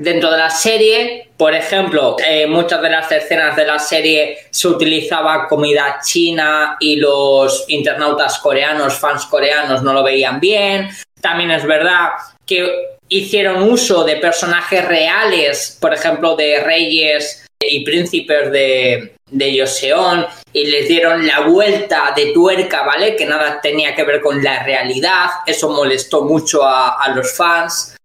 dentro 0.00 0.30
de 0.30 0.38
la 0.38 0.50
serie, 0.50 1.28
por 1.36 1.54
ejemplo, 1.54 2.16
eh, 2.26 2.46
muchas 2.46 2.80
de 2.80 2.90
las 2.90 3.12
escenas 3.12 3.54
de 3.54 3.66
la 3.66 3.78
serie 3.78 4.38
se 4.50 4.68
utilizaba 4.68 5.46
comida 5.46 6.00
china 6.02 6.76
y 6.80 6.96
los 6.96 7.66
internautas 7.68 8.38
coreanos, 8.38 8.98
fans 8.98 9.26
coreanos, 9.26 9.82
no 9.82 9.92
lo 9.92 10.02
veían 10.02 10.40
bien. 10.40 10.88
También 11.20 11.50
es 11.50 11.66
verdad 11.66 12.10
que 12.46 12.98
hicieron 13.08 13.62
uso 13.62 14.04
de 14.04 14.16
personajes 14.16 14.84
reales, 14.86 15.76
por 15.78 15.92
ejemplo, 15.92 16.34
de 16.34 16.60
reyes 16.60 17.46
y 17.62 17.84
príncipes 17.84 18.50
de, 18.50 19.16
de 19.30 19.54
Yoseon 19.54 20.26
y 20.52 20.64
les 20.64 20.88
dieron 20.88 21.26
la 21.26 21.40
vuelta 21.40 22.14
de 22.16 22.32
tuerca, 22.32 22.84
¿vale? 22.84 23.16
Que 23.16 23.26
nada 23.26 23.60
tenía 23.60 23.94
que 23.94 24.04
ver 24.04 24.22
con 24.22 24.42
la 24.42 24.62
realidad. 24.62 25.28
Eso 25.46 25.68
molestó 25.68 26.22
mucho 26.22 26.62
a 26.64 27.12
los 27.14 27.36
fans. 27.36 27.96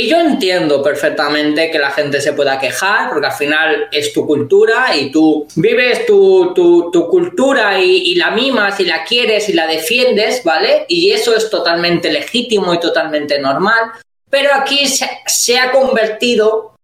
Y 0.00 0.08
yo 0.08 0.18
entiendo 0.18 0.82
perfectamente 0.82 1.70
que 1.70 1.78
la 1.78 1.90
gente 1.90 2.22
se 2.22 2.32
pueda 2.32 2.58
quejar, 2.58 3.10
porque 3.10 3.26
al 3.26 3.34
final 3.34 3.88
es 3.92 4.14
tu 4.14 4.26
cultura 4.26 4.96
y 4.96 5.12
tú 5.12 5.46
vives 5.56 6.06
tu, 6.06 6.54
cultura 7.10 7.78
y, 7.78 8.14
la 8.14 8.30
mimas 8.30 8.80
y 8.80 8.86
la 8.86 9.04
quieres 9.04 9.50
y 9.50 9.52
la 9.52 9.66
defiendes, 9.66 10.42
¿vale? 10.42 10.86
Y 10.88 11.10
eso 11.10 11.36
es 11.36 11.50
totalmente 11.50 12.10
legítimo 12.10 12.72
y 12.72 12.80
totalmente 12.80 13.38
normal. 13.40 13.92
Pero 14.30 14.54
aquí 14.54 14.86
se, 14.86 15.58
ha 15.58 15.70
convertido, 15.70 16.76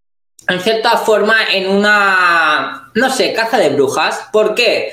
en 0.46 0.60
cierta 0.60 0.98
forma, 0.98 1.36
en 1.54 1.70
una, 1.70 2.90
no 2.92 3.08
sé, 3.08 3.32
caza 3.32 3.56
de 3.56 3.70
brujas. 3.70 4.28
¿Por 4.30 4.54
qué? 4.54 4.92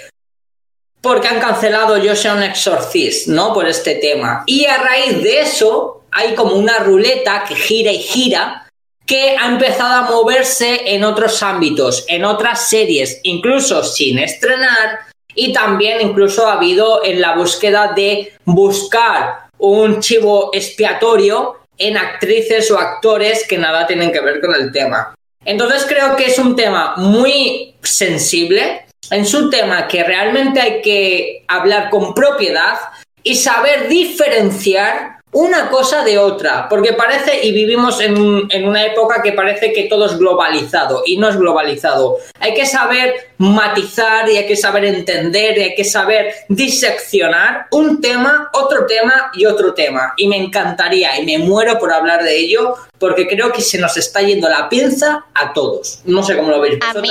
Porque 1.01 1.28
han 1.28 1.41
cancelado 1.41 1.97
Yo 1.97 2.15
soy 2.15 2.32
un 2.32 2.43
exorcist, 2.43 3.28
¿no? 3.28 3.53
Por 3.53 3.67
este 3.67 3.95
tema. 3.95 4.43
Y 4.45 4.63
a 4.63 4.78
raíz 4.78 5.21
de 5.21 5.41
eso, 5.41 6.02
hay 6.14 6.36
como 6.36 6.55
una 6.55 6.80
ruleta 6.80 7.43
que 7.47 7.55
gira 7.55 7.91
y 7.91 7.99
gira 7.99 8.68
que 9.05 9.36
ha 9.38 9.47
empezado 9.47 10.05
a 10.05 10.09
moverse 10.09 10.93
en 10.95 11.03
otros 11.03 11.43
ámbitos, 11.43 12.05
en 12.07 12.24
otras 12.24 12.70
series, 12.70 13.20
incluso 13.24 13.84
sin 13.84 14.20
estrenar, 14.20 14.99
y 15.36 15.51
también 15.51 15.99
incluso 16.01 16.47
ha 16.47 16.53
habido 16.53 17.03
en 17.03 17.20
la 17.20 17.36
búsqueda 17.36 17.93
de 17.95 18.34
buscar 18.45 19.49
un 19.57 19.99
chivo 19.99 20.51
expiatorio 20.53 21.57
en 21.78 21.97
actrices 21.97 22.70
o 22.72 22.78
actores 22.78 23.45
que 23.47 23.57
nada 23.57 23.88
tienen 23.88 24.11
que 24.11 24.22
ver 24.22 24.39
con 24.39 24.53
el 24.53 24.72
tema. 24.72 25.16
Entonces 25.43 25.86
creo 25.88 26.16
que 26.16 26.28
es 26.28 26.39
un 26.39 26.55
tema 26.55 26.93
muy 26.97 27.76
sensible, 27.82 28.86
es 29.09 29.34
un 29.34 29.49
tema 29.49 29.88
que 29.88 30.03
realmente 30.03 30.61
hay 30.61 30.82
que 30.82 31.43
hablar 31.47 31.89
con 31.89 32.14
propiedad 32.14 32.78
y 33.24 33.36
saber 33.36 33.88
diferenciar 33.88 35.20
una 35.34 35.69
cosa 35.69 36.03
de 36.03 36.17
otra, 36.17 36.67
porque 36.69 36.93
parece, 36.93 37.45
y 37.45 37.51
vivimos 37.51 37.99
en, 37.99 38.17
una 38.17 38.86
época 38.86 39.21
que 39.21 39.34
parece 39.34 39.73
que 39.73 39.84
todo 39.84 40.05
es 40.05 40.17
globalizado, 40.17 41.03
y 41.05 41.17
no 41.17 41.27
es 41.29 41.38
globalizado. 41.38 42.17
Hay 42.39 42.53
que 42.53 42.65
saber 42.65 43.31
matizar 43.38 44.29
y 44.29 44.38
hay 44.38 44.47
que 44.47 44.55
saber 44.55 44.86
entender 44.86 45.57
y 45.57 45.61
hay 45.61 45.75
que 45.75 45.84
saber 45.84 46.34
diseccionar 46.47 47.67
un 47.71 47.99
tema, 47.99 48.49
otro 48.53 48.86
tema 48.86 49.31
y 49.34 49.45
otro 49.45 49.73
tema. 49.73 50.13
Y 50.17 50.27
me 50.27 50.38
encantaría 50.38 51.19
y 51.19 51.25
me 51.25 51.39
muero 51.39 51.77
por 51.79 51.91
hablar 51.91 52.23
de 52.23 52.38
ello, 52.38 52.75
porque 52.97 53.27
creo 53.27 53.51
que 53.51 53.61
se 53.61 53.79
nos 53.79 53.97
está 53.97 54.21
yendo 54.21 54.47
la 54.47 54.69
pinza 54.69 55.25
a 55.34 55.53
todos. 55.53 56.01
No 56.05 56.23
sé 56.23 56.38
cómo 56.38 56.49
lo 56.49 56.61
veis. 56.61 56.79
A 56.81 56.93
mí, 56.99 57.09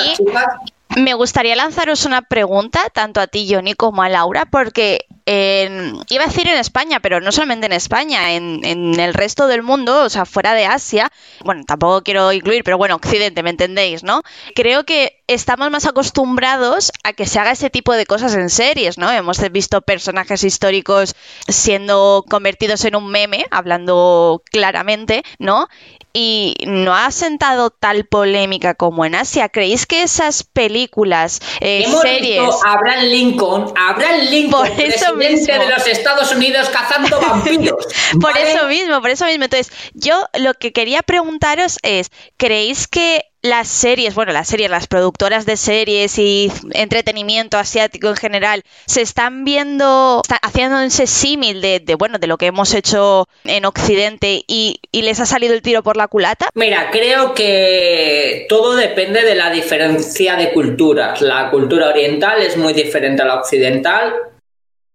me 0.97 1.15
gustaría 1.15 1.57
lanzaros 1.57 2.05
una 2.05 2.23
pregunta, 2.23 2.81
tanto 2.93 3.21
a 3.21 3.27
ti, 3.27 3.49
Johnny, 3.49 3.75
como 3.75 4.03
a 4.03 4.09
Laura, 4.09 4.47
porque 4.47 5.07
iba 5.25 6.25
a 6.25 6.27
decir 6.27 6.49
en 6.49 6.59
España, 6.59 7.01
pero 7.01 7.21
no 7.21 7.31
solamente 7.31 7.67
en 7.67 7.73
España, 7.73 8.33
en, 8.33 8.61
en, 8.65 8.99
el 8.99 9.15
resto 9.15 9.47
del 9.47 9.63
mundo, 9.63 10.03
o 10.05 10.09
sea, 10.09 10.25
fuera 10.25 10.53
de 10.55 10.67
Asia, 10.67 11.11
bueno, 11.45 11.63
tampoco 11.65 12.03
quiero 12.03 12.33
incluir, 12.33 12.65
pero 12.65 12.77
bueno, 12.77 12.97
Occidente, 12.97 13.43
¿me 13.43 13.51
entendéis, 13.51 14.03
no? 14.03 14.23
Creo 14.55 14.85
que 14.85 15.23
estamos 15.29 15.71
más 15.71 15.87
acostumbrados 15.87 16.91
a 17.05 17.13
que 17.13 17.27
se 17.27 17.39
haga 17.39 17.53
ese 17.53 17.71
tipo 17.71 17.93
de 17.95 18.07
cosas 18.07 18.35
en 18.35 18.51
series, 18.51 18.99
¿no? 18.99 19.11
Hemos 19.11 19.39
visto 19.53 19.81
personajes 19.81 20.43
históricos 20.43 21.15
siendo 21.47 22.25
convertidos 22.29 22.85
en 22.85 22.97
un 22.97 23.09
meme, 23.09 23.47
hablando 23.51 24.43
claramente, 24.51 25.23
¿no? 25.39 25.69
Y 26.13 26.55
no 26.67 26.95
ha 26.95 27.11
sentado 27.11 27.71
tal 27.71 28.05
polémica 28.05 28.75
como 28.75 29.05
en 29.05 29.15
Asia. 29.15 29.49
¿Creéis 29.49 29.87
que 29.87 30.03
esas 30.03 30.43
películas, 30.43 31.41
eh, 31.61 31.85
Hemos 31.87 32.03
series... 32.03 32.41
Visto 32.43 32.67
a 32.67 32.73
Abraham 32.73 33.05
Lincoln, 33.05 33.75
Abraham 33.77 34.21
Lincoln, 34.31 34.69
por 34.69 34.81
eso 34.81 35.15
presidente 35.15 35.59
de 35.59 35.71
los 35.71 35.87
Estados 35.87 36.33
Unidos 36.33 36.69
cazando 36.71 37.21
vampiros. 37.21 37.87
por 38.21 38.37
eso 38.37 38.67
mismo, 38.67 39.01
por 39.01 39.11
eso 39.11 39.25
mismo. 39.27 39.45
Entonces, 39.45 39.73
yo 39.95 40.27
lo 40.39 40.55
que 40.55 40.73
quería 40.73 41.03
preguntaros 41.03 41.79
es, 41.83 42.11
¿creéis 42.37 42.89
que 42.89 43.32
las 43.43 43.67
series, 43.67 44.15
bueno, 44.15 44.33
las 44.33 44.47
series, 44.47 44.71
las 44.71 44.87
productoras 44.87 45.47
de 45.47 45.57
series 45.57 46.17
y 46.19 46.51
entretenimiento 46.71 47.59
asiático 47.59 48.09
en 48.09 48.17
general, 48.17 48.63
se 48.87 49.03
están 49.03 49.45
viendo, 49.45 50.21
están 50.23 50.39
haciendo 50.43 50.81
ese 50.81 51.09
símil 51.09 51.61
de, 51.61 51.83
bueno, 51.99 52.19
de 52.19 52.29
lo 52.29 52.39
que 52.39 52.47
hemos 52.47 52.73
hecho 52.73 53.27
en 53.45 53.65
Occidente 53.65 54.45
y, 54.47 54.81
y, 54.93 55.03
les 55.03 55.19
ha 55.19 55.27
salido 55.27 55.55
el 55.55 55.63
tiro 55.63 55.83
por 55.83 55.97
la 55.97 56.07
culata? 56.07 56.51
Mira, 56.55 56.91
creo 56.93 57.35
que 57.35 58.47
todo 58.49 58.77
depende 58.77 59.23
de 59.23 59.35
la 59.35 59.51
diferencia 59.51 60.37
de 60.37 60.53
culturas. 60.53 61.21
La 61.21 61.51
cultura 61.51 61.89
oriental 61.89 62.41
es 62.41 62.57
muy 62.57 62.73
diferente 62.73 63.23
a 63.23 63.25
la 63.25 63.35
occidental. 63.35 64.15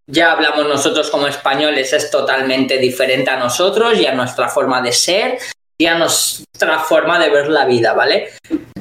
Ya 0.10 0.32
hablamos 0.32 0.66
nosotros 0.66 1.10
como 1.10 1.28
españoles, 1.28 1.92
es 1.92 2.10
totalmente 2.10 2.78
diferente 2.78 3.30
a 3.30 3.36
nosotros 3.36 4.00
y 4.00 4.06
a 4.06 4.14
nuestra 4.14 4.48
forma 4.48 4.82
de 4.82 4.94
ser 4.94 5.38
nuestra 5.80 6.80
forma 6.80 7.20
de 7.20 7.30
ver 7.30 7.48
la 7.48 7.66
vida, 7.66 7.94
¿vale? 7.94 8.32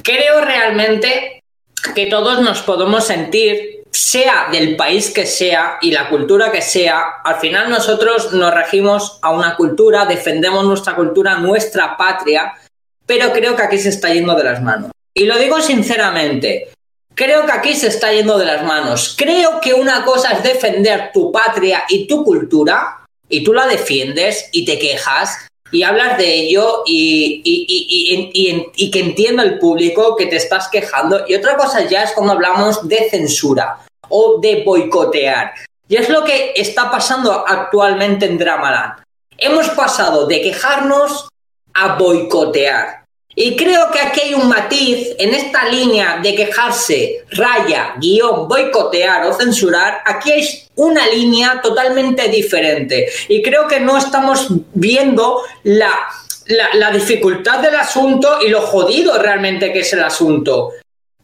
Creo 0.03 0.41
realmente 0.41 1.43
que 1.95 2.07
todos 2.07 2.41
nos 2.41 2.63
podemos 2.63 3.05
sentir, 3.05 3.85
sea 3.91 4.49
del 4.51 4.77
país 4.77 5.11
que 5.11 5.27
sea 5.27 5.79
y 5.81 5.91
la 5.91 6.09
cultura 6.09 6.51
que 6.51 6.63
sea, 6.63 7.21
al 7.25 7.37
final 7.37 7.71
nosotros 7.71 8.33
nos 8.33 8.53
regimos 8.53 9.19
a 9.23 9.31
una 9.31 9.57
cultura, 9.57 10.07
defendemos 10.07 10.65
nuestra 10.65 10.95
cultura, 10.95 11.39
nuestra 11.39 11.97
patria, 11.97 12.55
pero 13.07 13.33
creo 13.33 13.55
que 13.57 13.63
aquí 13.63 13.79
se 13.79 13.91
está 13.91 14.13
yendo 14.13 14.35
de 14.35 14.45
las 14.45 14.63
manos. 14.63 14.91
Y 15.15 15.25
lo 15.25 15.39
digo 15.39 15.61
sinceramente, 15.61 16.71
creo 17.15 17.47
que 17.47 17.53
aquí 17.53 17.75
se 17.75 17.89
está 17.89 18.13
yendo 18.13 18.37
de 18.39 18.47
las 18.47 18.65
manos. 18.65 19.15
Creo 19.17 19.61
que 19.61 19.73
una 19.73 20.05
cosa 20.05 20.33
es 20.33 20.43
defender 20.43 21.11
tu 21.13 21.33
patria 21.33 21.85
y 21.89 22.07
tu 22.07 22.25
cultura, 22.25 23.07
y 23.29 23.43
tú 23.43 23.53
la 23.53 23.67
defiendes 23.67 24.49
y 24.53 24.65
te 24.65 24.79
quejas, 24.79 25.49
y 25.71 25.83
hablas 25.83 26.17
de 26.19 26.33
ello 26.33 26.83
y, 26.87 27.43
y, 27.45 28.91
que 28.91 29.01
entienda 29.01 29.43
el 29.43 29.59
público 29.59 30.17
que 30.17 30.27
te 30.27 30.37
estás 30.37 30.69
quejando. 30.69 31.25
Y 31.27 31.35
otra 31.35 31.57
cosa 31.57 31.85
ya 31.85 32.03
es 32.03 32.13
cuando 32.13 32.35
hablamos 32.35 32.87
de 32.89 33.11
censura 33.11 33.79
o 34.09 34.39
de 34.41 34.63
boicotear. 34.65 35.53
Y 35.89 35.97
es 35.97 36.09
lo 36.09 36.25
que 36.25 36.53
está 36.55 36.91
pasando 36.91 37.45
actualmente 37.47 38.27
en 38.27 38.39
Dramaland. 38.39 39.03
Hemos 39.39 39.69
pasado 39.71 40.27
de 40.27 40.41
quejarnos 40.41 41.29
a 41.75 41.97
boicotear. 41.97 43.06
Y 43.39 43.55
creo 43.55 43.91
que 43.91 44.01
aquí 44.01 44.21
hay 44.23 44.35
un 44.35 44.49
matiz 44.49 45.15
en 45.19 45.35
esta 45.35 45.69
línea 45.69 46.21
de 46.23 46.35
quejarse, 46.35 47.27
raya, 47.33 47.95
guion, 47.99 48.49
boicotear 48.49 49.27
o 49.27 49.35
censurar. 49.35 49.99
Aquí 50.07 50.33
hay 50.33 50.49
una 50.75 51.07
línea 51.07 51.61
totalmente 51.63 52.29
diferente. 52.29 53.07
Y 53.29 53.43
creo 53.43 53.69
que 53.69 53.79
no 53.79 53.99
estamos 53.99 54.47
viendo 54.73 55.43
la, 55.65 55.93
la, 56.47 56.75
la 56.77 56.91
dificultad 56.91 57.59
del 57.59 57.77
asunto 57.77 58.39
y 58.43 58.49
lo 58.49 58.63
jodido 58.63 59.19
realmente 59.19 59.71
que 59.71 59.81
es 59.81 59.93
el 59.93 60.03
asunto. 60.03 60.73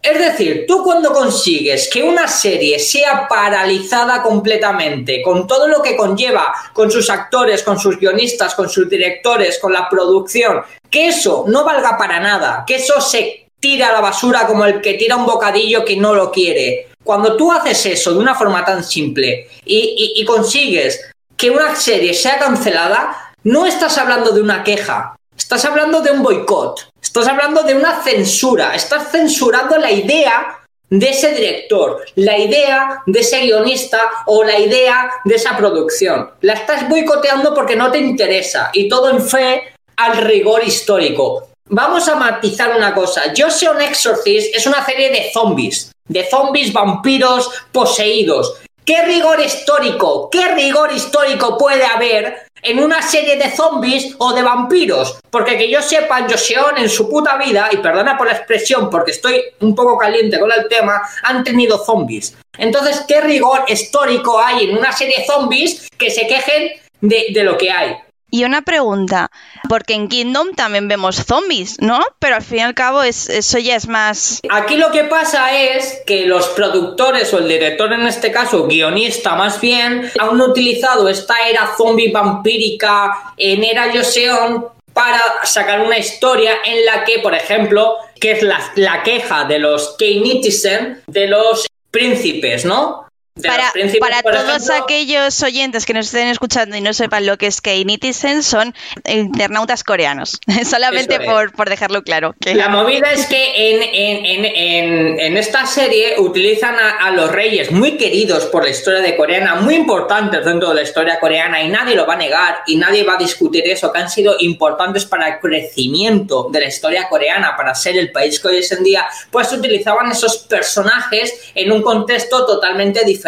Es 0.03 0.19
decir, 0.19 0.65
tú 0.67 0.83
cuando 0.83 1.13
consigues 1.13 1.89
que 1.89 2.03
una 2.03 2.27
serie 2.27 2.81
sea 2.81 3.29
paralizada 3.29 4.21
completamente, 4.21 5.23
con 5.23 5.47
todo 5.47 5.69
lo 5.69 5.81
que 5.81 5.97
conlleva, 5.97 6.53
con 6.73 6.91
sus 6.91 7.09
actores, 7.09 7.63
con 7.63 7.79
sus 7.79 8.01
guionistas, 8.01 8.57
con 8.57 8.69
sus 8.69 8.91
directores, 8.91 9.61
con 9.61 9.73
la 9.73 9.89
producción, 9.89 10.61
que 10.91 11.07
eso 11.07 11.45
no 11.47 11.65
valga 11.65 11.97
para 11.97 12.19
nada, 12.19 12.65
que 12.67 12.77
eso 12.77 13.01
se 13.01 13.47
tira 13.61 13.91
a 13.91 13.93
la 13.93 14.01
basura 14.01 14.45
como 14.49 14.65
el 14.65 14.81
que 14.81 14.95
tira 14.95 15.15
un 15.15 15.25
bocadillo 15.25 15.85
que 15.85 15.97
no 15.97 16.15
lo 16.15 16.33
quiere. 16.33 16.89
Cuando 17.05 17.37
tú 17.37 17.53
haces 17.53 17.87
eso 17.87 18.13
de 18.13 18.19
una 18.19 18.35
forma 18.35 18.65
tan 18.65 18.83
simple 18.83 19.49
y, 19.65 20.15
y 20.17 20.25
consigues 20.25 21.13
que 21.37 21.51
una 21.51 21.77
serie 21.77 22.13
sea 22.13 22.41
cancelada, 22.41 23.35
no 23.45 23.67
estás 23.67 23.97
hablando 23.99 24.33
de 24.33 24.41
una 24.41 24.65
queja, 24.65 25.17
estás 25.37 25.65
hablando 25.65 26.01
de 26.01 26.11
un 26.11 26.25
boicot. 26.25 26.92
Estás 27.03 27.27
hablando 27.27 27.65
de 27.65 27.75
una 27.75 28.01
censura, 28.01 28.77
estás 28.77 29.11
censurando 29.11 29.77
la 29.77 29.91
idea 29.91 30.61
de 30.89 31.11
ese 31.11 31.33
director, 31.33 32.01
la 32.15 32.39
idea 32.39 33.03
de 33.05 33.21
ese 33.21 33.41
guionista 33.41 33.99
o 34.27 34.45
la 34.45 34.57
idea 34.57 35.11
de 35.25 35.35
esa 35.35 35.57
producción. 35.57 36.31
La 36.43 36.53
estás 36.53 36.89
boicoteando 36.89 37.53
porque 37.55 37.75
no 37.75 37.91
te 37.91 37.99
interesa 37.99 38.71
y 38.73 38.89
todo 38.89 39.11
en 39.11 39.21
fe 39.21 39.75
al 39.97 40.17
rigor 40.19 40.63
histórico. 40.65 41.49
Vamos 41.69 42.09
a 42.09 42.15
matizar 42.15 42.75
una 42.77 42.95
cosa. 42.95 43.23
Joseon 43.37 43.81
Exorcist 43.81 44.55
es 44.55 44.67
una 44.67 44.85
serie 44.85 45.11
de 45.11 45.33
zombies, 45.33 45.91
de 46.07 46.25
zombies 46.25 46.73
vampiros 46.73 47.51
poseídos. 47.73 48.55
¿Qué 48.93 49.01
rigor 49.05 49.41
histórico, 49.41 50.29
qué 50.29 50.49
rigor 50.49 50.93
histórico 50.93 51.57
puede 51.57 51.83
haber 51.83 52.43
en 52.61 52.79
una 52.79 53.01
serie 53.01 53.39
de 53.39 53.51
zombies 53.51 54.15
o 54.19 54.35
de 54.35 54.43
vampiros. 54.43 55.19
Porque 55.31 55.57
que 55.57 55.71
yo 55.71 55.81
sepa, 55.81 56.27
Joseon 56.29 56.77
en 56.77 56.91
su 56.91 57.09
puta 57.09 57.39
vida, 57.39 57.71
y 57.73 57.79
perdona 57.79 58.19
por 58.19 58.27
la 58.27 58.35
expresión 58.35 58.91
porque 58.91 59.13
estoy 59.13 59.43
un 59.61 59.75
poco 59.75 59.97
caliente 59.97 60.39
con 60.39 60.53
el 60.53 60.69
tema, 60.69 61.01
han 61.23 61.43
tenido 61.43 61.83
zombies. 61.83 62.37
Entonces, 62.59 63.03
¿qué 63.09 63.23
rigor 63.23 63.65
histórico 63.67 64.39
hay 64.39 64.69
en 64.69 64.77
una 64.77 64.93
serie 64.93 65.21
de 65.21 65.25
zombies 65.25 65.89
que 65.97 66.11
se 66.11 66.27
quejen 66.27 66.73
de, 67.01 67.29
de 67.33 67.45
lo 67.45 67.57
que 67.57 67.71
hay? 67.71 67.97
Y 68.35 68.45
una 68.45 68.63
pregunta, 68.63 69.31
porque 69.69 69.93
en 69.93 70.09
Kingdom 70.09 70.55
también 70.55 70.89
vemos 70.89 71.17
zombies, 71.17 71.77
¿no? 71.83 72.01
Pero 72.19 72.37
al 72.37 72.43
fin 72.43 72.59
y 72.59 72.63
al 72.63 72.73
cabo 72.73 73.03
es, 73.03 73.29
eso 73.29 73.59
ya 73.59 73.77
es 73.77 73.87
más... 73.87 74.41
Aquí 74.49 74.77
lo 74.77 74.91
que 74.91 75.05
pasa 75.05 75.55
es 75.55 76.01
que 76.07 76.25
los 76.25 76.49
productores 76.49 77.35
o 77.35 77.39
el 77.41 77.47
director 77.47 77.93
en 77.93 78.07
este 78.07 78.33
caso, 78.33 78.67
guionista 78.67 79.35
más 79.35 79.61
bien, 79.61 80.11
han 80.19 80.41
utilizado 80.41 81.11
esta 81.11 81.47
era 81.47 81.75
zombie 81.77 82.11
vampírica 82.11 83.35
en 83.37 83.65
era 83.65 83.93
Joseon 83.93 84.65
para 84.95 85.21
sacar 85.45 85.83
una 85.83 85.99
historia 85.99 86.55
en 86.65 86.87
la 86.87 87.05
que, 87.05 87.19
por 87.19 87.35
ejemplo, 87.35 87.99
que 88.19 88.33
es 88.33 88.43
la, 88.43 88.59
la 88.77 89.03
queja 89.03 89.45
de 89.45 89.59
los 89.59 89.95
K-Nitizen, 89.99 91.03
de 91.07 91.27
los 91.27 91.67
príncipes, 91.91 92.65
¿no? 92.65 93.12
Para, 93.41 93.73
para 93.99 94.23
todos 94.23 94.69
aquellos 94.69 95.43
oyentes 95.43 95.87
que 95.87 95.95
nos 95.95 96.07
estén 96.07 96.29
escuchando 96.29 96.77
y 96.77 96.83
no 96.83 96.93
sepan 96.93 97.25
lo 97.25 97.39
que 97.39 97.47
es 97.47 97.63
K-Nitizen, 97.63 98.43
son 98.43 98.75
internautas 99.07 99.85
coreanos. 99.85 100.39
Solamente 100.65 101.19
por, 101.21 101.53
por, 101.53 101.71
dejarlo 101.71 102.03
claro. 102.03 102.35
La 102.41 102.69
movida 102.69 103.11
es 103.11 103.25
que 103.27 103.71
en, 103.71 103.83
en, 103.83 104.45
en, 104.45 105.21
en 105.21 105.37
esta 105.39 105.65
serie 105.65 106.21
utilizan 106.21 106.75
a, 106.75 107.07
a, 107.07 107.11
los 107.13 107.33
reyes 107.33 107.71
muy 107.71 107.97
queridos 107.97 108.45
por 108.47 108.65
la 108.65 108.71
historia 108.71 109.01
de 109.01 109.17
coreana, 109.17 109.55
muy 109.55 109.77
importantes 109.77 110.45
dentro 110.45 110.69
de 110.69 110.75
la 110.75 110.83
historia 110.83 111.19
coreana, 111.19 111.63
y 111.63 111.69
nadie 111.69 111.97
lo 111.97 112.07
va 112.07 112.15
a 112.15 112.19
negar 112.19 112.59
y 112.67 112.77
nadie 112.77 113.03
va 113.03 113.15
a 113.15 113.19
discutir 113.19 113.67
eso, 113.67 113.91
que 113.91 113.99
han 113.99 114.11
sido 114.11 114.37
importantes 114.41 115.07
para 115.07 115.29
el 115.29 115.41
crecimiento 115.41 116.49
de 116.53 116.61
la 116.61 116.67
historia 116.67 117.09
coreana, 117.09 117.57
para 117.57 117.75
ser 117.75 117.97
el 117.97 118.13
país 118.13 118.39
que 118.39 118.49
hoy 118.49 118.59
es 118.59 118.71
en 118.73 118.85
día, 118.85 119.07
pues 119.31 119.51
utilizaban 119.53 120.11
esos 120.13 120.37
personajes 120.37 121.33
en 121.55 121.73
un 121.73 121.81
contexto 121.81 122.45
totalmente 122.45 123.03
diferente 123.07 123.22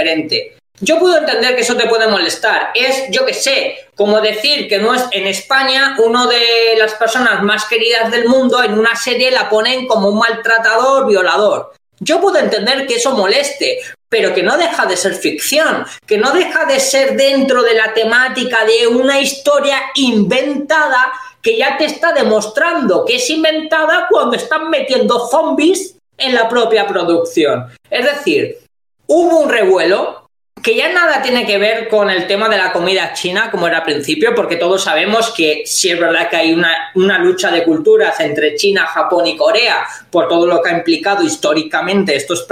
Yo 0.80 0.98
puedo 0.98 1.18
entender 1.18 1.54
que 1.54 1.62
eso 1.62 1.76
te 1.76 1.86
puede 1.86 2.08
molestar. 2.08 2.72
Es, 2.74 3.04
yo 3.10 3.24
que 3.24 3.34
sé, 3.34 3.76
como 3.94 4.20
decir 4.20 4.68
que 4.68 4.78
no 4.78 4.92
es 4.92 5.04
en 5.12 5.26
España 5.26 5.96
uno 6.04 6.26
de 6.26 6.76
las 6.76 6.94
personas 6.94 7.42
más 7.42 7.66
queridas 7.66 8.10
del 8.10 8.28
mundo 8.28 8.62
en 8.62 8.76
una 8.76 8.96
serie 8.96 9.30
la 9.30 9.48
ponen 9.48 9.86
como 9.86 10.08
un 10.08 10.18
maltratador, 10.18 11.06
violador. 11.06 11.72
Yo 12.00 12.20
puedo 12.20 12.38
entender 12.38 12.88
que 12.88 12.96
eso 12.96 13.12
moleste, 13.12 13.78
pero 14.08 14.34
que 14.34 14.42
no 14.42 14.56
deja 14.56 14.84
de 14.86 14.96
ser 14.96 15.14
ficción, 15.14 15.86
que 16.06 16.18
no 16.18 16.32
deja 16.32 16.64
de 16.64 16.80
ser 16.80 17.16
dentro 17.16 17.62
de 17.62 17.74
la 17.74 17.94
temática 17.94 18.64
de 18.64 18.88
una 18.88 19.20
historia 19.20 19.80
inventada 19.94 21.12
que 21.40 21.56
ya 21.56 21.76
te 21.76 21.84
está 21.84 22.12
demostrando 22.12 23.04
que 23.04 23.16
es 23.16 23.30
inventada 23.30 24.08
cuando 24.10 24.36
están 24.36 24.70
metiendo 24.70 25.28
zombies 25.28 25.96
en 26.16 26.34
la 26.34 26.48
propia 26.48 26.86
producción. 26.86 27.66
Es 27.90 28.04
decir, 28.04 28.63
hubo 29.06 29.40
un 29.40 29.48
revuelo 29.48 30.24
que 30.64 30.74
ya 30.74 30.90
nada 30.90 31.20
tiene 31.20 31.44
que 31.44 31.58
ver 31.58 31.88
con 31.88 32.08
el 32.08 32.26
tema 32.26 32.48
de 32.48 32.56
la 32.56 32.72
comida 32.72 33.12
china 33.12 33.50
como 33.50 33.66
era 33.66 33.78
al 33.78 33.84
principio, 33.84 34.34
porque 34.34 34.56
todos 34.56 34.82
sabemos 34.82 35.30
que 35.32 35.64
sí 35.66 35.90
es 35.90 36.00
verdad 36.00 36.30
que 36.30 36.36
hay 36.36 36.54
una, 36.54 37.18
lucha 37.18 37.50
de 37.50 37.64
culturas 37.64 38.18
entre 38.20 38.56
China, 38.56 38.86
Japón 38.86 39.26
y 39.26 39.36
Corea 39.36 39.86
por 40.10 40.26
todo 40.26 40.46
lo 40.46 40.62
que 40.62 40.70
ha 40.70 40.78
implicado 40.78 41.22
históricamente 41.22 42.16
estos, 42.16 42.46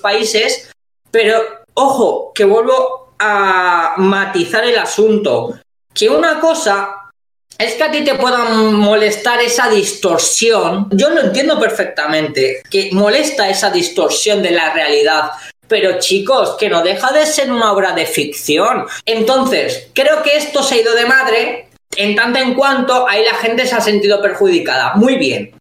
países, 0.00 0.70
pero 1.10 1.42
ojo, 1.74 2.30
que 2.32 2.44
vuelvo 2.44 3.14
a 3.18 3.94
matizar 3.96 4.64
el 4.64 4.78
asunto, 4.78 5.58
que 5.92 6.08
una 6.08 6.38
cosa 6.38 7.10
es 7.58 7.74
que 7.74 7.82
a 7.82 7.90
ti 7.90 8.04
te 8.04 8.14
pueda 8.14 8.44
molestar 8.44 9.40
esa 9.40 9.68
distorsión. 9.68 10.88
Yo 10.92 11.10
lo 11.10 11.22
entiendo 11.22 11.58
perfectamente, 11.58 12.62
que 12.70 12.90
molesta 12.92 13.48
esa 13.48 13.70
distorsión 13.70 14.44
de 14.44 14.52
la 14.52 14.72
realidad. 14.72 15.32
Pero 15.68 15.98
chicos, 15.98 16.56
que 16.58 16.68
no 16.68 16.82
deja 16.82 17.12
de 17.12 17.26
ser 17.26 17.52
una 17.52 17.72
obra 17.72 17.92
de 17.92 18.06
ficción. 18.06 18.86
Entonces, 19.04 19.90
creo 19.94 20.22
que 20.22 20.36
esto 20.36 20.62
se 20.62 20.76
ha 20.76 20.80
ido 20.80 20.94
de 20.94 21.06
madre 21.06 21.68
en 21.96 22.14
tanto 22.14 22.38
en 22.38 22.54
cuanto 22.54 23.08
ahí 23.08 23.24
la 23.24 23.34
gente 23.34 23.66
se 23.66 23.74
ha 23.74 23.80
sentido 23.80 24.20
perjudicada. 24.22 24.94
Muy 24.94 25.16
bien 25.16 25.57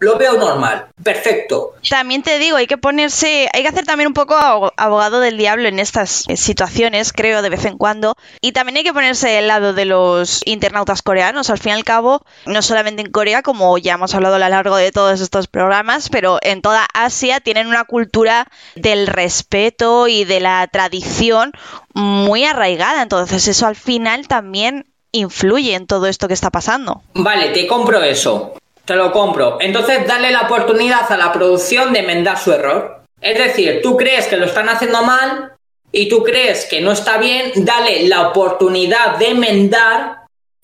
lo 0.00 0.16
veo 0.16 0.34
normal, 0.34 0.86
perfecto. 1.02 1.74
También 1.88 2.22
te 2.22 2.38
digo, 2.38 2.56
hay 2.56 2.66
que 2.66 2.78
ponerse, 2.78 3.48
hay 3.52 3.62
que 3.62 3.68
hacer 3.68 3.84
también 3.84 4.06
un 4.06 4.14
poco 4.14 4.36
abogado 4.76 5.20
del 5.20 5.36
diablo 5.36 5.68
en 5.68 5.78
estas 5.80 6.24
eh, 6.28 6.36
situaciones, 6.36 7.12
creo, 7.12 7.42
de 7.42 7.48
vez 7.48 7.64
en 7.64 7.78
cuando. 7.78 8.16
Y 8.40 8.52
también 8.52 8.76
hay 8.76 8.84
que 8.84 8.92
ponerse 8.92 9.28
del 9.28 9.48
lado 9.48 9.72
de 9.72 9.86
los 9.86 10.42
internautas 10.46 11.02
coreanos. 11.02 11.50
Al 11.50 11.58
fin 11.58 11.70
y 11.70 11.74
al 11.74 11.84
cabo, 11.84 12.24
no 12.46 12.62
solamente 12.62 13.02
en 13.02 13.10
Corea, 13.10 13.42
como 13.42 13.76
ya 13.78 13.94
hemos 13.94 14.14
hablado 14.14 14.36
a 14.36 14.38
lo 14.38 14.48
largo 14.48 14.76
de 14.76 14.92
todos 14.92 15.20
estos 15.20 15.48
programas, 15.48 16.08
pero 16.10 16.38
en 16.42 16.62
toda 16.62 16.86
Asia 16.94 17.40
tienen 17.40 17.66
una 17.66 17.84
cultura 17.84 18.46
del 18.76 19.08
respeto 19.08 20.06
y 20.06 20.24
de 20.24 20.40
la 20.40 20.66
tradición 20.68 21.52
muy 21.92 22.44
arraigada. 22.44 23.02
Entonces, 23.02 23.48
eso 23.48 23.66
al 23.66 23.76
final 23.76 24.28
también 24.28 24.86
influye 25.10 25.74
en 25.74 25.86
todo 25.86 26.06
esto 26.06 26.28
que 26.28 26.34
está 26.34 26.50
pasando. 26.50 27.02
Vale, 27.14 27.48
te 27.50 27.66
compro 27.66 28.02
eso. 28.02 28.54
Te 28.88 28.96
lo 28.96 29.12
compro. 29.12 29.58
Entonces, 29.60 30.06
dale 30.06 30.30
la 30.30 30.40
oportunidad 30.40 31.12
a 31.12 31.16
la 31.18 31.30
producción 31.30 31.92
de 31.92 31.98
enmendar 31.98 32.38
su 32.38 32.54
error. 32.54 33.02
Es 33.20 33.36
decir, 33.36 33.80
tú 33.82 33.98
crees 33.98 34.28
que 34.28 34.38
lo 34.38 34.46
están 34.46 34.70
haciendo 34.70 35.02
mal 35.02 35.52
y 35.92 36.08
tú 36.08 36.22
crees 36.22 36.64
que 36.64 36.80
no 36.80 36.92
está 36.92 37.18
bien, 37.18 37.52
dale 37.54 38.08
la 38.08 38.28
oportunidad 38.28 39.18
de 39.18 39.32
enmendar 39.32 40.20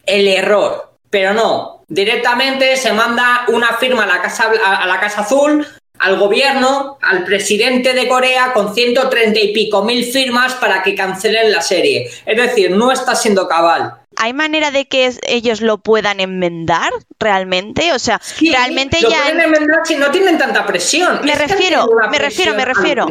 el 0.07 0.27
error. 0.27 0.95
Pero 1.11 1.35
no, 1.35 1.83
directamente 1.87 2.79
se 2.79 2.95
manda 2.95 3.45
una 3.49 3.75
firma 3.75 4.05
a 4.05 4.07
la 4.07 4.23
Casa, 4.23 4.51
a 4.65 4.87
la 4.87 5.01
casa 5.01 5.21
Azul, 5.21 5.67
al 6.05 6.19
gobierno, 6.19 6.99
al 7.01 7.25
presidente 7.25 7.95
de 7.95 8.07
Corea 8.07 8.53
con 8.53 8.75
130 8.75 9.41
y 9.41 9.53
pico 9.55 9.83
mil 9.83 10.05
firmas 10.05 10.53
para 10.55 10.83
que 10.83 10.95
cancelen 10.95 11.51
la 11.51 11.63
serie. 11.63 12.11
Es 12.27 12.37
decir, 12.37 12.71
no 12.73 12.93
está 12.93 13.15
siendo 13.15 13.49
cabal. 13.49 13.95
¿Hay 14.17 14.35
manera 14.35 14.71
de 14.71 14.87
que 14.87 15.13
ellos 15.27 15.63
lo 15.63 15.79
puedan 15.79 16.21
enmendar 16.21 16.93
realmente? 17.19 17.95
O 17.95 17.99
sea, 17.99 18.21
realmente 18.39 18.99
lo 19.01 19.09
ya. 19.09 19.23
Pueden 19.23 19.41
enmendar 19.41 19.79
si 19.85 19.97
no 19.97 20.11
tienen 20.11 20.37
tanta 20.37 20.67
presión. 20.67 21.21
Me 21.25 21.35
refiero, 21.35 21.89
me 22.11 22.19
refiero, 22.19 22.55
me 22.55 22.65
refiero. 22.67 23.07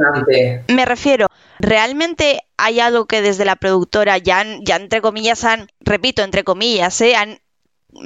Me 0.67 0.85
refiero. 0.85 1.27
¿Realmente 1.59 2.41
hay 2.57 2.79
algo 2.79 3.07
que 3.07 3.21
desde 3.23 3.43
la 3.43 3.55
productora 3.55 4.19
ya, 4.19 4.45
ya 4.61 4.75
entre 4.75 5.01
comillas 5.01 5.43
han, 5.43 5.67
repito, 5.81 6.21
entre 6.21 6.43
comillas, 6.43 7.01
¿eh? 7.01 7.15
han 7.15 7.39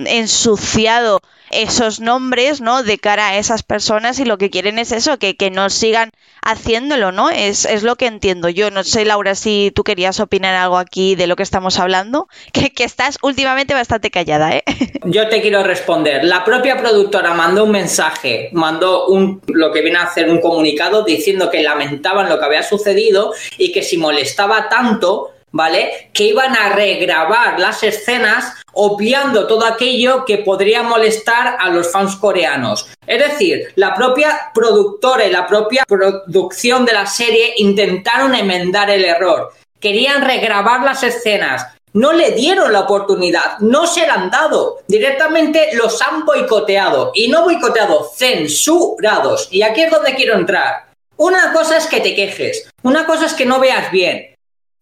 ensuciado 0.06 1.22
esos 1.52 2.00
nombres, 2.00 2.62
¿no? 2.62 2.84
De 2.84 2.98
cara 2.98 3.30
a 3.30 3.38
esas 3.38 3.64
personas 3.64 4.20
y 4.20 4.26
lo 4.26 4.38
que 4.38 4.50
quieren 4.50 4.80
es 4.80 4.92
eso, 4.92 5.18
que, 5.18 5.36
que 5.36 5.50
no 5.50 5.70
sigan 5.70 6.12
haciéndolo, 6.44 7.12
¿no? 7.12 7.30
Es, 7.30 7.66
es, 7.66 7.84
lo 7.84 7.96
que 7.96 8.06
entiendo 8.06 8.50
yo. 8.50 8.70
No 8.72 8.84
sé, 8.84 9.06
Laura, 9.06 9.36
si 9.36 9.72
tú 9.74 9.84
querías 9.84 10.20
opinar 10.20 10.56
algo 10.56 10.78
aquí 10.78 11.16
de 11.16 11.28
lo 11.28 11.36
que 11.36 11.44
estamos 11.44 11.80
hablando, 11.80 12.28
que, 12.54 12.72
que 12.72 12.84
estás 12.84 13.18
últimamente 13.22 13.74
bastante 13.74 14.12
callada, 14.12 14.56
¿eh? 14.56 14.64
Yo 15.06 15.30
te 15.30 15.42
quiero 15.42 15.64
responder. 15.64 16.24
La 16.24 16.44
propia 16.44 16.78
productora 16.78 17.34
mandó 17.34 17.64
un 17.64 17.72
mensaje, 17.72 18.50
mandó 18.52 19.08
un, 19.08 19.42
lo 19.48 19.72
que 19.72 19.82
viene 19.82 20.00
a 20.00 20.04
hacer 20.04 20.30
un 20.30 20.42
comunicado 20.42 21.04
diciendo 21.04 21.50
que 21.50 21.64
lamentaban 21.64 22.30
lo 22.30 22.40
que 22.40 22.46
había 22.46 22.64
sucedido 22.64 23.34
y 23.58 23.72
que 23.72 23.84
si 23.84 23.98
molestaba 23.98 24.68
tanto, 24.70 25.32
¿vale? 25.52 26.10
Que 26.14 26.26
iban 26.26 26.56
a 26.56 26.70
regrabar 26.70 27.60
las 27.60 27.84
escenas 27.84 28.54
obviando 28.74 29.48
todo 29.48 29.66
aquello 29.66 30.24
que 30.26 30.40
podría 30.40 30.84
molestar 30.84 31.58
a 31.60 31.70
los 31.70 31.92
fans 31.92 32.16
coreanos. 32.16 32.88
Es 33.06 33.20
decir, 33.20 33.72
la 33.76 33.96
propia 33.96 34.52
productora 34.54 35.26
y 35.26 35.32
la 35.32 35.48
propia 35.48 35.84
producción 35.88 36.86
de 36.86 36.94
la 36.94 37.08
serie 37.08 37.54
intentaron 37.58 38.36
enmendar 38.36 38.90
el 38.90 39.04
error. 39.06 39.54
Querían 39.80 40.24
regrabar 40.24 40.84
las 40.84 41.04
escenas. 41.04 41.66
No 41.94 42.14
le 42.14 42.32
dieron 42.32 42.72
la 42.72 42.82
oportunidad, 42.82 43.58
no 43.60 43.88
se 43.88 44.06
la 44.06 44.14
han 44.14 44.30
dado. 44.30 44.82
Directamente 44.88 45.70
los 45.74 46.00
han 46.02 46.26
boicoteado. 46.26 47.12
Y 47.16 47.30
no 47.30 47.44
boicoteado, 47.44 48.12
censurados. 48.16 49.48
Y 49.50 49.64
aquí 49.64 49.82
es 49.82 49.90
donde 49.90 50.14
quiero 50.14 50.36
entrar. 50.36 50.88
Una 51.16 51.52
cosa 51.52 51.78
es 51.78 51.88
que 51.88 52.00
te 52.00 52.14
quejes, 52.14 52.70
una 52.84 53.08
cosa 53.08 53.26
es 53.26 53.34
que 53.34 53.48
no 53.48 53.60
veas 53.60 53.92
bien, 53.92 54.37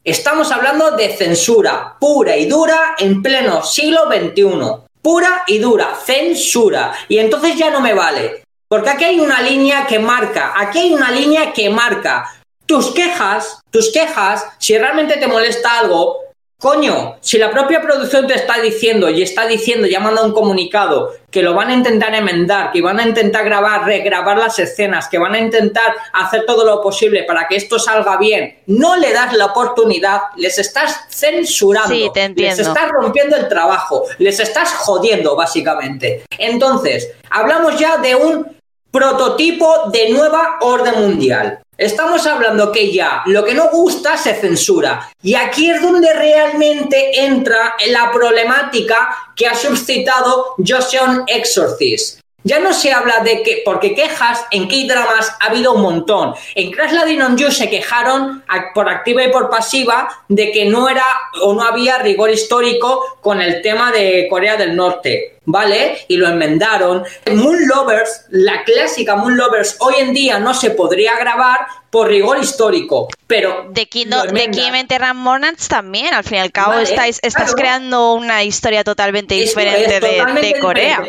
Estamos 0.06 0.52
hablando 0.52 0.92
de 0.92 1.18
censura 1.18 1.96
pura 2.00 2.38
y 2.38 2.46
dura 2.46 2.94
en 3.00 3.24
pleno 3.24 3.64
siglo 3.64 4.02
XXI. 4.06 4.86
Pura 5.02 5.42
y 5.48 5.58
dura, 5.58 5.96
censura. 5.96 6.94
Y 7.10 7.18
entonces 7.18 7.56
ya 7.58 7.72
no 7.72 7.82
me 7.82 7.96
vale. 7.96 8.44
Porque 8.68 8.92
aquí 8.92 9.04
hay 9.04 9.20
una 9.20 9.42
línea 9.42 9.88
que 9.88 9.98
marca, 9.98 10.54
aquí 10.56 10.78
hay 10.78 10.94
una 10.94 11.10
línea 11.10 11.52
que 11.52 11.72
marca 11.72 12.32
tus 12.68 12.92
quejas, 12.92 13.60
tus 13.72 13.92
quejas, 13.92 14.46
si 14.60 14.78
realmente 14.78 15.18
te 15.18 15.28
molesta 15.28 15.80
algo, 15.80 16.20
Coño, 16.58 17.18
si 17.20 17.38
la 17.38 17.52
propia 17.52 17.82
producción 17.82 18.28
te 18.28 18.34
está 18.34 18.62
diciendo 18.62 19.10
y 19.10 19.22
está 19.22 19.46
diciendo, 19.46 19.88
ya 19.88 20.00
manda 20.00 20.24
un 20.24 20.32
comunicado, 20.32 21.12
que 21.30 21.44
lo 21.44 21.54
van 21.54 21.70
a 21.70 21.74
intentar 21.74 22.16
enmendar, 22.16 22.72
que 22.72 22.82
van 22.82 22.98
a 22.98 23.06
intentar 23.06 23.44
grabar, 23.44 23.86
regrabar 23.86 24.38
las 24.38 24.58
escenas, 24.58 25.10
que 25.10 25.18
van 25.18 25.34
a 25.34 25.40
intentar 25.40 25.94
hacer 26.14 26.46
todo 26.46 26.66
lo 26.66 26.82
posible 26.82 27.24
para 27.24 27.48
que 27.50 27.58
esto 27.58 27.78
salga 27.78 28.16
bien, 28.18 28.62
no 28.68 28.96
le 28.96 29.12
das 29.12 29.34
la 29.34 29.48
oportunidad, 29.48 30.22
les 30.38 30.58
estás 30.58 31.02
censurando, 31.10 32.14
les 32.36 32.58
estás 32.58 32.90
rompiendo 32.90 33.36
el 33.36 33.50
trabajo, 33.50 34.06
les 34.18 34.40
estás 34.40 34.72
jodiendo 34.76 35.36
básicamente. 35.36 36.24
Entonces, 36.38 37.12
hablamos 37.30 37.78
ya 37.78 37.98
de 37.98 38.16
un 38.16 38.56
prototipo 38.92 39.90
de 39.92 40.10
nueva 40.10 40.58
orden 40.62 41.02
mundial. 41.02 41.60
Estamos 41.78 42.26
hablando 42.26 42.72
que 42.72 42.90
ya 42.92 43.22
lo 43.26 43.44
que 43.44 43.54
no 43.54 43.70
gusta 43.70 44.16
se 44.16 44.34
censura. 44.34 45.10
Y 45.22 45.36
aquí 45.36 45.70
es 45.70 45.82
donde 45.82 46.14
realmente 46.14 47.26
entra 47.26 47.76
la 47.90 48.12
problemática 48.14 49.34
que 49.36 49.46
ha 49.46 49.56
suscitado 49.56 50.56
Joseon 50.66 51.26
Exorcist. 51.28 52.22
Ya 52.44 52.60
no 52.60 52.74
se 52.74 52.94
habla 52.94 53.22
de 53.22 53.42
que, 53.42 53.64
porque 53.66 53.96
quejas 53.96 54.46
en 54.52 54.68
K-dramas 54.70 55.36
ha 55.42 55.48
habido 55.48 55.74
un 55.74 55.82
montón. 55.82 56.36
En 56.54 56.72
Crash 56.72 56.92
Landing 56.92 57.22
on 57.24 57.38
You 57.38 57.52
se 57.52 57.70
quejaron 57.70 58.44
por 58.74 58.88
activa 58.88 59.24
y 59.24 59.32
por 59.32 59.50
pasiva 59.50 60.08
de 60.30 60.52
que 60.52 60.66
no 60.66 60.88
era 60.88 61.04
o 61.42 61.54
no 61.54 61.64
había 61.64 61.98
rigor 61.98 62.30
histórico 62.30 63.18
con 63.20 63.42
el 63.42 63.62
tema 63.64 63.92
de 63.92 64.28
Corea 64.30 64.58
del 64.58 64.76
Norte. 64.76 65.35
¿Vale? 65.46 66.00
Y 66.08 66.18
lo 66.18 66.28
enmendaron. 66.28 67.04
Moon 67.32 67.68
Lovers, 67.68 68.26
la 68.30 68.64
clásica 68.64 69.16
Moon 69.16 69.38
Lovers, 69.38 69.78
hoy 69.80 69.96
en 70.00 70.14
día 70.14 70.40
no 70.40 70.54
se 70.54 70.72
podría 70.72 71.18
grabar 71.18 71.60
por 71.90 72.08
rigor 72.08 72.40
histórico, 72.40 73.08
pero... 73.26 73.68
De 73.70 73.86
Kingdom, 73.88 74.28
de 74.28 75.14
Monarchs 75.14 75.68
también, 75.70 76.14
al 76.14 76.24
fin 76.24 76.38
y 76.38 76.42
al 76.42 76.52
cabo 76.52 76.74
estáis, 76.74 77.20
estás 77.22 77.56
creando 77.56 78.14
una 78.14 78.44
historia 78.44 78.84
totalmente 78.84 79.36
diferente 79.36 80.00
de, 80.00 80.60
Corea. 80.60 81.04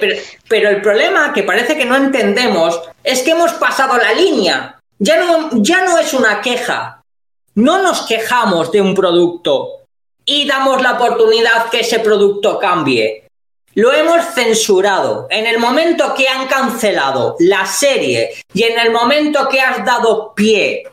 Pero, 0.49 0.69
el 0.69 0.81
problema 0.81 1.33
que 1.33 1.43
parece 1.43 1.77
que 1.77 1.85
no 1.85 1.97
entendemos 1.97 2.81
es 3.03 3.23
que 3.23 3.33
hemos 3.33 3.53
pasado 3.55 3.97
la 3.97 4.13
línea. 4.13 4.81
Ya 4.99 5.19
no, 5.19 5.51
ya 5.55 5.85
no 5.85 5.99
es 5.99 6.15
una 6.15 6.41
queja. 6.41 7.03
No 7.55 7.83
nos 7.83 8.03
quejamos 8.03 8.71
de 8.71 8.81
un 8.81 8.95
producto 8.95 9.87
y 10.25 10.47
damos 10.47 10.83
la 10.83 10.93
oportunidad 10.93 11.69
que 11.71 11.81
ese 11.81 12.01
producto 12.01 12.59
cambie 12.59 13.26
lo 13.77 13.93
hemos 13.93 14.25
censurado. 14.35 15.27
En 15.31 15.47
el 15.47 15.59
momento 15.59 16.15
que 16.15 16.27
han 16.27 16.49
cancelado 16.49 17.37
la 17.39 17.67
serie 17.67 18.31
y 18.53 18.63
en 18.65 18.79
el 18.79 18.91
momento 18.91 19.49
que 19.49 19.61
has 19.61 19.85
dado 19.85 20.35
pie 20.35 20.85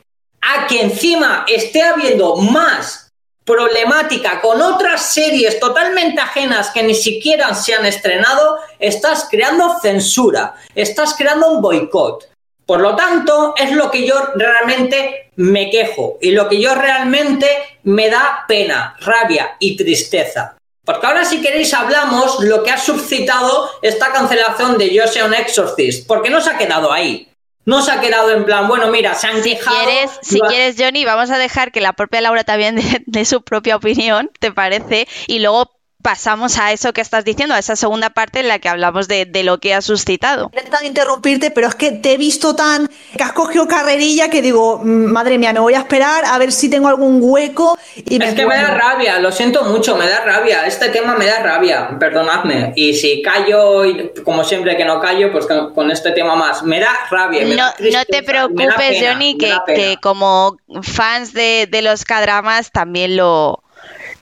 a 0.42 0.68
que 0.68 0.82
encima 0.82 1.46
esté 1.48 1.82
habiendo 1.82 2.36
más 2.36 3.10
problemática 3.46 4.42
con 4.42 4.62
otras 4.62 5.14
series 5.14 5.60
totalmente 5.60 6.20
ajenas 6.20 6.72
que 6.72 6.84
ni 6.84 6.94
siquiera 6.94 7.54
se 7.56 7.74
han 7.74 7.86
estrenado, 7.86 8.60
estás 8.80 9.28
creando 9.32 9.80
censura, 9.82 10.56
estás 10.76 11.16
creando 11.18 11.52
un 11.52 11.62
boicot. 11.62 12.30
Por 12.66 12.82
lo 12.82 12.96
tanto, 12.98 13.54
es 13.58 13.72
lo 13.72 13.92
que 13.92 14.06
yo 14.06 14.16
realmente 14.36 15.32
me 15.38 15.70
quejo 15.70 16.18
y 16.22 16.32
lo 16.32 16.50
que 16.50 16.60
yo 16.60 16.76
realmente 16.76 17.48
me 17.84 18.10
da 18.10 18.44
pena, 18.46 18.98
rabia 19.00 19.56
y 19.60 19.78
tristeza. 19.78 20.58
Porque 20.86 21.08
ahora 21.08 21.24
si 21.24 21.42
queréis 21.42 21.74
hablamos 21.74 22.42
lo 22.42 22.64
que 22.64 22.72
ha 22.72 22.78
suscitado 22.78 23.70
esta 23.82 24.12
cancelación 24.12 24.78
de 24.78 24.94
Yo 24.94 25.08
sea 25.08 25.26
un 25.26 25.34
exorcist, 25.34 26.08
porque 26.08 26.30
no 26.30 26.42
se 26.42 26.50
ha 26.50 26.58
quedado 26.58 26.92
ahí. 26.92 27.30
No 27.66 27.82
se 27.82 27.92
ha 27.92 28.02
quedado 28.02 28.32
en 28.32 28.44
plan, 28.44 28.68
bueno, 28.68 28.88
mira, 28.88 29.16
se 29.16 29.28
han 29.28 29.42
si 29.42 29.56
Quieres, 29.56 30.12
si 30.22 30.42
quieres, 30.42 30.76
Johnny, 30.78 31.06
vamos 31.06 31.30
a 31.30 31.38
dejar 31.38 31.72
que 31.72 31.80
la 31.80 31.94
propia 31.94 32.20
Laura 32.20 32.44
también 32.44 32.76
dé 33.06 33.24
su 33.24 33.42
propia 33.42 33.78
opinión, 33.78 34.30
¿te 34.40 34.52
parece? 34.52 35.08
Y 35.28 35.40
luego 35.40 35.72
pasamos 36.04 36.60
a 36.60 36.74
eso 36.74 36.94
que 36.94 37.02
estás 37.02 37.24
diciendo, 37.24 37.56
a 37.56 37.60
esa 37.60 37.76
segunda 37.76 38.12
parte 38.12 38.42
en 38.42 38.50
la 38.50 38.60
que 38.60 38.70
hablamos 38.70 39.08
de, 39.08 39.26
lo 39.44 39.58
que 39.58 39.74
has 39.74 39.86
suscitado. 39.86 40.52
Intentado 40.54 40.86
interrumpirte, 40.86 41.50
pero 41.50 41.68
es 41.68 41.76
que 41.76 41.92
te 41.92 42.14
he 42.14 42.18
visto 42.18 42.56
tan 42.56 42.90
que 43.18 43.24
has 43.24 43.32
cogido 43.32 43.68
carrerilla 43.68 44.30
que 44.30 44.42
digo, 44.42 44.80
mm, 44.84 45.12
madre 45.12 45.38
mía, 45.38 45.54
me 45.54 45.62
voy 45.62 45.74
a 45.74 45.80
esperar 45.80 46.26
a 46.26 46.38
ver 46.38 46.52
si 46.52 46.70
tengo 46.70 46.90
algún 46.90 47.20
hueco. 47.22 47.78
Y 47.96 48.22
es 48.22 48.34
que 48.34 48.46
me 48.46 48.56
da 48.56 48.68
rabia, 48.68 49.20
lo 49.20 49.32
siento 49.32 49.64
mucho, 49.64 49.96
me 49.96 50.08
da 50.08 50.24
rabia. 50.26 50.68
Este 50.68 50.90
tema 50.90 51.16
me 51.16 51.26
da 51.26 51.42
rabia, 51.42 51.98
perdonadme. 51.98 52.74
Y 52.76 52.94
si 52.94 53.22
callo, 53.22 53.86
y 53.86 54.12
como 54.24 54.44
siempre 54.44 54.76
que 54.76 54.86
no 54.86 55.00
callo, 55.00 55.32
pues 55.32 55.48
con, 55.48 55.90
este 55.90 56.12
tema 56.12 56.36
más. 56.36 56.64
Me 56.64 56.80
da 56.80 56.92
rabia. 57.10 57.46
no, 57.46 57.90
no 57.92 58.06
te 58.06 58.24
preocupes, 58.24 58.98
Johnny, 59.02 59.38
que, 59.38 59.56
que, 59.68 59.98
como 60.02 60.58
fans 60.82 61.34
de, 61.34 61.68
de 61.72 61.82
los 61.82 62.04
cadramas 62.04 62.72
también 62.72 63.16
lo 63.16 63.64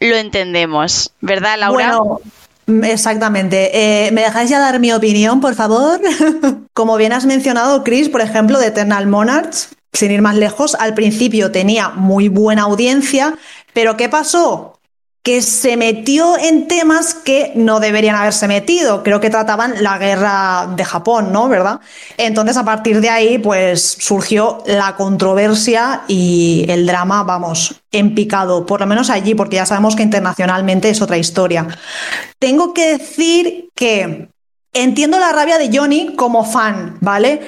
lo 0.01 0.17
entendemos, 0.17 1.11
¿verdad, 1.21 1.57
Laura? 1.59 1.97
Bueno, 1.97 2.21
exactamente. 2.83 4.07
Eh, 4.07 4.11
¿Me 4.11 4.21
dejáis 4.21 4.49
ya 4.49 4.59
dar 4.59 4.79
mi 4.79 4.91
opinión, 4.91 5.39
por 5.39 5.55
favor? 5.55 6.01
Como 6.73 6.97
bien 6.97 7.13
has 7.13 7.25
mencionado, 7.25 7.83
Chris, 7.83 8.09
por 8.09 8.21
ejemplo, 8.21 8.59
de 8.59 8.67
Eternal 8.67 9.07
Monarchs, 9.07 9.69
sin 9.93 10.11
ir 10.11 10.21
más 10.21 10.35
lejos, 10.35 10.75
al 10.75 10.93
principio 10.95 11.51
tenía 11.51 11.89
muy 11.89 12.29
buena 12.29 12.63
audiencia, 12.63 13.35
pero 13.73 13.95
¿qué 13.95 14.09
pasó? 14.09 14.79
Que 15.23 15.43
se 15.43 15.77
metió 15.77 16.35
en 16.37 16.67
temas 16.67 17.13
que 17.13 17.51
no 17.55 17.79
deberían 17.79 18.15
haberse 18.15 18.47
metido. 18.47 19.03
Creo 19.03 19.19
que 19.19 19.29
trataban 19.29 19.83
la 19.83 19.99
guerra 19.99 20.73
de 20.75 20.83
Japón, 20.83 21.31
¿no? 21.31 21.47
¿Verdad? 21.47 21.79
Entonces, 22.17 22.57
a 22.57 22.65
partir 22.65 23.01
de 23.01 23.09
ahí, 23.09 23.37
pues 23.37 23.97
surgió 23.99 24.63
la 24.65 24.95
controversia 24.95 26.01
y 26.07 26.65
el 26.69 26.87
drama, 26.87 27.21
vamos, 27.23 27.83
en 27.91 28.15
picado, 28.15 28.65
por 28.65 28.79
lo 28.79 28.87
menos 28.87 29.11
allí, 29.11 29.35
porque 29.35 29.57
ya 29.57 29.65
sabemos 29.67 29.95
que 29.95 30.01
internacionalmente 30.01 30.89
es 30.89 31.01
otra 31.01 31.17
historia. 31.17 31.67
Tengo 32.39 32.73
que 32.73 32.97
decir 32.97 33.69
que 33.75 34.29
entiendo 34.73 35.19
la 35.19 35.31
rabia 35.33 35.59
de 35.59 35.69
Johnny 35.75 36.15
como 36.15 36.43
fan, 36.45 36.97
¿vale? 36.99 37.41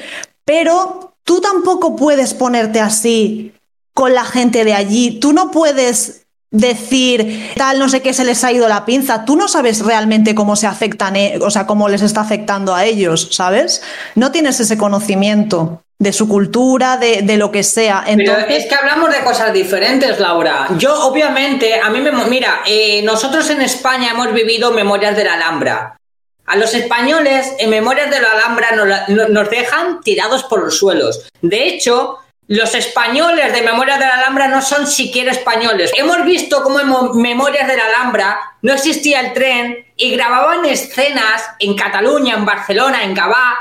Pero 0.46 1.16
tú 1.24 1.42
tampoco 1.42 1.96
puedes 1.96 2.36
ponerte 2.36 2.80
así 2.80 3.54
con 3.96 4.14
la 4.14 4.26
gente 4.26 4.64
de 4.64 4.76
allí. 4.76 5.20
Tú 5.20 5.34
no 5.34 5.50
puedes 5.50 6.23
decir 6.54 7.52
tal 7.58 7.80
no 7.80 7.90
sé 7.90 8.02
qué 8.02 8.14
se 8.14 8.24
les 8.24 8.44
ha 8.44 8.52
ido 8.52 8.70
la 8.70 8.86
pinza, 8.86 9.26
tú 9.26 9.36
no 9.36 9.50
sabes 9.50 9.84
realmente 9.84 10.36
cómo 10.36 10.56
se 10.56 10.68
afectan, 10.68 11.16
eh, 11.16 11.40
o 11.42 11.52
sea, 11.52 11.66
cómo 11.66 11.90
les 11.90 12.02
está 12.02 12.22
afectando 12.22 12.74
a 12.74 12.86
ellos, 12.86 13.30
¿sabes? 13.32 13.82
No 14.16 14.32
tienes 14.32 14.60
ese 14.60 14.78
conocimiento 14.78 15.82
de 16.00 16.14
su 16.14 16.28
cultura, 16.28 16.98
de, 16.98 17.38
lo 17.38 17.52
que 17.52 17.64
sea. 17.64 18.04
Entonces... 18.06 18.46
es 18.50 18.66
que 18.68 18.76
hablamos 18.76 19.12
de 19.12 19.24
cosas 19.24 19.54
diferentes, 19.54 20.20
Laura. 20.20 20.68
Yo, 20.78 21.08
obviamente, 21.08 21.80
a 21.80 21.90
mí 21.90 22.02
me... 22.02 22.12
Mira, 22.26 22.62
eh, 22.66 23.02
nosotros 23.04 23.50
en 23.50 23.62
España 23.62 24.12
hemos 24.12 24.34
vivido 24.34 24.72
Memorias 24.72 25.16
de 25.16 25.24
la 25.24 25.36
Alhambra. 25.36 25.98
A 26.46 26.58
los 26.58 26.74
españoles, 26.74 27.54
en 27.58 27.70
Memorias 27.70 28.12
de 28.12 28.20
la 28.20 28.32
Alhambra, 28.32 29.08
nos 29.30 29.50
dejan 29.50 30.02
tirados 30.02 30.44
por 30.44 30.62
los 30.62 30.78
suelos. 30.78 31.26
De 31.42 31.68
hecho, 31.68 32.18
los 32.54 32.76
españoles 32.76 33.52
de 33.52 33.64
Memorias 33.64 33.98
de 33.98 34.06
la 34.06 34.14
Alhambra 34.14 34.48
no 34.48 34.62
son 34.62 34.86
siquiera 34.86 35.32
españoles. 35.32 35.92
Hemos 35.98 36.24
visto 36.24 36.62
cómo 36.62 36.80
en 36.80 37.20
Memorias 37.20 37.68
de 37.68 37.76
la 37.76 37.86
Alhambra 37.86 38.40
no 38.62 38.74
existía 38.74 39.22
el 39.22 39.34
tren 39.34 39.88
y 39.96 40.12
grababan 40.12 40.64
escenas 40.66 41.50
en 41.58 41.76
Cataluña, 41.76 42.36
en 42.36 42.46
Barcelona, 42.46 43.06
en 43.06 43.16
Gabá, 43.16 43.58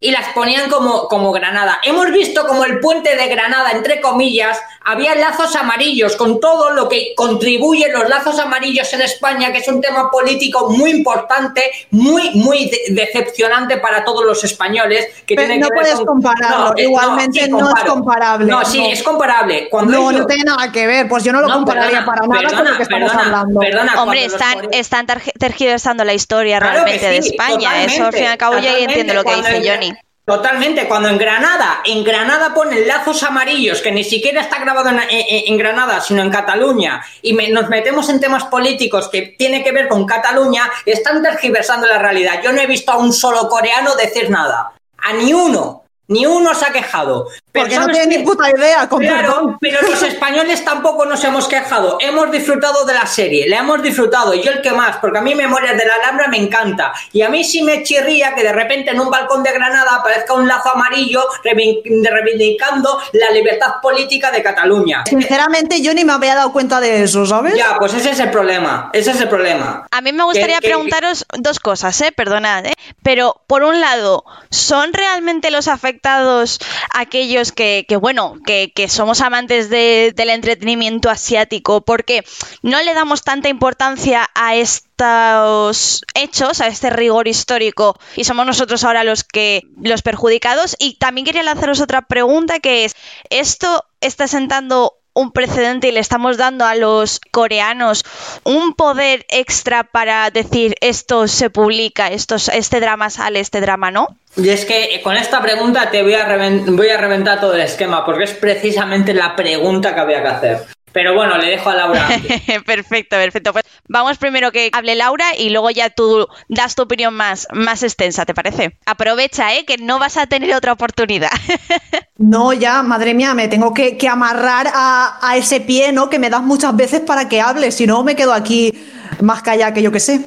y 0.00 0.12
las 0.12 0.28
ponían 0.32 0.70
como, 0.70 1.08
como 1.08 1.32
Granada. 1.32 1.80
Hemos 1.82 2.12
visto 2.12 2.46
como 2.46 2.64
el 2.64 2.78
puente 2.78 3.16
de 3.16 3.26
Granada, 3.26 3.72
entre 3.72 4.00
comillas, 4.00 4.58
había 4.84 5.14
lazos 5.16 5.54
amarillos 5.56 6.14
con 6.16 6.40
todo 6.40 6.70
lo 6.70 6.88
que 6.88 7.14
contribuye 7.16 7.90
los 7.92 8.08
lazos 8.08 8.38
amarillos 8.38 8.92
en 8.94 9.02
España, 9.02 9.52
que 9.52 9.58
es 9.58 9.68
un 9.68 9.80
tema 9.80 10.08
político 10.10 10.70
muy 10.70 10.90
importante, 10.90 11.62
muy, 11.90 12.30
muy 12.30 12.70
decepcionante 12.90 13.78
para 13.78 14.04
todos 14.04 14.24
los 14.24 14.42
españoles. 14.44 15.08
Que 15.26 15.34
Pero 15.34 15.56
no 15.56 15.68
puedes 15.68 16.00
compararlo, 16.00 16.74
eh, 16.76 16.84
igualmente 16.84 17.48
no, 17.48 17.68
es 17.76 17.84
comparable. 17.84 18.46
No, 18.46 18.64
sí, 18.64 18.86
es 18.86 19.02
comparable. 19.02 19.68
no, 19.72 20.12
no 20.12 20.26
tiene 20.26 20.44
nada 20.44 20.70
que 20.70 20.86
ver, 20.86 21.08
pues 21.08 21.24
yo 21.24 21.32
no 21.32 21.40
lo 21.40 21.52
compararía 21.52 22.04
para 22.04 22.26
nada 22.26 22.56
con 22.56 22.70
lo 22.70 22.76
que 22.76 22.82
estamos 22.84 23.12
hablando. 23.12 23.60
Hombre, 23.96 24.24
están, 24.24 24.68
están 24.70 25.06
tergiversando 25.38 26.04
la 26.04 26.14
historia 26.14 26.60
realmente 26.60 27.04
de 27.08 27.18
España, 27.18 27.82
eso 27.84 28.04
al 28.04 28.12
fin 28.12 28.22
y 28.22 28.26
al 28.26 28.38
cabo 28.38 28.58
ya 28.58 28.78
entiende 28.78 29.12
lo 29.12 29.24
que 29.24 29.34
dice 29.34 29.62
Johnny. 29.68 29.87
Totalmente, 30.28 30.86
cuando 30.86 31.08
en 31.08 31.16
Granada, 31.16 31.80
en 31.86 32.04
Granada 32.04 32.52
ponen 32.52 32.86
lazos 32.86 33.22
amarillos, 33.22 33.80
que 33.80 33.90
ni 33.90 34.04
siquiera 34.04 34.42
está 34.42 34.58
grabado 34.58 34.90
en, 35.08 35.56
Granada, 35.56 36.02
sino 36.02 36.20
en 36.20 36.28
Cataluña, 36.28 37.02
y 37.22 37.32
nos 37.32 37.70
metemos 37.70 38.10
en 38.10 38.20
temas 38.20 38.44
políticos 38.44 39.08
que 39.08 39.34
tiene 39.38 39.64
que 39.64 39.72
ver 39.72 39.88
con 39.88 40.04
Cataluña, 40.04 40.70
están 40.84 41.22
tergiversando 41.22 41.86
la 41.86 41.96
realidad. 41.96 42.42
Yo 42.44 42.52
no 42.52 42.60
he 42.60 42.66
visto 42.66 42.92
a 42.92 42.98
un 42.98 43.14
solo 43.14 43.48
coreano 43.48 43.96
decir 43.96 44.28
nada, 44.28 44.74
a 44.98 45.14
ni 45.14 45.32
uno. 45.32 45.84
Ni 46.08 46.26
uno 46.26 46.54
se 46.54 46.66
ha 46.66 46.72
quejado. 46.72 47.28
Porque 47.52 47.78
no 47.78 47.86
tiene 47.88 48.18
ni 48.18 48.24
puta 48.24 48.50
idea, 48.50 48.88
con 48.88 49.00
claro, 49.00 49.56
Pero 49.60 49.80
los 49.82 50.02
españoles 50.02 50.64
tampoco 50.64 51.06
nos 51.06 51.22
hemos 51.24 51.48
quejado. 51.48 51.98
Hemos 52.00 52.30
disfrutado 52.30 52.84
de 52.84 52.94
la 52.94 53.06
serie, 53.06 53.48
la 53.48 53.58
hemos 53.58 53.82
disfrutado. 53.82 54.34
Y 54.34 54.42
yo 54.42 54.52
el 54.52 54.60
que 54.60 54.72
más, 54.72 54.98
porque 54.98 55.18
a 55.18 55.22
mí 55.22 55.34
Memorias 55.34 55.76
de 55.76 55.84
la 55.84 55.94
Alhambra 55.94 56.28
me 56.28 56.36
encanta. 56.36 56.92
Y 57.12 57.22
a 57.22 57.28
mí 57.28 57.42
sí 57.44 57.62
me 57.62 57.82
chirría 57.82 58.34
que 58.34 58.42
de 58.42 58.52
repente 58.52 58.90
en 58.90 59.00
un 59.00 59.10
balcón 59.10 59.42
de 59.42 59.52
Granada 59.52 59.96
aparezca 59.96 60.34
un 60.34 60.46
lazo 60.46 60.70
amarillo 60.74 61.24
reivindicando 61.42 63.00
la 63.12 63.30
libertad 63.30 63.76
política 63.82 64.30
de 64.30 64.42
Cataluña. 64.42 65.04
Sinceramente, 65.06 65.80
yo 65.80 65.94
ni 65.94 66.04
me 66.04 66.12
había 66.12 66.34
dado 66.34 66.52
cuenta 66.52 66.80
de 66.80 67.02
eso, 67.02 67.24
¿sabes? 67.26 67.54
Ya, 67.56 67.76
pues 67.78 67.94
ese 67.94 68.10
es 68.10 68.20
el 68.20 68.30
problema. 68.30 68.90
Ese 68.92 69.12
es 69.12 69.20
el 69.20 69.28
problema. 69.28 69.86
A 69.90 70.00
mí 70.00 70.12
me 70.12 70.24
gustaría 70.24 70.60
preguntaros 70.60 71.26
dos 71.38 71.58
cosas, 71.60 72.00
¿eh? 72.02 72.12
Perdonad, 72.12 72.66
¿eh? 72.66 72.74
Pero, 73.02 73.40
por 73.46 73.62
un 73.62 73.80
lado, 73.80 74.24
¿son 74.50 74.92
realmente 74.92 75.50
los 75.50 75.66
afectados 75.68 76.58
aquellos 76.94 77.47
que, 77.52 77.84
bueno, 78.00 78.36
que, 78.44 78.88
somos 78.88 79.20
amantes 79.20 79.70
del 79.70 80.30
entretenimiento 80.30 81.10
asiático, 81.10 81.82
porque 81.82 82.24
no 82.62 82.80
le 82.82 82.94
damos 82.94 83.22
tanta 83.22 83.48
importancia 83.48 84.28
a 84.34 84.56
estos 84.56 86.02
hechos, 86.14 86.60
a 86.60 86.66
este 86.66 86.90
rigor 86.90 87.28
histórico, 87.28 87.98
y 88.16 88.24
somos 88.24 88.46
nosotros 88.46 88.84
ahora 88.84 89.04
los 89.04 89.24
que 89.24 89.62
los 89.80 90.02
perjudicados. 90.02 90.76
Y 90.78 90.98
también 90.98 91.24
quería 91.24 91.42
lanzaros 91.42 91.80
otra 91.80 92.02
pregunta 92.02 92.60
que 92.60 92.84
es, 92.84 92.96
¿esto 93.30 93.84
está 94.00 94.28
sentando 94.28 94.97
un 95.18 95.32
precedente 95.32 95.88
y 95.88 95.92
le 95.92 96.00
estamos 96.00 96.36
dando 96.36 96.64
a 96.64 96.74
los 96.74 97.20
coreanos 97.30 98.04
un 98.44 98.74
poder 98.74 99.26
extra 99.28 99.84
para 99.84 100.30
decir 100.30 100.74
esto 100.80 101.26
se 101.26 101.50
publica, 101.50 102.08
esto, 102.08 102.36
este 102.36 102.80
drama 102.80 103.10
sale, 103.10 103.40
este 103.40 103.60
drama 103.60 103.90
no? 103.90 104.08
Y 104.36 104.50
es 104.50 104.64
que 104.64 105.00
con 105.02 105.16
esta 105.16 105.42
pregunta 105.42 105.90
te 105.90 106.02
voy 106.02 106.14
a 106.14 106.24
reventar 106.24 107.40
todo 107.40 107.54
el 107.54 107.62
esquema, 107.62 108.04
porque 108.04 108.24
es 108.24 108.32
precisamente 108.32 109.12
la 109.12 109.34
pregunta 109.34 109.94
que 109.94 110.00
había 110.00 110.22
que 110.22 110.28
hacer. 110.28 110.77
Pero 110.92 111.14
bueno, 111.14 111.38
le 111.38 111.50
dejo 111.50 111.70
a 111.70 111.74
Laura. 111.74 112.08
perfecto, 112.66 113.16
perfecto. 113.16 113.52
Pues 113.52 113.64
vamos 113.88 114.18
primero 114.18 114.50
que 114.52 114.70
hable 114.72 114.94
Laura 114.94 115.36
y 115.36 115.50
luego 115.50 115.70
ya 115.70 115.90
tú 115.90 116.26
das 116.48 116.74
tu 116.74 116.82
opinión 116.82 117.14
más, 117.14 117.46
más 117.52 117.82
extensa, 117.82 118.24
¿te 118.24 118.34
parece? 118.34 118.78
Aprovecha, 118.86 119.54
¿eh? 119.54 119.64
Que 119.64 119.76
no 119.78 119.98
vas 119.98 120.16
a 120.16 120.26
tener 120.26 120.54
otra 120.54 120.72
oportunidad. 120.72 121.30
no, 122.16 122.52
ya, 122.52 122.82
madre 122.82 123.14
mía, 123.14 123.34
me 123.34 123.48
tengo 123.48 123.74
que, 123.74 123.96
amarrar 124.08 124.68
a, 124.72 125.18
a, 125.20 125.36
ese 125.36 125.60
pie, 125.60 125.92
¿no? 125.92 126.08
Que 126.08 126.18
me 126.18 126.30
das 126.30 126.42
muchas 126.42 126.74
veces 126.74 127.00
para 127.00 127.28
que 127.28 127.40
hable, 127.40 127.70
si 127.70 127.86
no 127.86 128.02
me 128.02 128.16
quedo 128.16 128.32
aquí 128.32 128.72
más 129.20 129.42
callada 129.42 129.74
que 129.74 129.82
yo 129.82 129.92
que 129.92 130.00
sé. 130.00 130.26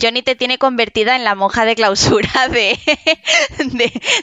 Johnny 0.00 0.22
te 0.22 0.34
tiene 0.34 0.58
convertida 0.58 1.14
en 1.16 1.24
la 1.24 1.34
monja 1.34 1.64
de 1.64 1.74
clausura 1.74 2.48
de, 2.50 2.78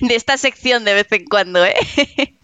de, 0.01 0.15
esta 0.15 0.37
sección 0.37 0.83
de 0.83 0.93
vez 0.93 1.07
en 1.11 1.25
cuando, 1.25 1.65
¿eh? 1.65 1.75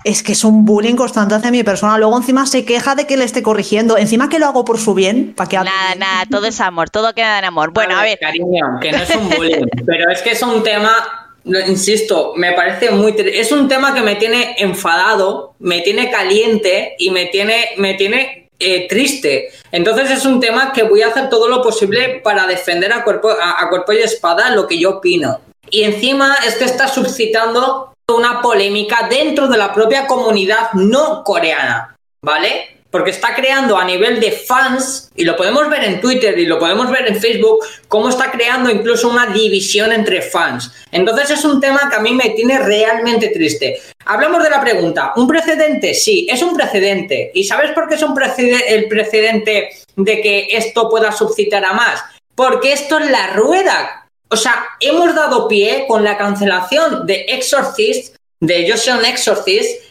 Es 0.03 0.23
que 0.23 0.31
es 0.31 0.43
un 0.43 0.65
bullying 0.65 0.95
constante 0.95 1.35
hacia 1.35 1.51
mi 1.51 1.63
persona. 1.63 1.97
Luego 1.97 2.17
encima 2.17 2.45
se 2.45 2.63
queja 2.63 2.95
de 2.95 3.05
que 3.07 3.17
le 3.17 3.25
esté 3.25 3.43
corrigiendo. 3.43 3.97
Encima 3.97 4.29
que 4.29 4.39
lo 4.39 4.45
hago 4.45 4.63
por 4.63 4.79
su 4.79 4.93
bien, 4.93 5.33
para 5.35 5.49
que 5.49 5.55
Nada, 5.57 5.95
nada, 5.97 6.25
todo 6.29 6.45
es 6.45 6.61
amor, 6.61 6.89
todo 6.89 7.13
queda 7.13 7.39
en 7.39 7.45
amor. 7.45 7.73
Bueno, 7.73 7.97
a 7.97 8.03
ver. 8.03 8.19
Cariño, 8.19 8.79
que 8.81 8.91
no 8.91 8.97
es 8.99 9.15
un 9.15 9.29
bullying, 9.29 9.65
pero 9.85 10.09
es 10.11 10.21
que 10.21 10.31
es 10.31 10.41
un 10.41 10.63
tema 10.63 11.25
insisto, 11.67 12.33
me 12.35 12.53
parece 12.53 12.89
muy 12.91 13.13
es 13.17 13.51
un 13.51 13.67
tema 13.67 13.93
que 13.93 14.01
me 14.01 14.15
tiene 14.15 14.55
enfadado, 14.57 15.55
me 15.59 15.81
tiene 15.81 16.09
caliente 16.09 16.95
y 16.97 17.11
me 17.11 17.27
tiene 17.27 17.69
me 17.77 17.93
tiene 17.93 18.44
eh, 18.59 18.87
triste. 18.87 19.49
Entonces 19.71 20.11
es 20.11 20.25
un 20.25 20.39
tema 20.39 20.71
que 20.71 20.83
voy 20.83 21.01
a 21.01 21.07
hacer 21.07 21.29
todo 21.29 21.47
lo 21.47 21.61
posible 21.61 22.21
para 22.23 22.47
defender 22.47 22.93
a 22.93 23.03
cuerpo, 23.03 23.29
a, 23.29 23.69
cuerpo 23.69 23.93
y 23.93 23.97
espada 23.97 24.49
lo 24.51 24.67
que 24.67 24.77
yo 24.77 24.97
opino. 24.97 25.39
Y 25.69 25.83
encima 25.83 26.37
es 26.45 26.55
que 26.55 26.65
está 26.65 26.87
suscitando 26.87 27.93
una 28.07 28.41
polémica 28.41 29.07
dentro 29.09 29.47
de 29.47 29.57
la 29.57 29.73
propia 29.73 30.05
comunidad 30.05 30.71
no 30.73 31.23
coreana, 31.23 31.97
¿vale? 32.21 32.74
Porque 32.95 33.11
está 33.11 33.35
creando 33.35 33.77
a 33.77 33.83
nivel 33.83 34.21
de 34.21 34.31
fans, 34.31 35.11
y 35.17 35.25
lo 35.25 35.35
podemos 35.35 35.69
ver 35.69 35.83
en 35.83 35.99
Twitter 35.99 36.39
y 36.39 36.45
lo 36.45 36.57
podemos 36.57 36.89
ver 36.89 37.05
en 37.09 37.19
Facebook, 37.19 37.59
cómo 37.89 38.07
está 38.07 38.31
creando 38.31 38.69
incluso 38.69 39.09
una 39.09 39.25
división 39.25 39.91
entre 39.91 40.21
fans. 40.21 40.71
Entonces 40.93 41.31
es 41.31 41.43
un 41.43 41.59
tema 41.59 41.89
que 41.89 41.97
a 41.97 41.99
mí 41.99 42.13
me 42.13 42.29
tiene 42.29 42.57
realmente 42.57 43.31
triste. 43.31 43.81
Hablamos 44.05 44.41
de 44.41 44.49
la 44.49 44.61
pregunta, 44.61 45.11
¿un 45.17 45.27
precedente? 45.27 45.93
Sí, 45.93 46.25
es 46.31 46.41
un 46.41 46.55
precedente. 46.55 47.31
¿Y 47.33 47.43
sabes 47.43 47.71
por 47.71 47.89
qué 47.89 47.95
es 47.95 48.01
un 48.01 48.17
el 48.17 48.87
precedente 48.87 49.71
de 49.97 50.21
que 50.21 50.47
esto 50.51 50.89
pueda 50.89 51.11
suscitar 51.11 51.65
a 51.65 51.73
más? 51.73 52.01
Porque 52.33 52.71
esto 52.71 52.99
es 52.99 53.11
la 53.11 53.33
rueda. 53.33 54.07
O 54.29 54.37
sea, 54.37 54.67
hemos 54.79 55.13
dado 55.13 55.49
pie 55.49 55.83
con 55.85 56.01
la 56.01 56.17
cancelación 56.17 57.05
de 57.05 57.25
Exorcist, 57.27 58.15
de 58.39 58.71
Joseon 58.71 59.03
Exorcist, 59.03 59.84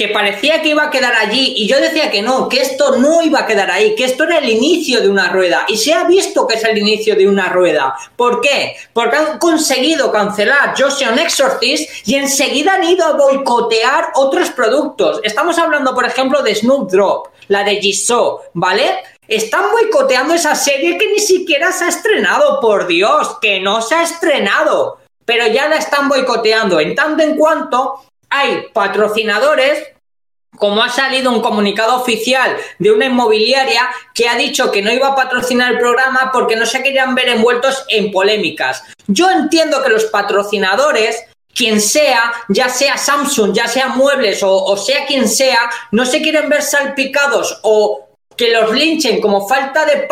que 0.00 0.08
parecía 0.08 0.62
que 0.62 0.70
iba 0.70 0.84
a 0.84 0.90
quedar 0.90 1.12
allí 1.12 1.52
y 1.58 1.68
yo 1.68 1.78
decía 1.78 2.10
que 2.10 2.22
no, 2.22 2.48
que 2.48 2.62
esto 2.62 2.96
no 2.96 3.20
iba 3.20 3.40
a 3.40 3.46
quedar 3.46 3.70
ahí, 3.70 3.94
que 3.94 4.04
esto 4.04 4.24
era 4.24 4.38
el 4.38 4.48
inicio 4.48 5.02
de 5.02 5.10
una 5.10 5.28
rueda 5.28 5.66
y 5.68 5.76
se 5.76 5.92
ha 5.92 6.04
visto 6.04 6.46
que 6.46 6.54
es 6.54 6.64
el 6.64 6.78
inicio 6.78 7.16
de 7.16 7.28
una 7.28 7.50
rueda. 7.50 7.94
¿Por 8.16 8.40
qué? 8.40 8.76
Porque 8.94 9.18
han 9.18 9.38
conseguido 9.38 10.10
cancelar 10.10 10.72
Joseon 10.74 11.18
Exorcist 11.18 12.08
y 12.08 12.14
enseguida 12.14 12.76
han 12.76 12.84
ido 12.84 13.04
a 13.04 13.12
boicotear 13.12 14.12
otros 14.14 14.48
productos. 14.48 15.20
Estamos 15.22 15.58
hablando, 15.58 15.94
por 15.94 16.06
ejemplo, 16.06 16.42
de 16.42 16.54
Snoop 16.54 16.90
Drop, 16.90 17.26
la 17.48 17.62
de 17.62 17.76
Jisoo, 17.76 18.40
¿vale? 18.54 19.00
Están 19.28 19.70
boicoteando 19.70 20.32
esa 20.32 20.54
serie 20.54 20.96
que 20.96 21.08
ni 21.08 21.18
siquiera 21.18 21.72
se 21.72 21.84
ha 21.84 21.88
estrenado, 21.88 22.58
por 22.62 22.86
Dios, 22.86 23.36
que 23.42 23.60
no 23.60 23.82
se 23.82 23.96
ha 23.96 24.02
estrenado, 24.04 24.96
pero 25.26 25.46
ya 25.46 25.68
la 25.68 25.76
están 25.76 26.08
boicoteando 26.08 26.80
en 26.80 26.94
tanto 26.94 27.22
en 27.22 27.36
cuanto 27.36 28.00
hay 28.30 28.68
patrocinadores 28.72 29.88
como 30.56 30.82
ha 30.82 30.88
salido 30.88 31.30
un 31.30 31.40
comunicado 31.40 31.96
oficial 31.96 32.56
de 32.78 32.90
una 32.90 33.06
inmobiliaria 33.06 33.88
que 34.14 34.28
ha 34.28 34.36
dicho 34.36 34.70
que 34.70 34.82
no 34.82 34.92
iba 34.92 35.08
a 35.08 35.14
patrocinar 35.14 35.72
el 35.72 35.78
programa 35.78 36.30
porque 36.32 36.56
no 36.56 36.66
se 36.66 36.82
querían 36.82 37.14
ver 37.14 37.28
envueltos 37.28 37.84
en 37.88 38.10
polémicas. 38.10 38.82
Yo 39.06 39.30
entiendo 39.30 39.82
que 39.82 39.88
los 39.88 40.06
patrocinadores 40.06 41.24
quien 41.54 41.80
sea, 41.80 42.32
ya 42.48 42.68
sea 42.68 42.96
Samsung, 42.96 43.52
ya 43.52 43.66
sea 43.66 43.88
Muebles 43.88 44.42
o, 44.42 44.64
o, 44.64 44.76
sea 44.76 45.06
quien 45.06 45.28
sea, 45.28 45.70
no 45.90 46.04
se 46.06 46.22
quieren 46.22 46.48
ver 46.48 46.62
salpicados 46.62 47.58
o 47.62 48.09
que 48.40 48.50
los 48.50 48.72
linchen 48.72 49.20
como 49.20 49.46
falta 49.46 49.84
de 49.84 50.08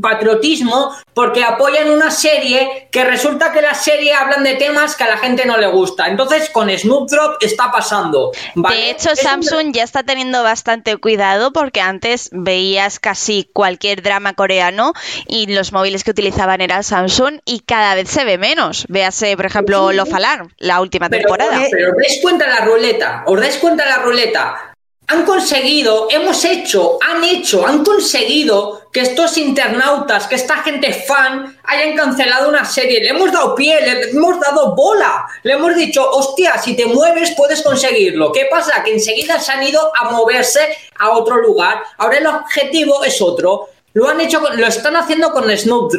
patriotismo 0.00 0.96
porque 1.12 1.44
apoyan 1.44 1.90
una 1.90 2.10
serie 2.10 2.88
que 2.90 3.04
resulta 3.04 3.52
que 3.52 3.60
la 3.60 3.74
serie 3.74 4.14
hablan 4.14 4.42
de 4.42 4.54
temas 4.54 4.96
que 4.96 5.04
a 5.04 5.08
la 5.08 5.18
gente 5.18 5.44
no 5.44 5.58
le 5.58 5.66
gusta. 5.66 6.08
Entonces 6.08 6.48
con 6.48 6.70
Snoop 6.70 7.10
Drop 7.10 7.36
está 7.42 7.70
pasando. 7.70 8.32
De 8.54 8.90
hecho, 8.90 9.14
Samsung 9.14 9.74
ya 9.74 9.82
está 9.82 10.02
teniendo 10.02 10.42
bastante 10.42 10.96
cuidado 10.96 11.52
porque 11.52 11.82
antes 11.82 12.30
veías 12.32 12.98
casi 12.98 13.46
cualquier 13.52 14.00
drama 14.00 14.32
coreano 14.32 14.94
y 15.28 15.54
los 15.54 15.74
móviles 15.74 16.04
que 16.04 16.12
utilizaban 16.12 16.62
eran 16.62 16.82
Samsung 16.82 17.40
y 17.44 17.60
cada 17.60 17.94
vez 17.94 18.08
se 18.08 18.24
ve 18.24 18.38
menos. 18.38 18.86
Véase, 18.88 19.36
por 19.36 19.44
ejemplo, 19.44 19.92
Love 19.92 20.14
Alarm, 20.14 20.48
la 20.56 20.80
última 20.80 21.10
temporada. 21.10 21.60
Pero, 21.70 21.90
os 21.90 21.96
dais 21.98 22.18
cuenta 22.22 22.46
la 22.46 22.64
ruleta, 22.64 23.24
os 23.26 23.38
dais 23.38 23.58
cuenta 23.58 23.84
la 23.84 23.96
ruleta 23.96 24.71
han 25.08 25.24
conseguido, 25.24 26.08
hemos 26.10 26.44
hecho, 26.44 26.98
han 27.02 27.22
hecho, 27.24 27.66
han 27.66 27.84
conseguido 27.84 28.82
que 28.92 29.00
estos 29.00 29.36
internautas, 29.36 30.26
que 30.26 30.36
esta 30.36 30.58
gente 30.58 30.92
fan, 30.92 31.58
hayan 31.64 31.96
cancelado 31.96 32.48
una 32.48 32.64
serie. 32.64 33.00
Le 33.00 33.08
hemos 33.08 33.32
dado 33.32 33.54
pie, 33.54 33.80
le 33.80 34.10
hemos 34.10 34.40
dado 34.40 34.74
bola. 34.74 35.26
Le 35.42 35.54
hemos 35.54 35.74
dicho, 35.74 36.08
hostia, 36.10 36.58
si 36.58 36.76
te 36.76 36.86
mueves 36.86 37.32
puedes 37.36 37.62
conseguirlo. 37.62 38.32
¿Qué 38.32 38.46
pasa? 38.50 38.82
Que 38.82 38.92
enseguida 38.92 39.40
se 39.40 39.52
han 39.52 39.62
ido 39.62 39.92
a 39.94 40.10
moverse 40.10 40.60
a 40.98 41.10
otro 41.10 41.38
lugar. 41.38 41.82
Ahora 41.98 42.18
el 42.18 42.26
objetivo 42.26 43.02
es 43.04 43.20
otro. 43.20 43.68
Lo 43.94 44.08
han 44.08 44.20
hecho, 44.20 44.40
lo 44.40 44.66
están 44.66 44.96
haciendo 44.96 45.32
con 45.32 45.50
Snoop 45.56 45.90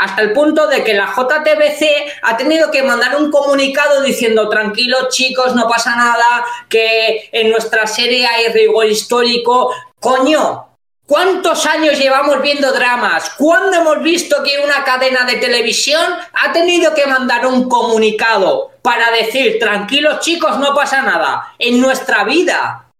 hasta 0.00 0.22
el 0.22 0.32
punto 0.32 0.66
de 0.66 0.82
que 0.82 0.94
la 0.94 1.06
JTBC 1.06 2.20
ha 2.22 2.36
tenido 2.36 2.70
que 2.70 2.82
mandar 2.82 3.16
un 3.16 3.30
comunicado 3.30 4.02
diciendo 4.02 4.48
tranquilos 4.48 5.08
chicos, 5.10 5.54
no 5.54 5.68
pasa 5.68 5.94
nada, 5.94 6.44
que 6.68 7.28
en 7.32 7.50
nuestra 7.50 7.86
serie 7.86 8.26
hay 8.26 8.48
rigor 8.48 8.86
histórico. 8.86 9.72
Coño, 10.00 10.66
¿Cuántos 11.10 11.66
años 11.66 11.98
llevamos 11.98 12.40
viendo 12.40 12.72
dramas? 12.72 13.30
¿Cuándo 13.30 13.76
hemos 13.76 14.00
visto 14.00 14.44
que 14.44 14.60
una 14.60 14.84
cadena 14.84 15.24
de 15.24 15.38
televisión 15.38 16.00
ha 16.32 16.52
tenido 16.52 16.94
que 16.94 17.04
mandar 17.04 17.48
un 17.48 17.68
comunicado 17.68 18.70
para 18.80 19.10
decir, 19.10 19.58
tranquilos 19.58 20.20
chicos, 20.20 20.60
no 20.60 20.72
pasa 20.72 21.02
nada, 21.02 21.52
en 21.58 21.80
nuestra 21.80 22.22
vida? 22.22 22.92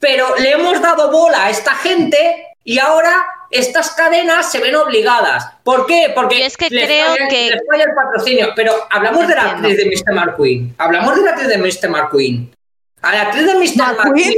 Pero 0.00 0.34
le 0.38 0.50
hemos 0.50 0.82
dado 0.82 1.12
bola 1.12 1.44
a 1.44 1.50
esta 1.50 1.76
gente 1.76 2.48
y 2.64 2.80
ahora 2.80 3.24
estas 3.52 3.90
cadenas 3.92 4.50
se 4.50 4.58
ven 4.58 4.74
obligadas. 4.74 5.46
¿Por 5.62 5.86
qué? 5.86 6.10
Porque 6.14 6.46
es 6.46 6.56
que 6.56 6.68
creo 6.68 7.14
que 7.28 7.50
les 7.50 7.62
falla 7.68 7.84
el 7.84 7.94
patrocinio. 7.94 8.48
Pero 8.56 8.74
hablamos 8.90 9.28
de 9.28 9.34
la 9.34 9.50
actriz 9.52 9.76
de 9.76 9.84
Mr. 9.84 10.14
McQueen. 10.14 10.74
Hablamos 10.78 11.16
de 11.16 11.22
la 11.22 11.30
actriz 11.30 11.48
de 11.48 11.58
Mr. 11.58 11.90
McQueen. 11.90 12.54
A 13.02 13.12
la 13.12 13.22
actriz 13.22 13.46
de 13.46 13.54
Mr. 13.54 13.96
McQueen. 13.96 14.34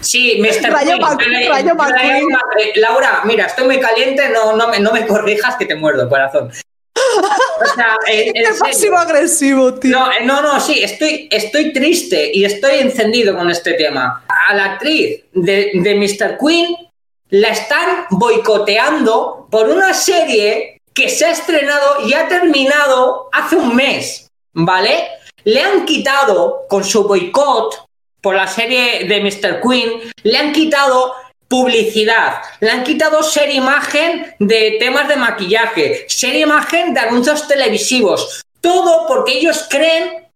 Sí, 0.00 0.40
Mr. 0.40 0.70
Rayo 0.70 0.98
McQueen. 0.98 2.28
Laura, 2.76 3.22
mira, 3.24 3.46
estoy 3.46 3.64
muy 3.64 3.80
caliente, 3.80 4.28
no, 4.28 4.56
no, 4.56 4.68
me, 4.68 4.78
no 4.78 4.92
me 4.92 5.06
corrijas 5.06 5.56
que 5.56 5.66
te 5.66 5.74
muerdo, 5.74 6.08
corazón. 6.08 6.50
O 6.50 7.74
sea, 7.74 7.96
es 8.08 8.58
pasivo 8.58 8.98
agresivo, 8.98 9.74
tío. 9.74 9.90
No, 9.90 10.12
eh, 10.12 10.24
no, 10.24 10.42
no, 10.42 10.60
sí, 10.60 10.82
estoy, 10.82 11.28
estoy 11.30 11.72
triste 11.72 12.30
y 12.32 12.44
estoy 12.44 12.80
encendido 12.80 13.36
con 13.36 13.50
este 13.50 13.74
tema. 13.74 14.24
A 14.28 14.54
la 14.54 14.64
actriz 14.72 15.22
de, 15.32 15.70
de 15.74 15.94
Mr. 15.94 16.38
Queen 16.38 16.89
la 17.30 17.48
están 17.48 18.06
boicoteando 18.10 19.46
por 19.50 19.68
una 19.68 19.94
serie 19.94 20.80
que 20.92 21.08
se 21.08 21.26
ha 21.26 21.30
estrenado 21.30 22.06
y 22.06 22.14
ha 22.14 22.28
terminado 22.28 23.28
hace 23.32 23.56
un 23.56 23.74
mes, 23.74 24.28
¿vale? 24.52 25.08
Le 25.44 25.62
han 25.62 25.86
quitado 25.86 26.66
con 26.68 26.84
su 26.84 27.04
boicot 27.04 27.86
por 28.20 28.34
la 28.34 28.46
serie 28.46 29.04
de 29.04 29.20
Mr. 29.20 29.60
Queen, 29.62 30.12
le 30.24 30.36
han 30.36 30.52
quitado 30.52 31.14
publicidad, 31.48 32.42
le 32.60 32.70
han 32.70 32.84
quitado 32.84 33.22
ser 33.22 33.50
imagen 33.50 34.34
de 34.38 34.76
temas 34.78 35.08
de 35.08 35.16
maquillaje, 35.16 36.04
ser 36.08 36.36
imagen 36.36 36.92
de 36.92 37.00
anuncios 37.00 37.48
televisivos, 37.48 38.42
todo 38.60 39.06
porque 39.06 39.38
ellos 39.38 39.66
creen 39.70 40.28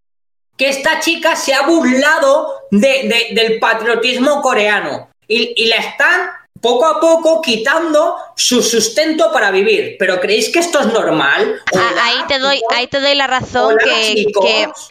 que 0.57 0.69
esta 0.69 1.01
chica 1.01 1.37
se 1.37 1.53
ha 1.53 1.63
burlado 1.67 2.55
del 2.71 3.59
patriotismo 3.61 4.41
coreano 4.41 5.09
y 5.27 5.67
la 5.67 5.77
están 5.77 6.31
poco 6.65 6.87
a 6.87 6.99
poco 6.99 7.43
quitando 7.43 8.17
su 8.37 8.63
sustento 8.63 9.31
para 9.31 9.51
vivir. 9.51 9.97
¿Pero 9.99 10.19
creéis 10.19 10.49
que 10.49 10.61
esto 10.61 10.81
es 10.81 10.87
normal? 10.87 11.61
Ah, 11.77 11.91
ahí, 12.05 12.17
te 12.27 12.39
doy, 12.39 12.59
ahí 12.71 12.87
te 12.87 13.01
doy 13.01 13.15
la 13.15 13.27
razón 13.27 13.77
que, 13.77 14.25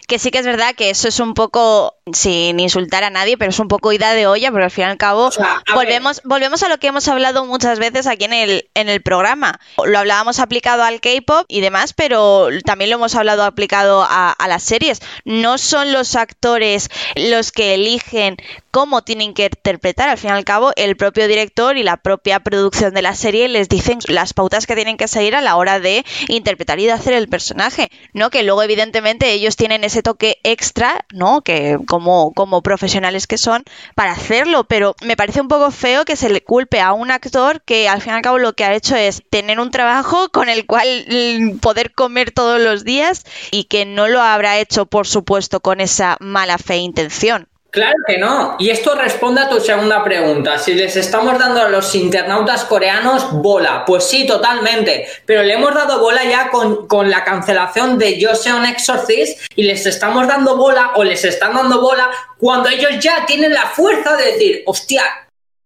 que, 0.08 0.20
sí 0.20 0.30
que 0.30 0.38
es 0.38 0.46
verdad 0.46 0.76
que 0.76 0.92
eso 0.92 1.08
es 1.08 1.20
un 1.20 1.34
poco, 1.34 1.96
sin 2.12 2.60
insultar 2.60 3.04
a 3.04 3.10
nadie, 3.10 3.40
pero 3.40 3.50
es 3.50 3.58
un 3.58 3.70
poco 3.70 3.92
ida 3.92 4.14
de 4.14 4.28
olla, 4.28 4.52
pero 4.52 4.66
al 4.66 4.70
fin 4.70 4.84
y 4.84 4.88
al 4.88 4.98
cabo 4.98 5.32
volvemos, 5.74 6.22
volvemos 6.26 6.62
a 6.62 6.70
lo 6.70 6.78
que 6.78 6.88
hemos 6.88 7.08
hablado 7.08 7.44
muchas 7.46 7.80
veces 7.80 8.06
aquí 8.06 8.26
en 8.26 8.34
el, 8.34 8.70
en 8.76 8.88
el 8.88 9.02
programa. 9.02 9.60
Lo 9.84 9.98
hablábamos 9.98 10.38
aplicado 10.38 10.84
al 10.84 11.02
K-pop 11.02 11.46
y 11.48 11.62
demás, 11.62 11.94
pero 11.94 12.50
también 12.66 12.92
lo 12.92 12.98
hemos 12.98 13.16
hablado 13.16 13.44
aplicado 13.44 14.04
a, 14.04 14.32
a 14.32 14.48
las 14.48 14.62
series. 14.62 15.02
No 15.26 15.58
son 15.58 15.92
los 15.92 16.16
actores 16.16 16.90
los 17.16 17.52
que 17.52 17.74
eligen 17.74 18.38
cómo 18.70 19.04
tienen 19.04 19.34
que 19.34 19.46
interpretar. 19.46 20.10
Al 20.10 20.18
fin 20.18 20.32
y 20.32 20.34
al 20.34 20.46
cabo, 20.46 20.72
el 20.76 20.96
propio 20.98 21.28
director 21.28 21.63
y 21.72 21.84
la 21.84 21.98
propia 21.98 22.40
producción 22.42 22.94
de 22.94 23.02
la 23.02 23.16
serie 23.16 23.48
les 23.48 23.70
dicen 23.70 24.00
las 24.08 24.34
pautas 24.34 24.68
que 24.68 24.76
tienen 24.76 24.98
que 24.98 25.08
seguir 25.08 25.36
a 25.36 25.42
la 25.42 25.56
hora 25.56 25.80
de 25.80 26.06
interpretar 26.28 26.80
y 26.80 26.86
de 26.86 26.92
hacer 26.92 27.14
el 27.14 27.30
personaje, 27.30 27.90
¿no? 28.14 28.30
Que 28.30 28.44
luego, 28.44 28.62
evidentemente, 28.62 29.32
ellos 29.32 29.56
tienen 29.56 29.84
ese 29.84 30.04
toque 30.04 30.40
extra, 30.44 31.06
¿no? 31.12 31.42
Que 31.42 31.78
como, 31.88 32.34
como 32.34 32.62
profesionales 32.62 33.28
que 33.28 33.38
son, 33.38 33.64
para 33.96 34.12
hacerlo, 34.12 34.66
pero 34.66 34.96
me 35.02 35.16
parece 35.16 35.42
un 35.42 35.48
poco 35.48 35.72
feo 35.72 36.06
que 36.06 36.16
se 36.16 36.30
le 36.30 36.44
culpe 36.44 36.82
a 36.82 36.94
un 36.94 37.12
actor 37.12 37.62
que 37.62 37.88
al 37.88 38.02
fin 38.02 38.14
y 38.14 38.16
al 38.18 38.22
cabo 38.22 38.38
lo 38.38 38.54
que 38.54 38.66
ha 38.66 38.74
hecho 38.74 38.96
es 38.96 39.24
tener 39.30 39.60
un 39.60 39.72
trabajo 39.72 40.30
con 40.30 40.50
el 40.50 40.66
cual 40.66 41.06
mm, 41.08 41.58
poder 41.60 41.94
comer 41.94 42.32
todos 42.32 42.60
los 42.62 42.84
días 42.84 43.26
y 43.52 43.66
que 43.66 43.86
no 43.86 44.08
lo 44.08 44.22
habrá 44.22 44.60
hecho, 44.60 44.86
por 44.86 45.08
supuesto, 45.08 45.62
con 45.62 45.82
esa 45.82 46.18
mala 46.20 46.58
fe 46.58 46.76
e 46.76 46.78
intención. 46.78 47.48
Claro 47.74 47.96
que 48.06 48.20
no. 48.20 48.56
Y 48.60 48.70
esto 48.70 48.94
responde 48.94 49.42
a 49.42 49.50
tu 49.50 49.60
segunda 49.60 50.04
pregunta. 50.04 50.60
Si 50.60 50.76
les 50.76 50.96
estamos 50.96 51.40
dando 51.40 51.60
a 51.60 51.70
los 51.70 51.96
internautas 51.96 52.66
coreanos 52.66 53.32
bola, 53.32 53.84
pues 53.84 54.04
sí, 54.04 54.28
totalmente. 54.28 55.08
Pero 55.26 55.42
le 55.42 55.56
hemos 55.56 55.74
dado 55.74 56.00
bola 56.00 56.24
ya 56.24 56.52
con, 56.52 56.88
con 56.88 57.10
la 57.10 57.24
cancelación 57.24 57.98
de 57.98 58.20
Yo 58.20 58.36
sé 58.36 58.54
un 58.54 58.68
exorcist 58.68 59.40
y 59.56 59.64
les 59.64 59.88
estamos 59.88 60.28
dando 60.28 60.56
bola 60.56 60.92
o 60.94 61.04
les 61.04 61.26
están 61.26 61.56
dando 61.56 61.82
bola 61.82 62.12
cuando 62.38 62.70
ellos 62.70 62.92
ya 63.00 63.26
tienen 63.26 63.52
la 63.52 63.66
fuerza 63.66 64.18
de 64.18 64.26
decir, 64.34 64.64
hostia, 64.68 65.23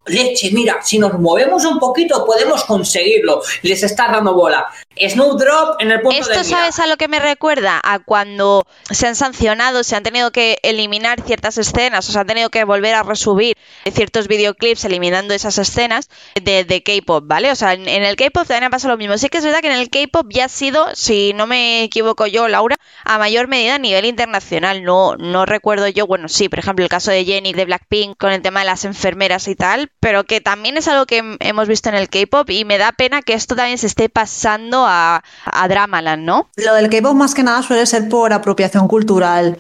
leche, 0.08 0.52
mira, 0.52 0.80
si 0.82 1.00
nos 1.00 1.14
movemos 1.20 1.66
un 1.66 1.80
poquito 1.80 2.26
podemos 2.26 2.64
conseguirlo. 2.66 3.42
Les 3.62 3.84
está 3.84 4.10
dando 4.12 4.34
bola. 4.34 4.68
Snowdrop 5.00 5.80
en 5.80 5.92
el 5.92 6.02
punto 6.02 6.20
Esto, 6.20 6.44
¿sabes 6.44 6.80
a 6.80 6.88
lo 6.88 6.98
que 6.98 7.08
me 7.08 7.20
recuerda? 7.20 7.80
A 7.84 8.00
cuando 8.00 8.66
se 8.90 9.08
han 9.08 9.16
sancionado, 9.16 9.84
se 9.84 9.96
han 9.96 10.04
tenido 10.04 10.32
que 10.32 10.58
eliminar 10.64 11.22
ciertas 11.22 11.58
escenas, 11.58 12.10
o 12.10 12.12
se 12.12 12.20
han 12.20 12.28
tenido 12.28 12.50
que 12.50 12.64
volver 12.64 12.96
a 12.96 13.04
resubir 13.04 13.56
ciertos 13.94 14.28
videoclips 14.28 14.86
eliminando 14.86 15.34
esas 15.34 15.58
escenas 15.58 16.10
de, 16.42 16.64
de 16.64 16.84
K-pop, 16.84 17.24
¿vale? 17.28 17.52
O 17.52 17.56
sea, 17.56 17.74
en, 17.74 17.88
el 17.88 18.16
K-pop 18.16 18.48
también 18.48 18.66
ha 18.66 18.70
pasado 18.70 18.94
lo 18.94 18.98
mismo. 18.98 19.18
Sí 19.18 19.30
que 19.30 19.38
es 19.38 19.44
verdad 19.44 19.60
que 19.62 19.68
en 19.68 19.78
el 19.78 19.90
K-pop 19.90 20.28
ya 20.30 20.46
ha 20.46 20.50
sido, 20.50 20.88
si 20.96 21.34
no 21.34 21.48
me 21.48 21.84
equivoco 21.84 22.28
yo, 22.28 22.48
Laura, 22.48 22.78
a 23.04 23.18
mayor 23.18 23.48
medida 23.48 23.76
a 23.76 23.80
nivel 23.80 24.06
internacional. 24.06 24.84
No, 24.84 25.16
no 25.18 25.46
recuerdo 25.46 25.88
yo, 25.88 26.08
bueno, 26.08 26.28
sí, 26.28 26.50
por 26.50 26.60
ejemplo, 26.60 26.84
el 26.84 26.90
caso 26.90 27.12
de 27.12 27.26
Jenny 27.26 27.54
de 27.54 27.66
Blackpink 27.66 28.18
con 28.18 28.32
el 28.32 28.42
tema 28.42 28.62
de 28.62 28.68
las 28.68 28.86
enfermeras 28.86 29.48
y 29.48 29.56
tal, 29.56 29.92
pero 30.00 30.24
que 30.24 30.42
también 30.42 30.78
es 30.78 30.88
algo 30.88 31.06
que 31.06 31.38
hemos 31.40 31.68
visto 31.68 31.90
en 31.90 31.96
el 31.96 32.10
K-pop 32.10 32.50
y 32.50 32.66
me 32.66 32.78
da 32.78 32.92
pena 32.92 33.22
que 33.22 33.34
esto 33.34 33.56
también 33.56 33.78
se 33.78 33.88
esté 33.88 34.10
pasando 34.10 34.86
a, 34.88 35.24
a 35.46 35.68
Dramaland, 35.68 36.24
¿no? 36.24 36.50
Lo 36.56 36.74
del 36.76 36.90
K-pop 36.90 37.16
más 37.16 37.34
que 37.34 37.44
nada 37.44 37.62
suele 37.64 37.86
ser 37.86 38.08
por 38.10 38.34
apropiación 38.34 38.88
cultural 38.88 39.58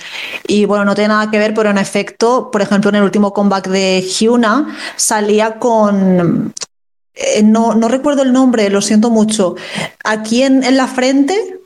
y 0.47 0.65
bueno, 0.65 0.85
no 0.85 0.95
tiene 0.95 1.09
nada 1.09 1.31
que 1.31 1.39
ver, 1.39 1.53
pero 1.53 1.69
en 1.69 1.77
efecto, 1.77 2.51
por 2.51 2.61
ejemplo, 2.61 2.89
en 2.89 2.95
el 2.95 3.03
último 3.03 3.33
comeback 3.33 3.67
de 3.67 4.01
Hyuna 4.01 4.77
salía 4.95 5.59
con 5.59 6.53
eh, 7.17 7.41
no, 7.43 7.73
no, 7.73 7.87
recuerdo 7.87 8.21
el 8.21 8.31
nombre, 8.31 8.69
lo 8.69 8.81
siento 8.81 9.09
mucho. 9.09 9.55
Aquí 10.03 10.43
en, 10.43 10.63
en, 10.63 10.77
la 10.77 10.87
frente 10.87 11.57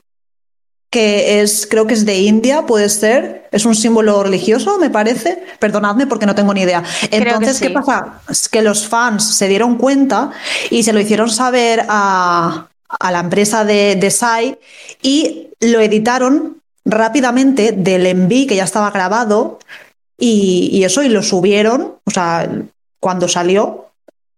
que 0.92 1.40
es, 1.40 1.66
creo 1.66 1.86
que 1.86 1.94
es 1.94 2.04
de 2.04 2.18
India, 2.18 2.66
puede 2.66 2.90
ser, 2.90 3.48
es 3.50 3.64
un 3.64 3.74
símbolo 3.74 4.22
religioso, 4.22 4.78
me 4.78 4.90
parece. 4.90 5.42
Perdonadme 5.58 6.06
porque 6.06 6.26
no 6.26 6.34
tengo 6.34 6.52
ni 6.52 6.60
idea. 6.60 6.84
Entonces, 7.10 7.58
¿qué 7.60 7.70
pasa? 7.70 8.20
Es 8.28 8.46
que 8.46 8.60
los 8.60 8.86
fans 8.86 9.34
se 9.34 9.48
dieron 9.48 9.78
cuenta 9.78 10.32
y 10.68 10.82
se 10.82 10.92
lo 10.92 11.00
hicieron 11.00 11.30
saber 11.30 11.86
a, 11.88 12.68
a 12.88 13.10
la 13.10 13.20
empresa 13.20 13.64
de, 13.64 13.96
de 13.96 14.10
Sai 14.10 14.58
y 15.00 15.48
lo 15.60 15.80
editaron 15.80 16.58
rápidamente 16.84 17.72
del 17.72 18.04
enví 18.04 18.46
que 18.46 18.56
ya 18.56 18.64
estaba 18.64 18.90
grabado 18.90 19.60
y, 20.18 20.68
y 20.72 20.84
eso, 20.84 21.02
y 21.02 21.08
lo 21.08 21.22
subieron, 21.22 21.94
o 22.04 22.10
sea, 22.10 22.50
cuando 23.00 23.28
salió, 23.28 23.91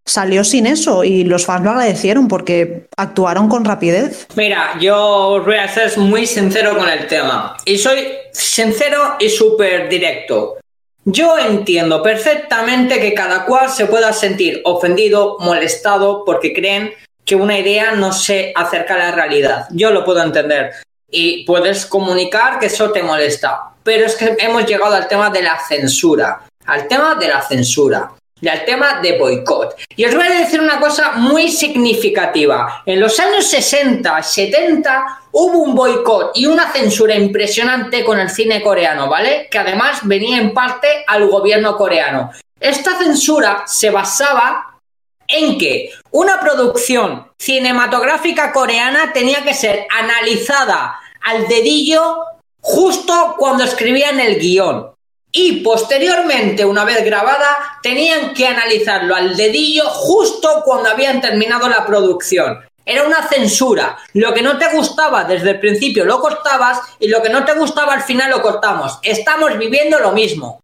salió 0.05 0.45
sin 0.45 0.67
eso 0.67 1.05
y 1.05 1.25
los 1.25 1.47
fans 1.47 1.65
lo 1.65 1.71
agradecieron 1.71 2.29
porque 2.29 2.87
actuaron 2.97 3.49
con 3.49 3.65
rapidez. 3.65 4.27
Mira, 4.35 4.79
yo 4.81 5.43
voy 5.45 5.57
a 5.57 5.69
ser 5.69 5.97
muy 5.99 6.27
sincero 6.27 6.77
con 6.77 6.89
el 6.89 7.07
tema 7.07 7.57
y 7.65 7.79
soy 7.79 8.09
sincero 8.33 9.17
y 9.19 9.29
súper 9.29 9.89
directo. 9.89 10.59
Yo 11.07 11.39
entiendo 11.39 12.03
perfectamente 12.03 12.99
que 12.99 13.13
cada 13.13 13.45
cual 13.45 13.69
se 13.71 13.87
pueda 13.87 14.13
sentir 14.13 14.63
ofendido, 14.65 15.37
molestado 15.41 16.25
porque 16.25 16.55
creen 16.55 16.93
que 17.25 17.37
una 17.37 17.59
idea 17.59 17.93
no 17.93 18.13
se 18.13 18.53
acerca 18.55 18.95
a 18.95 18.99
la 18.99 19.13
realidad. 19.13 19.67
Yo 19.71 19.91
lo 19.91 20.05
puedo 20.05 20.23
entender 20.23 20.73
y 21.11 21.45
puedes 21.45 21.87
comunicar 21.87 22.59
que 22.59 22.67
eso 22.67 22.91
te 22.91 23.03
molesta. 23.03 23.71
Pero 23.83 24.07
es 24.07 24.17
que 24.17 24.35
hemos 24.39 24.65
llegado 24.67 24.95
al 24.95 25.09
tema 25.09 25.29
de 25.29 25.43
la 25.43 25.59
censura. 25.59 26.43
Al 26.67 26.89
tema 26.89 27.15
de 27.17 27.29
la 27.29 27.43
censura 27.43 28.11
al 28.49 28.65
tema 28.65 29.01
de 29.01 29.19
boicot. 29.19 29.75
Y 29.97 30.05
os 30.05 30.15
voy 30.15 30.27
a 30.27 30.41
decir 30.41 30.61
una 30.61 30.81
cosa 30.81 31.13
muy 31.13 31.51
significativa. 31.51 32.83
En 32.87 33.01
los 33.01 33.19
años 33.21 33.47
60, 33.47 34.23
70 34.23 35.21
hubo 35.33 35.59
un 35.59 35.75
boicot 35.75 36.33
y 36.35 36.47
una 36.47 36.71
censura 36.73 37.15
impresionante 37.15 38.05
con 38.05 38.19
el 38.19 38.31
cine 38.31 38.63
coreano, 38.63 39.09
¿vale? 39.09 39.49
Que 39.51 39.59
además 39.59 40.01
venía 40.05 40.39
en 40.39 40.55
parte 40.55 41.05
al 41.07 41.29
gobierno 41.29 41.77
coreano. 41.77 42.31
Esta 42.61 42.97
censura 42.97 43.65
se 43.67 43.91
basaba 43.91 44.79
en 45.27 45.59
que 45.59 45.91
una 46.11 46.41
producción 46.41 47.29
cinematográfica 47.39 48.53
coreana 48.53 49.13
tenía 49.13 49.43
que 49.43 49.55
ser 49.55 49.87
analizada 49.91 51.01
al 51.23 51.49
dedillo 51.49 52.17
justo 52.61 53.35
cuando 53.39 53.65
escribían 53.65 54.21
el 54.21 54.39
guion 54.39 54.94
y 55.37 55.63
posteriormente, 55.63 56.65
una 56.65 56.85
vez 56.85 57.05
grabada, 57.05 57.81
tenían 57.83 58.33
que 58.33 58.47
analizarlo 58.47 59.17
al 59.17 59.37
dedillo 59.37 59.85
justo 59.87 60.63
cuando 60.65 60.89
habían 60.89 61.21
terminado 61.21 61.69
la 61.69 61.85
producción. 61.85 62.61
Era 62.87 63.03
una 63.03 63.27
censura. 63.27 63.99
Lo 64.13 64.33
que 64.33 64.43
no 64.43 64.59
te 64.59 64.69
gustaba 64.69 65.25
desde 65.25 65.51
el 65.51 65.61
principio 65.61 66.05
lo 66.05 66.21
cortabas 66.21 66.79
y 67.01 67.09
lo 67.09 67.21
que 67.21 67.31
no 67.31 67.45
te 67.45 67.55
gustaba 67.55 67.95
al 67.95 68.03
final 68.03 68.31
lo 68.31 68.43
cortamos. 68.43 69.01
Estamos 69.03 69.59
viviendo 69.59 69.99
lo 69.99 70.13
mismo 70.13 70.64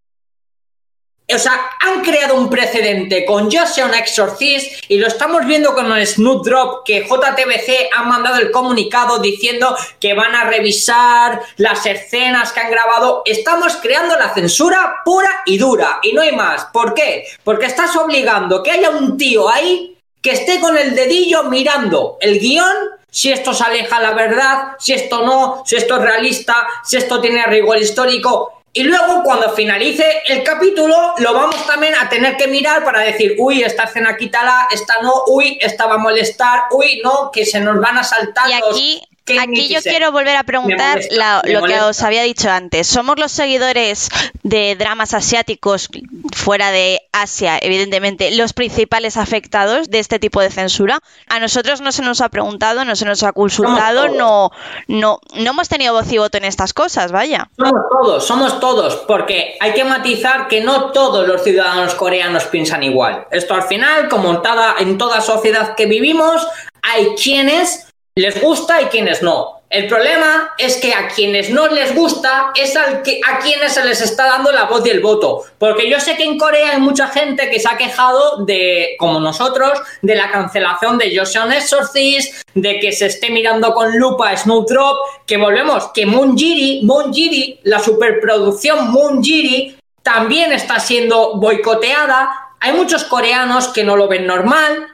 o 1.34 1.38
sea, 1.38 1.70
han 1.80 2.02
creado 2.02 2.34
un 2.34 2.48
precedente 2.50 3.24
con 3.24 3.44
un 3.44 3.94
Exorcist 3.94 4.84
y 4.88 4.98
lo 4.98 5.06
estamos 5.06 5.46
viendo 5.46 5.74
con 5.74 5.90
el 5.92 6.06
Snoop 6.06 6.44
Drop 6.44 6.84
que 6.84 7.04
JTBC 7.04 7.90
ha 7.96 8.02
mandado 8.04 8.36
el 8.36 8.50
comunicado 8.50 9.18
diciendo 9.18 9.76
que 9.98 10.14
van 10.14 10.34
a 10.34 10.44
revisar 10.44 11.40
las 11.56 11.84
escenas 11.86 12.52
que 12.52 12.60
han 12.60 12.70
grabado. 12.70 13.22
Estamos 13.24 13.76
creando 13.76 14.16
la 14.16 14.32
censura 14.34 14.96
pura 15.04 15.42
y 15.46 15.58
dura 15.58 16.00
y 16.02 16.12
no 16.12 16.22
hay 16.22 16.32
más. 16.32 16.66
¿Por 16.72 16.94
qué? 16.94 17.26
Porque 17.44 17.66
estás 17.66 17.94
obligando 17.96 18.62
que 18.62 18.72
haya 18.72 18.90
un 18.90 19.16
tío 19.16 19.48
ahí 19.48 19.96
que 20.20 20.32
esté 20.32 20.60
con 20.60 20.76
el 20.76 20.94
dedillo 20.94 21.44
mirando 21.44 22.18
el 22.20 22.38
guion 22.38 23.00
si 23.10 23.32
esto 23.32 23.52
se 23.52 23.64
aleja 23.64 24.00
la 24.00 24.12
verdad, 24.12 24.76
si 24.78 24.92
esto 24.92 25.24
no, 25.24 25.62
si 25.66 25.76
esto 25.76 25.96
es 25.96 26.02
realista, 26.02 26.66
si 26.84 26.96
esto 26.96 27.20
tiene 27.20 27.44
rigor 27.46 27.78
histórico. 27.78 28.59
Y 28.72 28.84
luego, 28.84 29.24
cuando 29.24 29.50
finalice 29.50 30.22
el 30.28 30.44
capítulo, 30.44 31.14
lo 31.18 31.34
vamos 31.34 31.66
también 31.66 31.94
a 31.96 32.08
tener 32.08 32.36
que 32.36 32.46
mirar 32.46 32.84
para 32.84 33.00
decir, 33.00 33.34
uy, 33.38 33.62
esta 33.62 33.84
escena 33.84 34.16
quítala, 34.16 34.68
esta 34.70 35.02
no, 35.02 35.24
uy, 35.26 35.58
esta 35.60 35.86
va 35.86 35.94
a 35.94 35.98
molestar, 35.98 36.64
uy, 36.70 37.00
no, 37.02 37.30
que 37.32 37.44
se 37.44 37.58
nos 37.58 37.80
van 37.80 37.98
a 37.98 38.04
saltar 38.04 38.48
y 38.48 38.52
aquí, 38.52 39.02
Aquí 39.38 39.68
yo 39.68 39.80
quiero 39.82 40.12
volver 40.12 40.36
a 40.36 40.44
preguntar 40.44 41.00
lo 41.44 41.62
que 41.62 41.80
os 41.80 42.02
había 42.02 42.22
dicho 42.22 42.50
antes. 42.50 42.86
¿Somos 42.86 43.18
los 43.18 43.32
seguidores 43.32 44.08
de 44.42 44.76
dramas 44.76 45.14
asiáticos 45.14 45.88
fuera 46.32 46.70
de 46.70 47.00
Asia, 47.12 47.58
evidentemente, 47.60 48.30
los 48.36 48.52
principales 48.52 49.16
afectados 49.16 49.90
de 49.90 49.98
este 49.98 50.18
tipo 50.18 50.40
de 50.40 50.50
censura? 50.50 51.00
A 51.28 51.40
nosotros 51.40 51.80
no 51.80 51.92
se 51.92 52.02
nos 52.02 52.20
ha 52.20 52.28
preguntado, 52.28 52.84
no 52.84 52.96
se 52.96 53.04
nos 53.04 53.22
ha 53.22 53.32
consultado, 53.32 54.08
no, 54.08 54.50
no, 54.88 55.20
no 55.34 55.50
hemos 55.50 55.68
tenido 55.68 55.94
voz 55.94 56.10
y 56.12 56.18
voto 56.18 56.38
en 56.38 56.44
estas 56.44 56.72
cosas, 56.72 57.12
vaya. 57.12 57.50
Somos 57.56 57.82
todos, 57.90 58.26
somos 58.26 58.60
todos, 58.60 58.96
porque 59.06 59.56
hay 59.60 59.72
que 59.72 59.84
matizar 59.84 60.48
que 60.48 60.60
no 60.60 60.90
todos 60.92 61.26
los 61.26 61.42
ciudadanos 61.42 61.94
coreanos 61.94 62.44
piensan 62.44 62.82
igual. 62.82 63.26
Esto 63.30 63.54
al 63.54 63.62
final, 63.64 64.08
como 64.08 64.42
en 64.78 64.98
toda 64.98 65.20
sociedad 65.20 65.74
que 65.74 65.86
vivimos, 65.86 66.46
hay 66.82 67.14
quienes 67.14 67.89
les 68.20 68.40
gusta 68.40 68.80
y 68.82 68.86
quienes 68.86 69.22
no. 69.22 69.60
El 69.70 69.86
problema 69.86 70.52
es 70.58 70.78
que 70.78 70.92
a 70.92 71.06
quienes 71.06 71.48
no 71.50 71.68
les 71.68 71.94
gusta 71.94 72.50
es 72.56 72.74
al 72.74 73.02
que, 73.02 73.20
a 73.24 73.38
quienes 73.38 73.72
se 73.74 73.84
les 73.84 74.00
está 74.00 74.24
dando 74.24 74.50
la 74.50 74.64
voz 74.64 74.84
y 74.84 74.90
el 74.90 74.98
voto. 74.98 75.44
Porque 75.58 75.88
yo 75.88 76.00
sé 76.00 76.16
que 76.16 76.24
en 76.24 76.38
Corea 76.38 76.72
hay 76.72 76.80
mucha 76.80 77.06
gente 77.06 77.48
que 77.48 77.60
se 77.60 77.68
ha 77.68 77.76
quejado 77.76 78.44
de, 78.44 78.96
como 78.98 79.20
nosotros, 79.20 79.80
de 80.02 80.16
la 80.16 80.32
cancelación 80.32 80.98
de 80.98 81.16
Joseon 81.16 81.52
Exorcist, 81.52 82.42
de 82.52 82.80
que 82.80 82.90
se 82.90 83.06
esté 83.06 83.30
mirando 83.30 83.72
con 83.72 83.96
lupa 83.96 84.36
Snowdrop, 84.36 84.96
que 85.24 85.36
volvemos, 85.36 85.92
que 85.94 86.04
Moonjiri, 86.04 86.80
Moonjiri, 86.82 87.60
la 87.62 87.78
superproducción 87.78 88.90
Moonjiri, 88.90 89.76
también 90.02 90.50
está 90.50 90.80
siendo 90.80 91.36
boicoteada. 91.36 92.28
Hay 92.58 92.72
muchos 92.72 93.04
coreanos 93.04 93.68
que 93.68 93.84
no 93.84 93.96
lo 93.96 94.08
ven 94.08 94.26
normal, 94.26 94.89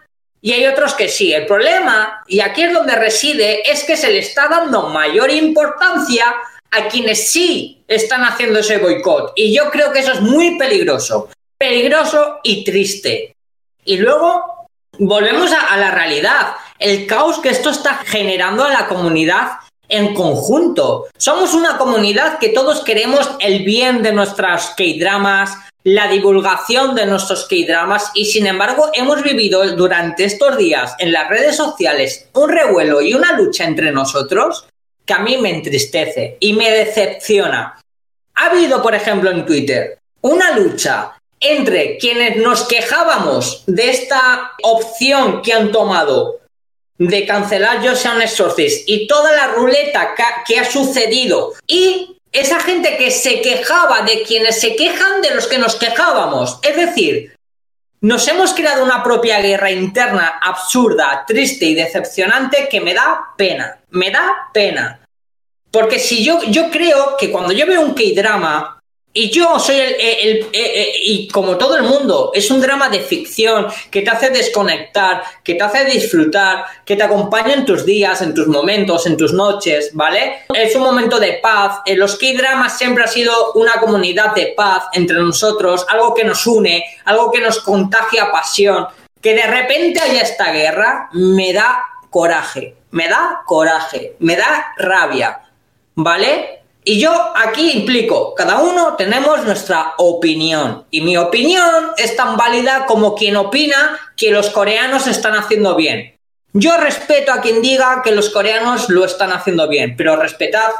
y 0.46 0.52
hay 0.52 0.64
otros 0.66 0.94
que 0.94 1.08
sí. 1.08 1.34
El 1.34 1.44
problema, 1.44 2.22
y 2.28 2.38
aquí 2.38 2.62
es 2.62 2.72
donde 2.72 2.94
reside, 2.94 3.68
es 3.68 3.82
que 3.82 3.96
se 3.96 4.12
le 4.12 4.20
está 4.20 4.46
dando 4.46 4.90
mayor 4.90 5.28
importancia 5.28 6.24
a 6.70 6.86
quienes 6.86 7.32
sí 7.32 7.82
están 7.88 8.22
haciendo 8.22 8.60
ese 8.60 8.78
boicot. 8.78 9.32
Y 9.34 9.52
yo 9.52 9.68
creo 9.72 9.92
que 9.92 9.98
eso 9.98 10.12
es 10.12 10.20
muy 10.20 10.56
peligroso. 10.56 11.30
Peligroso 11.58 12.38
y 12.44 12.62
triste. 12.62 13.34
Y 13.84 13.96
luego 13.96 14.68
volvemos 15.00 15.50
a, 15.52 15.76
la 15.78 15.90
realidad. 15.90 16.52
El 16.78 17.08
caos 17.08 17.40
que 17.40 17.48
esto 17.48 17.70
está 17.70 17.96
generando 18.06 18.62
a 18.62 18.70
la 18.70 18.86
comunidad 18.86 19.48
en 19.88 20.14
conjunto. 20.14 21.06
Somos 21.18 21.54
una 21.54 21.76
comunidad 21.76 22.38
que 22.38 22.50
todos 22.50 22.84
queremos 22.84 23.32
el 23.40 23.64
bien 23.64 24.00
de 24.00 24.12
nuestras 24.12 24.74
K-dramas, 24.76 25.58
la 25.86 26.08
divulgación 26.08 26.96
de 26.96 27.06
nuestros 27.06 27.46
K-dramas 27.46 28.10
y 28.12 28.24
sin 28.24 28.48
embargo 28.48 28.90
hemos 28.92 29.22
vivido 29.22 29.64
durante 29.76 30.24
estos 30.24 30.58
días 30.58 30.96
en 30.98 31.12
las 31.12 31.28
redes 31.28 31.56
sociales 31.56 32.26
un 32.32 32.50
revuelo 32.50 33.00
y 33.00 33.14
una 33.14 33.38
lucha 33.38 33.62
entre 33.62 33.92
nosotros 33.92 34.66
que 35.04 35.14
a 35.14 35.20
mí 35.20 35.38
me 35.38 35.50
entristece 35.50 36.38
y 36.40 36.54
me 36.54 36.72
decepciona. 36.72 37.80
Ha 38.34 38.46
habido, 38.46 38.82
por 38.82 38.96
ejemplo, 38.96 39.30
en 39.30 39.46
Twitter 39.46 40.00
una 40.22 40.58
lucha 40.58 41.12
entre 41.38 41.98
quienes 41.98 42.38
nos 42.38 42.66
quejábamos 42.66 43.62
de 43.68 43.88
esta 43.90 44.54
opción 44.64 45.40
que 45.40 45.52
han 45.52 45.70
tomado 45.70 46.40
de 46.98 47.24
cancelar 47.26 47.86
Joseon 47.86 48.22
Exorcist 48.22 48.88
y 48.88 49.06
toda 49.06 49.30
la 49.36 49.52
ruleta 49.52 50.16
que 50.44 50.58
ha 50.58 50.64
sucedido 50.64 51.52
y 51.68 52.15
esa 52.40 52.60
gente 52.60 52.96
que 52.96 53.10
se 53.10 53.40
quejaba 53.40 54.02
de 54.02 54.22
quienes 54.22 54.60
se 54.60 54.76
quejan 54.76 55.22
de 55.22 55.34
los 55.34 55.46
que 55.46 55.58
nos 55.58 55.76
quejábamos. 55.76 56.58
Es 56.62 56.76
decir, 56.76 57.34
nos 58.00 58.28
hemos 58.28 58.52
creado 58.52 58.84
una 58.84 59.02
propia 59.02 59.40
guerra 59.40 59.70
interna 59.70 60.38
absurda, 60.42 61.24
triste 61.26 61.64
y 61.64 61.74
decepcionante 61.74 62.68
que 62.68 62.80
me 62.80 62.94
da 62.94 63.32
pena. 63.36 63.78
Me 63.90 64.10
da 64.10 64.48
pena. 64.52 65.00
Porque 65.70 65.98
si 65.98 66.22
yo, 66.22 66.42
yo 66.44 66.70
creo 66.70 67.16
que 67.18 67.30
cuando 67.30 67.52
yo 67.52 67.66
veo 67.66 67.80
un 67.80 67.94
K-drama, 67.94 68.75
y 69.16 69.30
yo 69.30 69.58
soy 69.58 69.76
el, 69.80 70.46
y 70.52 71.26
como 71.28 71.56
todo 71.56 71.76
el 71.78 71.84
mundo, 71.84 72.32
es 72.34 72.50
un 72.50 72.60
drama 72.60 72.90
de 72.90 73.00
ficción 73.00 73.66
que 73.90 74.02
te 74.02 74.10
hace 74.10 74.28
desconectar, 74.28 75.22
que 75.42 75.54
te 75.54 75.62
hace 75.62 75.86
disfrutar, 75.86 76.66
que 76.84 76.96
te 76.96 77.02
acompaña 77.02 77.54
en 77.54 77.64
tus 77.64 77.86
días, 77.86 78.20
en 78.20 78.34
tus 78.34 78.46
momentos, 78.46 79.06
en 79.06 79.16
tus 79.16 79.32
noches, 79.32 79.90
¿vale? 79.94 80.40
Es 80.54 80.76
un 80.76 80.82
momento 80.82 81.18
de 81.18 81.38
paz. 81.42 81.80
En 81.86 81.98
los 81.98 82.18
K-dramas 82.18 82.76
siempre 82.76 83.04
ha 83.04 83.08
sido 83.08 83.52
una 83.54 83.80
comunidad 83.80 84.34
de 84.34 84.52
paz 84.54 84.84
entre 84.92 85.16
nosotros, 85.16 85.86
algo 85.88 86.12
que 86.12 86.24
nos 86.24 86.46
une, 86.46 86.84
algo 87.06 87.32
que 87.32 87.40
nos 87.40 87.60
contagia 87.60 88.30
pasión. 88.30 88.86
Que 89.22 89.32
de 89.32 89.46
repente 89.46 89.98
haya 89.98 90.20
esta 90.20 90.52
guerra 90.52 91.08
me 91.12 91.54
da 91.54 91.82
coraje, 92.10 92.76
me 92.90 93.08
da 93.08 93.40
coraje, 93.46 94.14
me 94.18 94.36
da 94.36 94.74
rabia, 94.76 95.40
¿vale? 95.94 96.65
Y 96.88 97.00
yo 97.00 97.10
aquí 97.34 97.72
implico, 97.72 98.32
cada 98.36 98.60
uno 98.60 98.94
tenemos 98.94 99.44
nuestra 99.44 99.94
opinión. 99.98 100.84
Y 100.92 101.00
mi 101.00 101.16
opinión 101.16 101.90
es 101.96 102.14
tan 102.14 102.36
válida 102.36 102.86
como 102.86 103.16
quien 103.16 103.34
opina 103.34 103.98
que 104.16 104.30
los 104.30 104.50
coreanos 104.50 105.08
están 105.08 105.34
haciendo 105.34 105.74
bien. 105.74 106.16
Yo 106.52 106.76
respeto 106.76 107.32
a 107.32 107.40
quien 107.40 107.60
diga 107.60 108.02
que 108.04 108.12
los 108.12 108.30
coreanos 108.30 108.88
lo 108.88 109.04
están 109.04 109.32
haciendo 109.32 109.66
bien, 109.66 109.96
pero 109.96 110.14
respetad, 110.14 110.70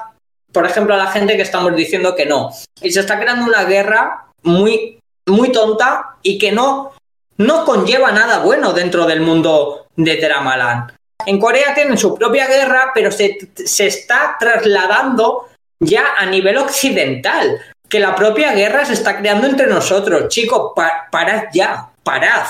por 0.53 0.65
ejemplo, 0.65 0.95
a 0.95 0.99
la 0.99 1.09
gente 1.09 1.35
que 1.35 1.43
estamos 1.43 1.75
diciendo 1.75 2.15
que 2.15 2.25
no. 2.25 2.53
Y 2.81 2.93
se 2.93 3.01
está 3.01 3.19
creando 3.19 3.45
una 3.45 3.65
guerra 3.65 4.27
muy, 4.45 5.01
muy 5.27 5.51
tonta 5.51 6.19
y 6.23 6.39
que 6.39 6.53
no, 6.53 6.93
no 7.37 7.65
conlleva 7.65 8.13
nada 8.13 8.39
bueno 8.39 8.73
dentro 8.73 9.07
del 9.07 9.23
mundo 9.23 9.89
de 9.97 10.15
Teramalan. 10.15 10.93
En 11.27 11.41
Corea 11.41 11.75
tienen 11.75 11.99
su 11.99 12.15
propia 12.15 12.47
guerra, 12.47 12.93
pero 12.95 13.11
se, 13.11 13.37
se 13.57 13.89
está 13.89 14.37
trasladando 14.39 15.49
ya 15.81 16.15
a 16.17 16.27
nivel 16.27 16.59
occidental, 16.59 17.61
que 17.89 18.01
la 18.01 18.15
propia 18.15 18.53
guerra 18.53 18.85
se 18.85 18.95
está 18.95 19.19
creando 19.19 19.47
entre 19.47 19.67
nosotros. 19.67 20.29
Chicos, 20.29 20.73
parad 21.11 21.45
ya, 21.53 21.91
parad. 22.03 22.47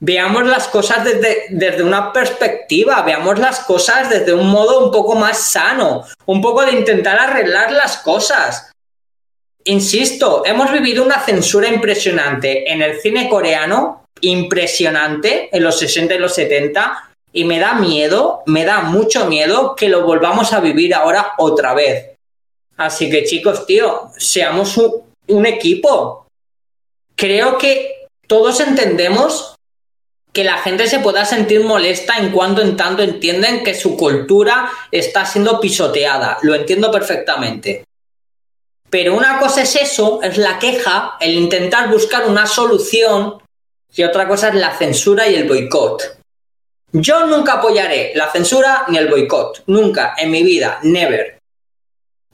Veamos 0.00 0.46
las 0.46 0.68
cosas 0.68 1.04
desde, 1.04 1.46
desde, 1.50 1.82
una 1.82 2.12
perspectiva, 2.12 3.02
veamos 3.02 3.38
las 3.38 3.60
cosas 3.60 4.08
desde 4.08 4.32
un 4.32 4.48
modo 4.48 4.84
un 4.84 4.92
poco 4.92 5.16
más 5.16 5.50
sano, 5.50 6.04
un 6.26 6.40
poco 6.40 6.64
de 6.64 6.72
intentar 6.72 7.18
arreglar 7.18 7.72
las 7.72 7.96
cosas. 7.98 8.70
Insisto, 9.64 10.44
hemos 10.46 10.70
vivido 10.70 11.04
una 11.04 11.20
censura 11.20 11.68
impresionante 11.68 12.72
en 12.72 12.80
el 12.80 13.00
cine 13.00 13.28
coreano, 13.28 14.04
impresionante, 14.20 15.48
en 15.54 15.64
los 15.64 15.78
60 15.80 16.14
y 16.14 16.18
los 16.18 16.34
70, 16.34 17.07
y 17.38 17.44
me 17.44 17.60
da 17.60 17.74
miedo, 17.74 18.42
me 18.46 18.64
da 18.64 18.80
mucho 18.80 19.26
miedo 19.26 19.76
que 19.76 19.88
lo 19.88 20.02
volvamos 20.02 20.52
a 20.52 20.58
vivir 20.58 20.92
ahora 20.92 21.34
otra 21.38 21.72
vez. 21.72 22.16
Así 22.76 23.08
que 23.08 23.22
chicos, 23.22 23.64
tío, 23.64 24.10
seamos 24.16 24.76
un, 24.76 25.46
equipo. 25.46 26.26
Creo 27.14 27.56
que 27.56 28.08
todos 28.26 28.58
entendemos 28.58 29.54
que 30.32 30.42
la 30.42 30.58
gente 30.58 30.88
se 30.88 30.98
pueda 30.98 31.24
sentir 31.24 31.62
molesta 31.62 32.18
en 32.18 32.32
cuanto 32.32 32.60
en 32.60 32.76
tanto 32.76 33.04
entienden 33.04 33.62
que 33.62 33.76
su 33.76 33.96
cultura 33.96 34.72
está 34.90 35.24
siendo 35.24 35.60
pisoteada. 35.60 36.38
Lo 36.42 36.56
entiendo 36.56 36.90
perfectamente. 36.90 37.84
Pero 38.90 39.14
una 39.14 39.38
cosa 39.38 39.62
es 39.62 39.76
eso, 39.76 40.20
es 40.24 40.38
la 40.38 40.58
queja, 40.58 41.14
el 41.20 41.34
intentar 41.34 41.88
buscar 41.88 42.26
una 42.26 42.48
solución, 42.48 43.38
y 43.94 44.02
otra 44.02 44.26
cosa 44.26 44.48
es 44.48 44.56
la 44.56 44.76
censura 44.76 45.28
y 45.28 45.36
el 45.36 45.46
boicot. 45.46 46.17
Yo 46.92 47.26
nunca 47.26 47.54
apoyaré 47.54 48.12
la 48.14 48.30
censura 48.30 48.86
ni 48.88 48.98
el 48.98 49.08
boicot. 49.08 49.64
Nunca, 49.66 50.14
en 50.16 50.30
mi 50.30 50.42
vida, 50.42 50.78
never. 50.82 51.38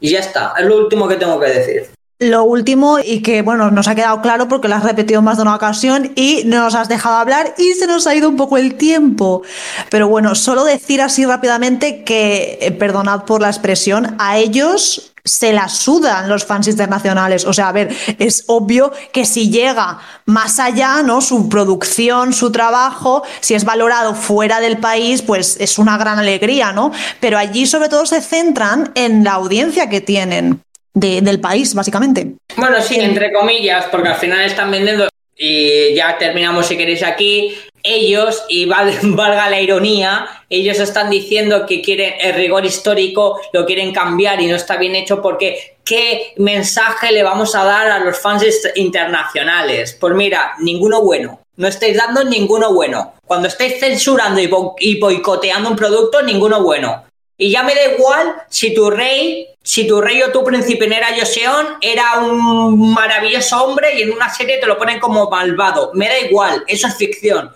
Y 0.01 0.11
ya 0.11 0.21
está, 0.21 0.55
es 0.57 0.65
lo 0.65 0.77
último 0.77 1.09
que 1.09 1.17
tengo 1.17 1.41
que 1.41 1.47
decir. 1.47 1.94
Lo 2.21 2.45
último, 2.45 2.99
y 3.05 3.23
que 3.23 3.43
bueno, 3.43 3.73
nos 3.73 3.89
ha 3.89 3.97
quedado 3.97 4.23
claro 4.23 4.47
porque 4.47 4.69
lo 4.69 4.77
has 4.77 4.85
repetido 4.85 5.21
más 5.21 5.37
de 5.37 5.43
una 5.43 5.57
ocasión 5.57 6.13
y 6.15 6.45
nos 6.45 6.77
has 6.77 6.89
dejado 6.89 7.17
hablar 7.17 7.55
y 7.59 7.75
se 7.75 7.89
nos 7.89 8.07
ha 8.07 8.15
ido 8.15 8.29
un 8.29 8.37
poco 8.37 8.57
el 8.57 8.77
tiempo. 8.77 9.43
Pero 9.91 10.07
bueno, 10.07 10.37
solo 10.37 10.63
decir 10.63 11.03
así 11.03 11.27
rápidamente 11.27 12.05
que, 12.05 12.59
eh, 12.61 12.71
perdonad 12.71 13.25
por 13.25 13.41
la 13.41 13.49
expresión, 13.49 14.15
a 14.21 14.39
ellos 14.39 15.13
se 15.25 15.53
la 15.53 15.69
sudan 15.69 16.29
los 16.29 16.45
fans 16.45 16.69
internacionales. 16.69 17.45
O 17.47 17.53
sea, 17.53 17.69
a 17.69 17.73
ver, 17.73 17.95
es 18.19 18.45
obvio 18.47 18.93
que 19.13 19.25
si 19.25 19.51
llega 19.51 19.99
más 20.27 20.61
allá, 20.61 21.03
¿no? 21.03 21.21
Su 21.21 21.49
producción, 21.49 22.33
su 22.33 22.53
trabajo, 22.53 23.25
si 23.41 23.55
es 23.55 23.65
valorado 23.65 24.15
fuera 24.15 24.61
del 24.61 24.79
país, 24.79 25.23
pues 25.23 25.57
es 25.59 25.79
una 25.79 25.99
gran 25.99 26.19
alegría, 26.21 26.73
¿no? 26.73 26.93
Pero 27.21 27.39
allí 27.39 27.67
sobre 27.67 27.89
todo 27.89 28.07
se 28.07 28.21
centran 28.21 28.93
en 28.95 29.25
la 29.25 29.33
audiencia 29.33 29.89
que 29.89 30.01
tienen 30.01 30.64
del 30.95 31.41
país, 31.41 31.75
básicamente. 31.75 32.35
Bueno, 32.57 32.81
sí, 32.81 32.97
entre 33.01 33.33
comillas, 33.33 33.87
porque 33.91 34.09
al 34.09 34.17
final 34.17 34.41
están 34.43 34.71
vendiendo 34.71 35.09
y 35.37 35.95
ya 35.95 36.17
terminamos 36.17 36.67
si 36.67 36.77
queréis 36.77 37.03
aquí. 37.03 37.55
Ellos, 37.83 38.45
y 38.49 38.65
valga 38.67 39.51
la 39.51 39.61
ironía, 39.61 40.27
ellos 40.49 40.79
están 40.79 41.11
diciendo 41.11 41.67
que 41.67 41.83
quieren 41.83 42.15
el 42.21 42.35
rigor 42.35 42.65
histórico, 42.65 43.41
lo 43.53 43.67
quieren 43.67 43.93
cambiar 43.93 44.41
y 44.41 44.47
no 44.47 44.57
está 44.57 44.77
bien 44.77 44.95
hecho 44.95 45.21
porque 45.21 45.77
¿qué 45.85 46.33
mensaje 46.37 47.13
le 47.13 47.23
vamos 47.23 47.55
a 47.55 47.65
dar 47.65 47.89
a 47.89 47.99
los 47.99 48.19
fans 48.19 48.45
internacionales? 48.77 49.97
Pues 50.01 50.15
mira, 50.15 50.55
ninguno 50.61 51.03
bueno. 51.03 51.41
No 51.57 51.69
estáis 51.69 51.97
dando 51.97 52.25
ninguno 52.25 52.73
bueno. 52.73 53.15
Cuando 53.27 53.49
estáis 53.49 53.79
censurando 53.79 54.41
y 54.41 54.99
boicoteando 54.99 55.71
un 55.71 55.77
producto, 55.77 56.23
ninguno 56.23 56.63
bueno. 56.63 57.04
Y 57.37 57.51
ya 57.51 57.63
me 57.63 57.75
da 57.75 57.93
igual 57.95 58.43
si 58.49 58.75
tu 58.75 58.91
rey, 58.91 59.49
si 59.63 59.87
tu 59.87 60.01
rey 60.01 60.23
o 60.23 60.31
tu 60.31 60.45
príncipe 60.45 60.87
era 60.87 61.09
Joseon, 61.19 61.79
era 61.81 62.21
un 62.21 62.93
maravilloso 62.93 63.65
hombre 63.65 63.99
y 63.99 64.03
en 64.03 64.13
una 64.13 64.33
serie 64.33 64.59
te 64.59 64.67
lo 64.67 64.79
ponen 64.79 65.01
como 65.01 65.29
malvado. 65.29 65.91
Me 65.95 66.09
da 66.09 66.19
igual, 66.21 66.65
eso 66.69 66.87
es 66.87 66.97
ficción. 66.97 67.53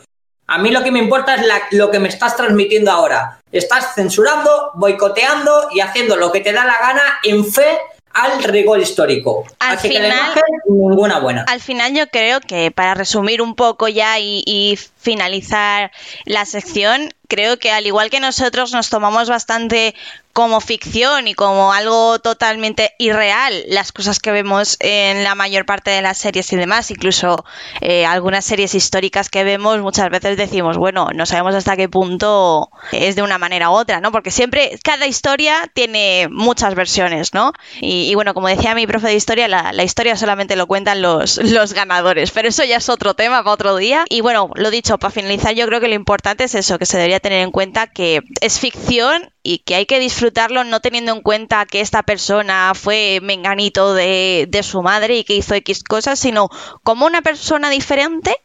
A 0.49 0.59
mí 0.59 0.71
lo 0.71 0.83
que 0.83 0.91
me 0.91 0.99
importa 0.99 1.35
es 1.35 1.43
lo 1.73 1.91
que 1.91 1.99
me 1.99 2.09
estás 2.09 2.37
transmitiendo 2.37 2.91
ahora. 2.91 3.41
Estás 3.53 3.95
censurando, 3.95 4.73
boicoteando 4.75 5.69
y 5.73 5.81
haciendo 5.81 6.17
lo 6.17 6.33
que 6.33 6.41
te 6.41 6.53
da 6.53 6.65
la 6.65 6.79
gana 6.81 7.03
en 7.23 7.45
fe 7.45 7.79
al 8.15 8.43
rigor 8.43 8.81
histórico. 8.81 9.45
Al 9.59 9.79
final, 9.79 10.41
ninguna 10.67 11.21
buena. 11.21 11.45
Al 11.47 11.61
final 11.61 11.95
yo 11.95 12.09
creo 12.09 12.41
que 12.41 12.71
para 12.71 12.95
resumir 12.95 13.43
un 13.43 13.55
poco 13.55 13.89
ya 13.89 14.19
y, 14.19 14.79
finalizar 15.09 15.91
la 16.27 16.45
sección, 16.45 17.09
creo 17.29 17.59
que 17.59 17.71
al 17.71 17.87
igual 17.87 18.11
que 18.11 18.21
nosotros 18.21 18.73
nos 18.73 18.91
tomamos 18.91 19.31
bastante 19.31 19.95
como 20.39 20.61
ficción 20.61 21.27
y 21.27 21.35
como 21.35 21.73
algo 21.73 22.21
totalmente 22.21 22.93
irreal 22.99 23.65
las 23.69 23.91
cosas 23.91 24.21
que 24.21 24.31
vemos 24.31 24.77
en 24.79 25.25
la 25.25 25.35
mayor 25.35 25.67
parte 25.67 25.91
de 25.91 26.01
las 26.01 26.19
series 26.19 26.53
y 26.53 26.57
demás, 26.57 26.93
incluso 26.93 27.45
eh, 27.81 28.07
algunas 28.07 28.45
series 28.45 28.75
históricas 28.77 29.31
que 29.31 29.43
vemos 29.43 29.81
muchas 29.81 30.11
veces 30.11 30.37
decimos, 30.37 30.77
bueno, 30.77 31.09
no 31.13 31.27
sabemos 31.27 31.57
hasta 31.57 31.77
qué 31.77 31.89
punto 31.89 32.71
es 32.93 33.17
de 33.17 33.23
una 33.23 33.39
manera 33.39 33.71
u 33.71 33.73
otra, 33.73 34.01
¿no? 34.01 34.13
Porque 34.13 34.31
siempre, 34.31 34.79
cada 34.85 35.09
historia 35.09 35.69
tiene 35.75 36.29
muchas 36.31 36.77
versiones, 36.77 37.35
¿no? 37.35 37.53
Y, 37.81 38.15
bueno, 38.15 38.33
como 38.33 38.47
decía 38.47 38.77
mi 38.77 38.87
profe 38.87 39.09
de 39.09 39.17
historia, 39.17 39.49
la, 39.49 39.73
la, 39.73 39.83
historia 39.83 40.17
solamente 40.17 40.55
lo 40.55 40.69
cuentan 40.69 41.03
los, 41.03 41.39
los 41.39 41.73
ganadores, 41.73 42.31
pero 42.31 42.49
eso 42.49 42.63
ya 42.63 42.77
es 42.77 42.89
otro 42.89 43.15
tema 43.15 43.43
para 43.43 43.55
otro 43.55 43.77
día. 43.77 44.05
Y 44.09 44.21
bueno, 44.21 44.51
lo 44.55 44.71
dicho, 44.71 44.98
para 44.99 45.11
finalizar, 45.11 45.55
yo 45.55 45.67
creo 45.67 45.81
que 45.81 45.89
lo 45.89 45.95
importante 45.95 46.45
es 46.45 46.55
eso, 46.55 46.79
que 46.79 46.87
se 46.87 46.97
debería 46.97 47.21
tener 47.21 47.43
en 47.43 47.51
cuenta 47.51 47.87
que 47.87 48.23
es 48.41 48.59
ficción 48.59 49.33
y 49.43 49.59
que 49.59 49.75
hay 49.75 49.87
que 49.87 49.99
disfrutarlo 49.99 50.65
no 50.65 50.81
teniendo 50.81 51.13
en 51.13 51.23
cuenta 51.23 51.67
que 51.67 51.81
esta 51.81 52.03
persona 52.03 52.73
fue 52.75 53.21
menganito 53.23 53.95
de, 53.95 54.49
su 54.63 54.83
madre 54.83 55.19
y 55.19 55.25
que 55.25 55.37
hizo 55.37 55.55
X 55.55 55.83
cosas, 55.85 56.19
sino 56.19 56.51
como 56.83 57.07
una 57.07 57.23
persona 57.23 57.71
diferente 57.71 58.37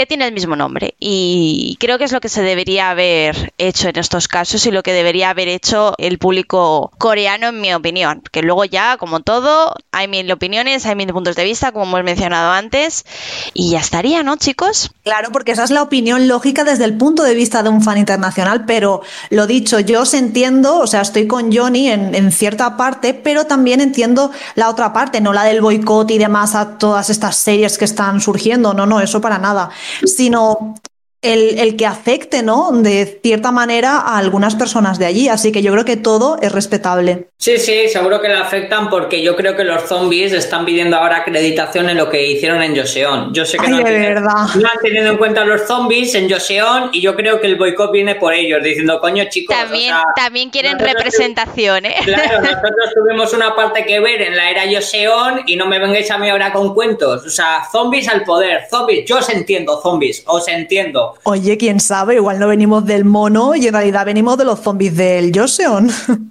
que 0.00 0.06
tiene 0.06 0.26
el 0.26 0.32
mismo 0.32 0.56
nombre. 0.56 0.94
Y 0.98 1.76
creo 1.78 1.98
que 1.98 2.04
es 2.04 2.12
lo 2.12 2.22
que 2.22 2.30
se 2.30 2.40
debería 2.40 2.88
haber 2.88 3.52
hecho 3.58 3.90
en 3.90 3.98
estos 3.98 4.28
casos 4.28 4.64
y 4.64 4.70
lo 4.70 4.82
que 4.82 4.94
debería 4.94 5.28
haber 5.28 5.48
hecho 5.48 5.92
el 5.98 6.16
público 6.16 6.90
coreano, 6.96 7.48
en 7.48 7.60
mi 7.60 7.74
opinión. 7.74 8.22
Que 8.32 8.40
luego 8.40 8.64
ya, 8.64 8.96
como 8.96 9.20
todo, 9.20 9.74
hay 9.92 10.08
mil 10.08 10.32
opiniones, 10.32 10.86
hay 10.86 10.96
mil 10.96 11.08
puntos 11.08 11.36
de 11.36 11.44
vista, 11.44 11.72
como 11.72 11.84
hemos 11.84 12.02
mencionado 12.02 12.50
antes, 12.50 13.04
y 13.52 13.72
ya 13.72 13.80
estaría, 13.80 14.22
¿no, 14.22 14.36
chicos? 14.36 14.90
Claro, 15.04 15.32
porque 15.32 15.52
esa 15.52 15.64
es 15.64 15.70
la 15.70 15.82
opinión 15.82 16.28
lógica 16.28 16.64
desde 16.64 16.86
el 16.86 16.96
punto 16.96 17.22
de 17.22 17.34
vista 17.34 17.62
de 17.62 17.68
un 17.68 17.82
fan 17.82 17.98
internacional, 17.98 18.64
pero 18.64 19.02
lo 19.28 19.46
dicho, 19.46 19.80
yo 19.80 20.00
os 20.00 20.14
entiendo, 20.14 20.78
o 20.78 20.86
sea, 20.86 21.02
estoy 21.02 21.26
con 21.26 21.54
Johnny 21.54 21.90
en, 21.90 22.14
en 22.14 22.32
cierta 22.32 22.78
parte, 22.78 23.12
pero 23.12 23.44
también 23.44 23.82
entiendo 23.82 24.30
la 24.54 24.70
otra 24.70 24.94
parte, 24.94 25.20
no 25.20 25.34
la 25.34 25.44
del 25.44 25.60
boicot 25.60 26.10
y 26.10 26.16
demás 26.16 26.54
a 26.54 26.78
todas 26.78 27.10
estas 27.10 27.36
series 27.36 27.76
que 27.76 27.84
están 27.84 28.22
surgiendo, 28.22 28.72
no, 28.72 28.86
no, 28.86 29.02
eso 29.02 29.20
para 29.20 29.36
nada 29.36 29.68
sino 30.04 30.74
el, 31.22 31.76
que 31.76 31.86
afecte, 31.86 32.42
¿no? 32.42 32.70
De 32.72 33.20
cierta 33.22 33.52
manera 33.52 33.98
a 33.98 34.16
algunas 34.16 34.54
personas 34.54 34.98
de 34.98 35.06
allí. 35.06 35.28
Así 35.28 35.52
que 35.52 35.62
yo 35.62 35.72
creo 35.72 35.84
que 35.84 35.96
todo 35.96 36.38
es 36.40 36.50
respetable. 36.50 37.28
Sí, 37.36 37.58
sí, 37.58 37.88
seguro 37.88 38.20
que 38.20 38.28
le 38.28 38.34
afectan 38.34 38.88
porque 38.90 39.22
yo 39.22 39.36
creo 39.36 39.56
que 39.56 39.64
los 39.64 39.82
zombies 39.84 40.32
están 40.32 40.64
pidiendo 40.64 40.96
ahora 40.96 41.18
acreditación 41.18 41.88
en 41.88 41.96
lo 41.96 42.10
que 42.10 42.26
hicieron 42.26 42.62
en 42.62 42.76
Joseon. 42.76 43.32
Yo 43.32 43.44
sé 43.44 43.58
que 43.58 43.68
no, 43.68 43.78
han 43.78 43.84
tenido, 43.84 44.20
no, 44.20 44.28
han 44.30 44.78
tenido, 44.82 45.10
en 45.10 45.16
cuenta 45.16 45.44
los 45.44 45.62
zombies 45.62 46.14
en 46.14 46.30
Joseon 46.30 46.90
y 46.92 47.00
yo 47.00 47.16
creo 47.16 47.40
que 47.40 47.46
el 47.46 47.56
boicot 47.56 47.92
viene 47.92 48.14
por 48.14 48.34
ellos, 48.34 48.62
diciendo, 48.62 49.00
coño, 49.00 49.24
chicos. 49.30 49.56
También, 49.56 49.94
también 50.16 50.50
quieren 50.50 50.78
representación, 50.78 51.86
¿eh? 51.86 51.96
Claro, 52.04 52.40
nosotros 52.42 52.94
tuvimos 52.94 53.32
una 53.32 53.54
parte 53.54 53.84
que 53.84 54.00
ver 54.00 54.20
en 54.22 54.36
la 54.36 54.50
era 54.50 54.62
Joseon 54.70 55.42
y 55.46 55.56
no 55.56 55.66
me 55.66 55.78
vengáis 55.78 56.10
a 56.10 56.18
mí 56.18 56.28
ahora 56.28 56.52
con 56.52 56.74
cuentos. 56.74 57.24
O 57.26 57.30
sea, 57.30 57.66
zombies 57.70 58.08
al 58.08 58.24
poder, 58.24 58.66
zombies. 58.70 59.06
Yo 59.06 59.18
os 59.18 59.28
entiendo, 59.30 59.80
zombies, 59.82 60.22
os 60.26 60.46
entiendo. 60.48 61.09
Oye, 61.24 61.56
quién 61.56 61.80
sabe, 61.80 62.16
igual 62.16 62.38
no 62.38 62.48
venimos 62.48 62.84
del 62.84 63.04
mono 63.04 63.54
y 63.54 63.66
en 63.66 63.74
realidad 63.74 64.06
venimos 64.06 64.38
de 64.38 64.44
los 64.44 64.60
zombies 64.60 64.96
del 64.96 65.32
Joseon. 65.36 65.90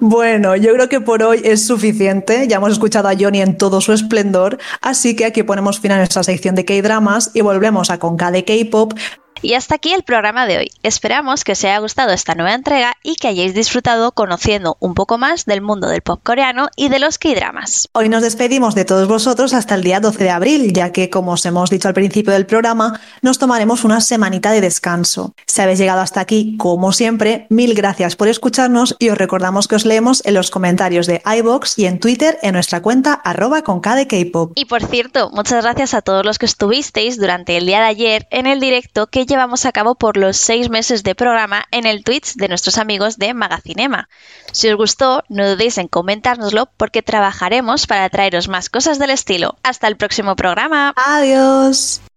Bueno, 0.00 0.56
yo 0.56 0.72
creo 0.74 0.88
que 0.88 1.00
por 1.00 1.22
hoy 1.22 1.40
es 1.44 1.66
suficiente. 1.66 2.46
Ya 2.48 2.56
hemos 2.56 2.72
escuchado 2.72 3.08
a 3.08 3.14
Johnny 3.18 3.42
en 3.42 3.56
todo 3.56 3.80
su 3.80 3.92
esplendor, 3.92 4.58
así 4.80 5.14
que 5.14 5.24
aquí 5.24 5.42
ponemos 5.42 5.80
fin 5.80 5.92
a 5.92 5.98
nuestra 5.98 6.22
sección 6.22 6.54
de 6.54 6.64
K-dramas 6.64 7.30
y 7.34 7.42
volvemos 7.42 7.90
a 7.90 7.98
Conca 7.98 8.30
de 8.30 8.44
K-pop 8.44 8.94
y 9.42 9.54
hasta 9.54 9.74
aquí 9.74 9.92
el 9.92 10.04
programa 10.04 10.46
de 10.46 10.58
hoy. 10.58 10.70
Esperamos 10.82 11.44
que 11.44 11.52
os 11.52 11.64
haya 11.64 11.78
gustado 11.78 12.12
esta 12.12 12.34
nueva 12.34 12.54
entrega 12.54 12.94
y 13.02 13.16
que 13.16 13.28
hayáis 13.28 13.54
disfrutado 13.54 14.12
conociendo 14.12 14.76
un 14.80 14.94
poco 14.94 15.18
más 15.18 15.44
del 15.44 15.60
mundo 15.60 15.88
del 15.88 16.00
pop 16.00 16.20
coreano 16.22 16.68
y 16.76 16.88
de 16.88 16.98
los 16.98 17.18
K-dramas. 17.18 17.88
Hoy 17.92 18.08
nos 18.08 18.22
despedimos 18.22 18.74
de 18.74 18.84
todos 18.84 19.08
vosotros 19.08 19.52
hasta 19.52 19.74
el 19.74 19.82
día 19.82 20.00
12 20.00 20.24
de 20.24 20.30
abril, 20.30 20.72
ya 20.72 20.92
que, 20.92 21.10
como 21.10 21.32
os 21.32 21.44
hemos 21.44 21.70
dicho 21.70 21.88
al 21.88 21.94
principio 21.94 22.32
del 22.32 22.46
programa, 22.46 23.00
nos 23.20 23.38
tomaremos 23.38 23.84
una 23.84 24.00
semanita 24.00 24.52
de 24.52 24.60
descanso. 24.60 25.34
Si 25.46 25.60
habéis 25.60 25.78
llegado 25.78 26.00
hasta 26.00 26.20
aquí, 26.20 26.56
como 26.58 26.92
siempre, 26.92 27.46
mil 27.50 27.74
gracias 27.74 28.16
por 28.16 28.28
escucharnos 28.28 28.96
y 28.98 29.08
os 29.08 29.18
recordamos 29.18 29.68
que 29.68 29.76
os 29.76 29.84
leemos 29.84 30.24
en 30.24 30.34
los 30.34 30.50
comentarios 30.50 31.06
de 31.06 31.22
iBox 31.24 31.78
y 31.78 31.86
en 31.86 31.98
Twitter 31.98 32.38
en 32.42 32.52
nuestra 32.52 32.80
cuenta 32.80 33.14
arroba 33.14 33.62
con 33.62 33.80
K-pop. 33.80 34.52
Y 34.54 34.66
por 34.66 34.84
cierto, 34.84 35.30
muchas 35.30 35.64
gracias 35.64 35.94
a 35.94 36.02
todos 36.02 36.24
los 36.24 36.38
que 36.38 36.46
estuvisteis 36.46 37.18
durante 37.18 37.56
el 37.56 37.66
día 37.66 37.80
de 37.80 37.86
ayer 37.86 38.28
en 38.30 38.46
el 38.46 38.60
directo 38.60 39.08
que 39.08 39.26
llevamos 39.32 39.64
a 39.64 39.72
cabo 39.72 39.94
por 39.94 40.18
los 40.18 40.36
seis 40.36 40.68
meses 40.68 41.02
de 41.02 41.14
programa 41.14 41.64
en 41.70 41.86
el 41.86 42.04
Twitch 42.04 42.34
de 42.34 42.48
nuestros 42.48 42.76
amigos 42.76 43.16
de 43.16 43.32
Magacinema. 43.32 44.10
Si 44.52 44.68
os 44.68 44.76
gustó, 44.76 45.24
no 45.30 45.48
dudéis 45.48 45.78
en 45.78 45.88
comentárnoslo 45.88 46.68
porque 46.76 47.00
trabajaremos 47.00 47.86
para 47.86 48.10
traeros 48.10 48.48
más 48.48 48.68
cosas 48.68 48.98
del 48.98 49.08
estilo. 49.08 49.56
Hasta 49.62 49.88
el 49.88 49.96
próximo 49.96 50.36
programa. 50.36 50.92
Adiós. 50.96 52.02